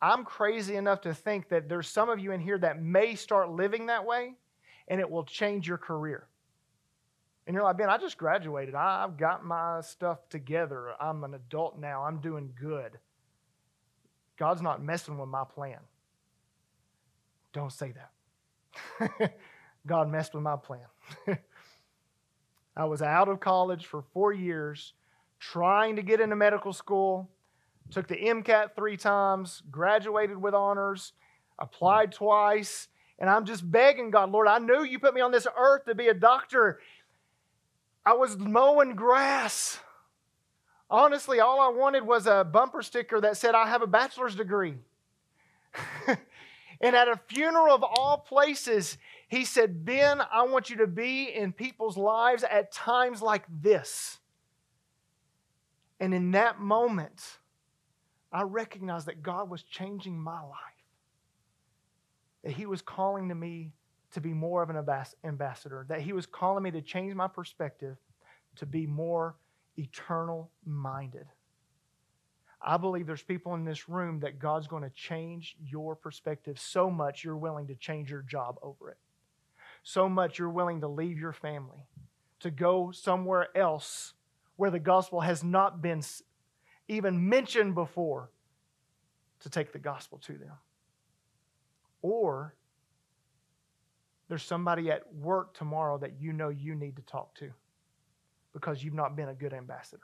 I'm 0.00 0.24
crazy 0.24 0.76
enough 0.76 1.00
to 1.02 1.14
think 1.14 1.48
that 1.48 1.68
there's 1.68 1.88
some 1.88 2.10
of 2.10 2.18
you 2.18 2.32
in 2.32 2.40
here 2.40 2.58
that 2.58 2.82
may 2.82 3.14
start 3.14 3.50
living 3.50 3.86
that 3.86 4.04
way 4.04 4.34
and 4.88 5.00
it 5.00 5.10
will 5.10 5.24
change 5.24 5.66
your 5.66 5.78
career. 5.78 6.26
And 7.46 7.54
you're 7.54 7.62
like, 7.62 7.78
Ben, 7.78 7.88
I 7.88 7.96
just 7.96 8.18
graduated. 8.18 8.74
I've 8.74 9.16
got 9.16 9.44
my 9.44 9.80
stuff 9.80 10.28
together. 10.28 10.90
I'm 11.00 11.24
an 11.24 11.34
adult 11.34 11.78
now. 11.78 12.02
I'm 12.02 12.20
doing 12.20 12.52
good. 12.60 12.98
God's 14.36 14.62
not 14.62 14.82
messing 14.82 15.16
with 15.16 15.28
my 15.28 15.44
plan. 15.44 15.78
Don't 17.52 17.72
say 17.72 17.94
that. 19.00 19.38
God 19.86 20.10
messed 20.10 20.34
with 20.34 20.42
my 20.42 20.56
plan. 20.56 20.86
I 22.76 22.84
was 22.84 23.00
out 23.00 23.28
of 23.28 23.40
college 23.40 23.86
for 23.86 24.02
four 24.12 24.32
years, 24.32 24.92
trying 25.40 25.96
to 25.96 26.02
get 26.02 26.20
into 26.20 26.36
medical 26.36 26.72
school, 26.72 27.30
took 27.90 28.06
the 28.06 28.16
MCAT 28.16 28.74
three 28.76 28.96
times, 28.96 29.62
graduated 29.70 30.36
with 30.36 30.54
honors, 30.54 31.12
applied 31.58 32.12
twice, 32.12 32.88
and 33.18 33.30
I'm 33.30 33.46
just 33.46 33.70
begging 33.70 34.10
God, 34.10 34.30
Lord, 34.30 34.46
I 34.46 34.58
knew 34.58 34.84
you 34.84 34.98
put 34.98 35.14
me 35.14 35.22
on 35.22 35.32
this 35.32 35.46
earth 35.58 35.86
to 35.86 35.94
be 35.94 36.08
a 36.08 36.14
doctor, 36.14 36.80
I 38.04 38.12
was 38.12 38.36
mowing 38.36 38.94
grass. 38.94 39.80
Honestly, 40.88 41.40
all 41.40 41.60
I 41.60 41.68
wanted 41.68 42.06
was 42.06 42.26
a 42.26 42.44
bumper 42.44 42.82
sticker 42.82 43.20
that 43.20 43.36
said, 43.36 43.54
I 43.54 43.66
have 43.66 43.82
a 43.82 43.86
bachelor's 43.86 44.36
degree. 44.36 44.74
and 46.80 46.94
at 46.94 47.08
a 47.08 47.18
funeral 47.26 47.74
of 47.74 47.82
all 47.82 48.18
places, 48.18 48.98
he 49.28 49.44
said, 49.44 49.84
Ben, 49.84 50.20
I 50.32 50.42
want 50.44 50.70
you 50.70 50.76
to 50.76 50.86
be 50.86 51.24
in 51.24 51.52
people's 51.52 51.96
lives 51.96 52.44
at 52.44 52.72
times 52.72 53.20
like 53.20 53.44
this. 53.48 54.18
And 55.98 56.14
in 56.14 56.30
that 56.32 56.60
moment, 56.60 57.38
I 58.32 58.42
recognized 58.42 59.06
that 59.06 59.22
God 59.22 59.50
was 59.50 59.62
changing 59.62 60.20
my 60.20 60.40
life, 60.42 60.84
that 62.44 62.52
He 62.52 62.66
was 62.66 62.82
calling 62.82 63.28
to 63.30 63.34
me 63.34 63.72
to 64.12 64.20
be 64.20 64.32
more 64.32 64.62
of 64.62 64.70
an 64.70 64.76
ambassador, 65.24 65.86
that 65.88 66.02
He 66.02 66.12
was 66.12 66.26
calling 66.26 66.62
me 66.62 66.70
to 66.72 66.82
change 66.82 67.14
my 67.14 67.26
perspective 67.26 67.96
to 68.56 68.66
be 68.66 68.86
more 68.86 69.36
eternal 69.76 70.50
minded. 70.64 71.26
I 72.62 72.76
believe 72.76 73.06
there's 73.06 73.22
people 73.22 73.54
in 73.54 73.64
this 73.64 73.88
room 73.88 74.20
that 74.20 74.38
God's 74.38 74.66
going 74.66 74.82
to 74.82 74.90
change 74.90 75.56
your 75.62 75.94
perspective 75.94 76.58
so 76.58 76.90
much 76.90 77.24
you're 77.24 77.36
willing 77.36 77.66
to 77.66 77.74
change 77.74 78.10
your 78.10 78.22
job 78.22 78.56
over 78.62 78.90
it. 78.90 78.96
So 79.88 80.08
much 80.08 80.40
you're 80.40 80.50
willing 80.50 80.80
to 80.80 80.88
leave 80.88 81.16
your 81.16 81.32
family, 81.32 81.86
to 82.40 82.50
go 82.50 82.90
somewhere 82.90 83.56
else 83.56 84.14
where 84.56 84.72
the 84.72 84.80
gospel 84.80 85.20
has 85.20 85.44
not 85.44 85.80
been 85.80 86.02
even 86.88 87.28
mentioned 87.28 87.76
before, 87.76 88.32
to 89.38 89.48
take 89.48 89.72
the 89.72 89.78
gospel 89.78 90.18
to 90.26 90.32
them. 90.32 90.54
Or 92.02 92.56
there's 94.26 94.42
somebody 94.42 94.90
at 94.90 95.14
work 95.14 95.54
tomorrow 95.54 95.98
that 95.98 96.20
you 96.20 96.32
know 96.32 96.48
you 96.48 96.74
need 96.74 96.96
to 96.96 97.02
talk 97.02 97.36
to 97.36 97.52
because 98.52 98.82
you've 98.82 98.92
not 98.92 99.14
been 99.14 99.28
a 99.28 99.34
good 99.34 99.54
ambassador. 99.54 100.02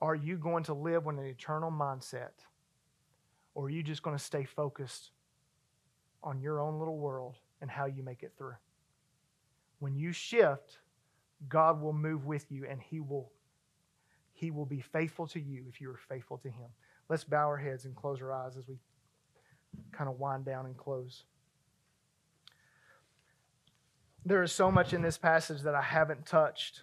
Are 0.00 0.16
you 0.16 0.36
going 0.36 0.64
to 0.64 0.74
live 0.74 1.04
with 1.04 1.16
an 1.16 1.26
eternal 1.26 1.70
mindset? 1.70 2.32
Or 3.54 3.66
are 3.66 3.70
you 3.70 3.84
just 3.84 4.02
going 4.02 4.18
to 4.18 4.22
stay 4.22 4.42
focused 4.42 5.12
on 6.24 6.40
your 6.40 6.60
own 6.60 6.80
little 6.80 6.98
world 6.98 7.36
and 7.60 7.70
how 7.70 7.84
you 7.84 8.02
make 8.02 8.24
it 8.24 8.32
through? 8.36 8.56
When 9.78 9.94
you 9.94 10.12
shift, 10.12 10.78
God 11.48 11.80
will 11.80 11.92
move 11.92 12.26
with 12.26 12.50
you 12.50 12.66
and 12.68 12.80
he 12.80 13.00
will 13.00 13.30
he 14.32 14.50
will 14.50 14.66
be 14.66 14.80
faithful 14.80 15.28
to 15.28 15.40
you 15.40 15.64
if 15.68 15.80
you 15.80 15.88
are 15.90 16.00
faithful 16.08 16.38
to 16.38 16.48
him. 16.48 16.66
Let's 17.08 17.22
bow 17.22 17.46
our 17.46 17.56
heads 17.56 17.84
and 17.84 17.94
close 17.94 18.20
our 18.20 18.32
eyes 18.32 18.56
as 18.56 18.66
we 18.66 18.76
kind 19.92 20.10
of 20.10 20.18
wind 20.18 20.44
down 20.44 20.66
and 20.66 20.76
close. 20.76 21.22
There 24.26 24.42
is 24.42 24.52
so 24.52 24.70
much 24.70 24.92
in 24.92 25.02
this 25.02 25.18
passage 25.18 25.62
that 25.62 25.74
I 25.74 25.82
haven't 25.82 26.26
touched. 26.26 26.82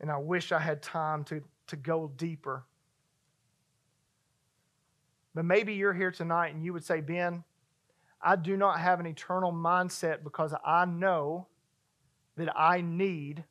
And 0.00 0.10
I 0.10 0.16
wish 0.18 0.50
I 0.50 0.58
had 0.58 0.82
time 0.82 1.24
to, 1.24 1.42
to 1.68 1.76
go 1.76 2.10
deeper. 2.16 2.64
But 5.34 5.44
maybe 5.44 5.74
you're 5.74 5.94
here 5.94 6.10
tonight 6.10 6.54
and 6.54 6.64
you 6.64 6.72
would 6.72 6.84
say, 6.84 7.00
Ben, 7.00 7.44
I 8.20 8.36
do 8.36 8.56
not 8.56 8.80
have 8.80 9.00
an 9.00 9.06
eternal 9.06 9.52
mindset 9.52 10.24
because 10.24 10.54
I 10.64 10.84
know 10.84 11.46
that 12.36 12.52
I 12.58 12.80
need 12.80 13.44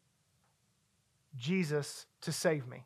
Jesus 1.38 2.06
to 2.22 2.32
save 2.32 2.68
me. 2.68 2.86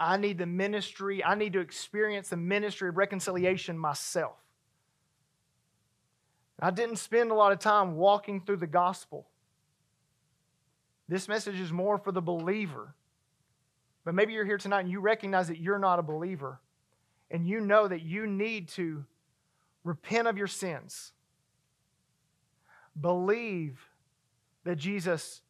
I 0.00 0.16
need 0.16 0.38
the 0.38 0.46
ministry, 0.46 1.24
I 1.24 1.34
need 1.34 1.52
to 1.54 1.60
experience 1.60 2.28
the 2.28 2.36
ministry 2.36 2.88
of 2.88 2.96
reconciliation 2.96 3.76
myself. 3.76 4.36
I 6.60 6.70
didn't 6.70 6.96
spend 6.96 7.30
a 7.30 7.34
lot 7.34 7.52
of 7.52 7.58
time 7.58 7.96
walking 7.96 8.40
through 8.40 8.56
the 8.56 8.66
gospel. 8.66 9.26
This 11.08 11.28
message 11.28 11.58
is 11.58 11.72
more 11.72 11.98
for 11.98 12.12
the 12.12 12.20
believer. 12.20 12.94
But 14.04 14.14
maybe 14.14 14.32
you're 14.32 14.44
here 14.44 14.58
tonight 14.58 14.80
and 14.80 14.90
you 14.90 15.00
recognize 15.00 15.48
that 15.48 15.58
you're 15.58 15.78
not 15.78 15.98
a 15.98 16.02
believer. 16.02 16.60
And 17.30 17.46
you 17.46 17.60
know 17.60 17.86
that 17.86 18.02
you 18.02 18.26
need 18.26 18.68
to 18.70 19.04
repent 19.84 20.28
of 20.28 20.38
your 20.38 20.46
sins. 20.46 21.12
Believe 22.98 23.78
that 24.64 24.76
Jesus 24.76 25.42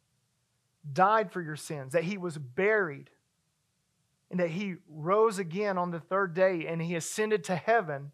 died 0.91 1.31
for 1.31 1.41
your 1.41 1.55
sins, 1.55 1.93
that 1.93 2.03
he 2.03 2.17
was 2.17 2.37
buried, 2.37 3.09
and 4.29 4.39
that 4.39 4.49
he 4.49 4.75
rose 4.89 5.39
again 5.39 5.77
on 5.77 5.91
the 5.91 5.99
third 5.99 6.33
day 6.33 6.67
and 6.67 6.81
he 6.81 6.95
ascended 6.95 7.43
to 7.45 7.55
heaven 7.55 8.11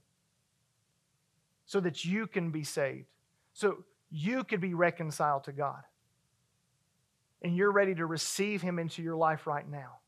so 1.65 1.79
that 1.79 2.05
you 2.05 2.27
can 2.27 2.51
be 2.51 2.63
saved, 2.63 3.07
so 3.53 3.83
you 4.11 4.43
could 4.43 4.61
be 4.61 4.73
reconciled 4.73 5.43
to 5.45 5.51
God 5.51 5.83
and 7.45 7.55
you're 7.55 7.71
ready 7.71 7.93
to 7.93 8.07
receive 8.07 8.63
Him 8.63 8.79
into 8.79 9.03
your 9.03 9.15
life 9.15 9.45
right 9.45 9.69
now, 9.69 9.99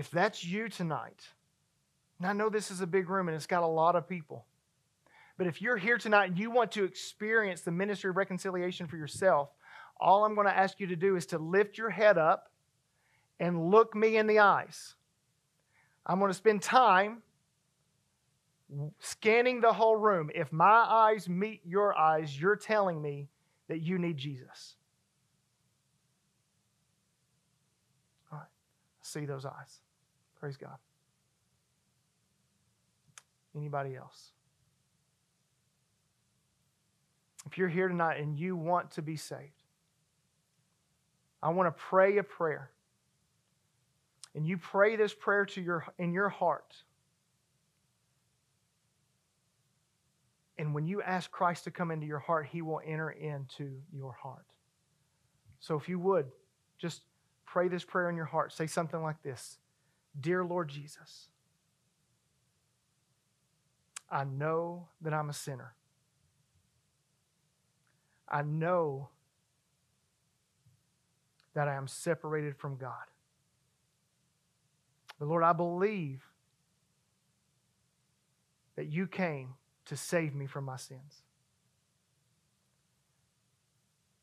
if 0.00 0.10
that's 0.10 0.42
you 0.42 0.70
tonight, 0.70 1.28
and 2.18 2.26
I 2.26 2.32
know 2.32 2.48
this 2.48 2.70
is 2.70 2.80
a 2.80 2.86
big 2.86 3.10
room 3.10 3.28
and 3.28 3.36
it's 3.36 3.46
got 3.46 3.62
a 3.62 3.66
lot 3.66 3.96
of 3.96 4.08
people, 4.08 4.46
but 5.36 5.46
if 5.46 5.60
you're 5.60 5.76
here 5.76 5.98
tonight 5.98 6.30
and 6.30 6.38
you 6.38 6.50
want 6.50 6.72
to 6.72 6.84
experience 6.84 7.60
the 7.60 7.70
ministry 7.70 8.08
of 8.08 8.16
reconciliation 8.16 8.86
for 8.86 8.96
yourself, 8.96 9.50
all 10.00 10.24
I'm 10.24 10.34
going 10.34 10.46
to 10.46 10.56
ask 10.56 10.80
you 10.80 10.86
to 10.86 10.96
do 10.96 11.16
is 11.16 11.26
to 11.26 11.38
lift 11.38 11.76
your 11.76 11.90
head 11.90 12.16
up 12.16 12.50
and 13.38 13.70
look 13.70 13.94
me 13.94 14.16
in 14.16 14.26
the 14.26 14.38
eyes. 14.38 14.94
I'm 16.06 16.18
going 16.18 16.30
to 16.30 16.34
spend 16.34 16.62
time 16.62 17.18
scanning 19.00 19.60
the 19.60 19.74
whole 19.74 19.96
room. 19.96 20.30
If 20.34 20.50
my 20.50 20.64
eyes 20.88 21.28
meet 21.28 21.60
your 21.66 21.94
eyes, 21.94 22.40
you're 22.40 22.56
telling 22.56 23.02
me 23.02 23.28
that 23.68 23.82
you 23.82 23.98
need 23.98 24.16
Jesus. 24.16 24.76
All 28.32 28.38
right, 28.38 28.48
see 29.02 29.26
those 29.26 29.44
eyes. 29.44 29.80
Praise 30.40 30.56
God. 30.56 30.76
Anybody 33.54 33.94
else? 33.94 34.32
If 37.46 37.58
you're 37.58 37.68
here 37.68 37.88
tonight 37.88 38.20
and 38.20 38.38
you 38.38 38.56
want 38.56 38.92
to 38.92 39.02
be 39.02 39.16
saved, 39.16 39.62
I 41.42 41.50
want 41.50 41.74
to 41.74 41.82
pray 41.82 42.18
a 42.18 42.22
prayer. 42.22 42.70
And 44.34 44.46
you 44.46 44.56
pray 44.58 44.96
this 44.96 45.12
prayer 45.12 45.44
to 45.46 45.60
your 45.60 45.84
in 45.98 46.12
your 46.12 46.28
heart. 46.28 46.74
And 50.58 50.74
when 50.74 50.86
you 50.86 51.02
ask 51.02 51.30
Christ 51.30 51.64
to 51.64 51.70
come 51.70 51.90
into 51.90 52.06
your 52.06 52.18
heart, 52.18 52.46
he 52.50 52.62
will 52.62 52.80
enter 52.86 53.10
into 53.10 53.78
your 53.92 54.12
heart. 54.12 54.44
So 55.58 55.76
if 55.76 55.88
you 55.88 55.98
would, 55.98 56.26
just 56.78 57.02
Pray 57.50 57.66
this 57.66 57.84
prayer 57.84 58.08
in 58.08 58.14
your 58.14 58.26
heart. 58.26 58.52
Say 58.52 58.68
something 58.68 59.02
like 59.02 59.20
this 59.24 59.58
Dear 60.18 60.44
Lord 60.44 60.68
Jesus, 60.68 61.28
I 64.10 64.24
know 64.24 64.88
that 65.00 65.14
I'm 65.14 65.30
a 65.30 65.34
sinner. 65.34 65.74
I 68.28 68.42
know 68.42 69.08
that 71.54 71.68
I 71.68 71.74
am 71.74 71.88
separated 71.88 72.56
from 72.56 72.76
God. 72.76 72.92
But 75.18 75.28
Lord, 75.28 75.42
I 75.42 75.52
believe 75.52 76.22
that 78.76 78.86
you 78.86 79.06
came 79.06 79.54
to 79.86 79.96
save 79.96 80.34
me 80.34 80.46
from 80.46 80.64
my 80.64 80.76
sins. 80.76 81.22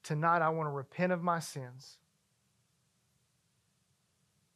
Tonight, 0.03 0.41
I 0.41 0.49
want 0.49 0.67
to 0.67 0.71
repent 0.71 1.11
of 1.11 1.21
my 1.21 1.39
sins 1.39 1.97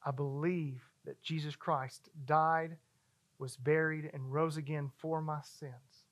I 0.03 0.11
believe 0.11 0.89
that 1.05 1.21
Jesus 1.21 1.55
Christ 1.55 2.09
died, 2.25 2.77
was 3.39 3.57
buried, 3.57 4.09
and 4.13 4.31
rose 4.31 4.57
again 4.57 4.91
for 4.97 5.21
my 5.21 5.39
sins. 5.43 6.05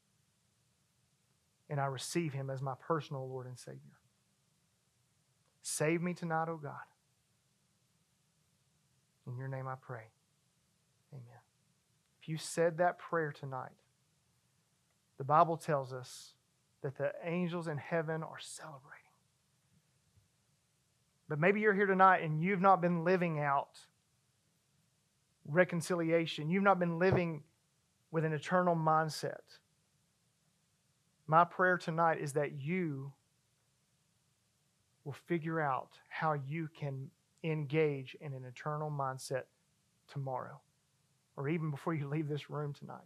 And 1.70 1.80
I 1.80 1.86
receive 1.86 2.34
him 2.34 2.50
as 2.50 2.62
my 2.62 2.74
personal 2.88 3.28
Lord 3.28 3.46
and 3.46 3.58
Savior. 3.58 4.00
Save 5.62 6.02
me 6.02 6.14
tonight, 6.14 6.48
O 6.48 6.54
oh 6.54 6.58
God. 6.58 6.74
In 9.28 9.38
your 9.38 9.48
name 9.48 9.68
I 9.68 9.76
pray. 9.80 10.06
Amen. 11.14 11.42
If 12.22 12.28
you 12.28 12.38
said 12.38 12.80
that 12.80 12.98
prayer 12.98 13.32
tonight, 13.32 13.70
the 15.18 15.24
Bible 15.24 15.58
tells 15.58 15.94
us 15.94 16.34
that 16.82 16.98
the 16.98 17.12
angels 17.24 17.68
in 17.68 17.78
heaven 17.78 18.24
are 18.24 18.40
celebrating. 18.40 19.00
But 21.28 21.40
maybe 21.40 21.60
you're 21.60 21.76
here 21.76 21.86
tonight 21.86 22.24
and 22.24 22.42
you've 22.42 22.62
not 22.62 22.82
been 22.82 23.04
living 23.04 23.40
out 23.40 23.80
reconciliation. 25.50 26.50
You've 26.50 26.64
not 26.64 26.80
been 26.80 27.00
living 27.00 27.44
with 28.12 28.26
an 28.26 28.34
eternal 28.34 28.76
mindset. 28.76 29.58
My 31.28 31.44
prayer 31.44 31.78
tonight 31.78 32.20
is 32.20 32.34
that 32.34 32.60
you 32.60 33.12
will 35.04 35.16
figure 35.28 35.62
out 35.62 35.90
how 36.08 36.34
you 36.34 36.70
can 36.78 37.10
engage 37.44 38.16
in 38.20 38.34
an 38.34 38.44
eternal 38.46 38.92
mindset 38.92 39.44
tomorrow 40.12 40.60
or 41.38 41.48
even 41.48 41.72
before 41.72 41.94
you 41.94 42.08
leave 42.08 42.28
this 42.28 42.50
room 42.50 42.74
tonight. 42.74 43.00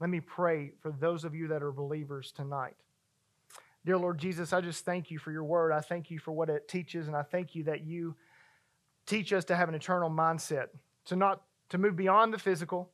Let 0.00 0.10
me 0.10 0.20
pray 0.20 0.72
for 0.80 0.90
those 0.90 1.24
of 1.24 1.34
you 1.34 1.48
that 1.48 1.62
are 1.62 1.72
believers 1.72 2.32
tonight. 2.32 2.74
Dear 3.84 3.98
Lord 3.98 4.18
Jesus, 4.18 4.52
I 4.52 4.60
just 4.60 4.84
thank 4.84 5.10
you 5.10 5.18
for 5.18 5.30
your 5.30 5.44
word. 5.44 5.72
I 5.72 5.80
thank 5.80 6.10
you 6.10 6.18
for 6.18 6.32
what 6.32 6.50
it 6.50 6.68
teaches, 6.68 7.06
and 7.06 7.16
I 7.16 7.22
thank 7.22 7.54
you 7.54 7.64
that 7.64 7.84
you 7.84 8.16
teach 9.06 9.32
us 9.32 9.44
to 9.46 9.56
have 9.56 9.68
an 9.68 9.74
eternal 9.74 10.10
mindset, 10.10 10.68
to 11.06 11.16
not 11.16 11.42
to 11.70 11.78
move 11.78 11.96
beyond 11.96 12.34
the 12.34 12.38
physical, 12.38 12.90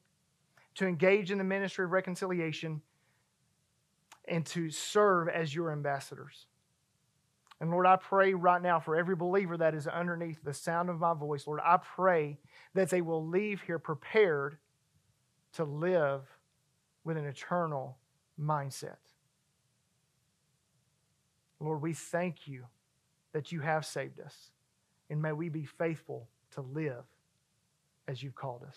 to 0.74 0.86
engage 0.86 1.30
in 1.30 1.38
the 1.38 1.44
ministry 1.44 1.84
of 1.84 1.90
reconciliation, 1.90 2.82
and 4.28 4.44
to 4.46 4.70
serve 4.70 5.28
as 5.28 5.54
your 5.54 5.72
ambassadors. 5.72 6.46
And 7.60 7.70
Lord, 7.70 7.86
I 7.86 7.96
pray 7.96 8.34
right 8.34 8.60
now 8.60 8.80
for 8.80 8.96
every 8.96 9.16
believer 9.16 9.56
that 9.56 9.74
is 9.74 9.86
underneath 9.86 10.42
the 10.44 10.52
sound 10.52 10.90
of 10.90 11.00
my 11.00 11.14
voice, 11.14 11.46
Lord, 11.46 11.60
I 11.64 11.78
pray 11.78 12.38
that 12.74 12.90
they 12.90 13.00
will 13.00 13.26
leave 13.26 13.62
here 13.62 13.78
prepared 13.78 14.58
to 15.54 15.64
live 15.64 16.22
with 17.02 17.16
an 17.16 17.24
eternal 17.24 17.96
mindset. 18.38 18.96
Lord, 21.60 21.80
we 21.80 21.94
thank 21.94 22.46
you 22.46 22.66
that 23.32 23.52
you 23.52 23.60
have 23.60 23.86
saved 23.86 24.20
us. 24.20 24.50
And 25.08 25.22
may 25.22 25.32
we 25.32 25.48
be 25.48 25.64
faithful 25.64 26.28
to 26.52 26.60
live 26.60 27.04
as 28.08 28.22
you've 28.22 28.34
called 28.34 28.62
us. 28.62 28.76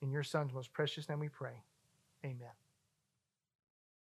In 0.00 0.10
your 0.10 0.22
Son's 0.22 0.52
most 0.52 0.72
precious 0.72 1.08
name 1.08 1.18
we 1.18 1.28
pray. 1.28 1.62
Amen. 2.24 2.48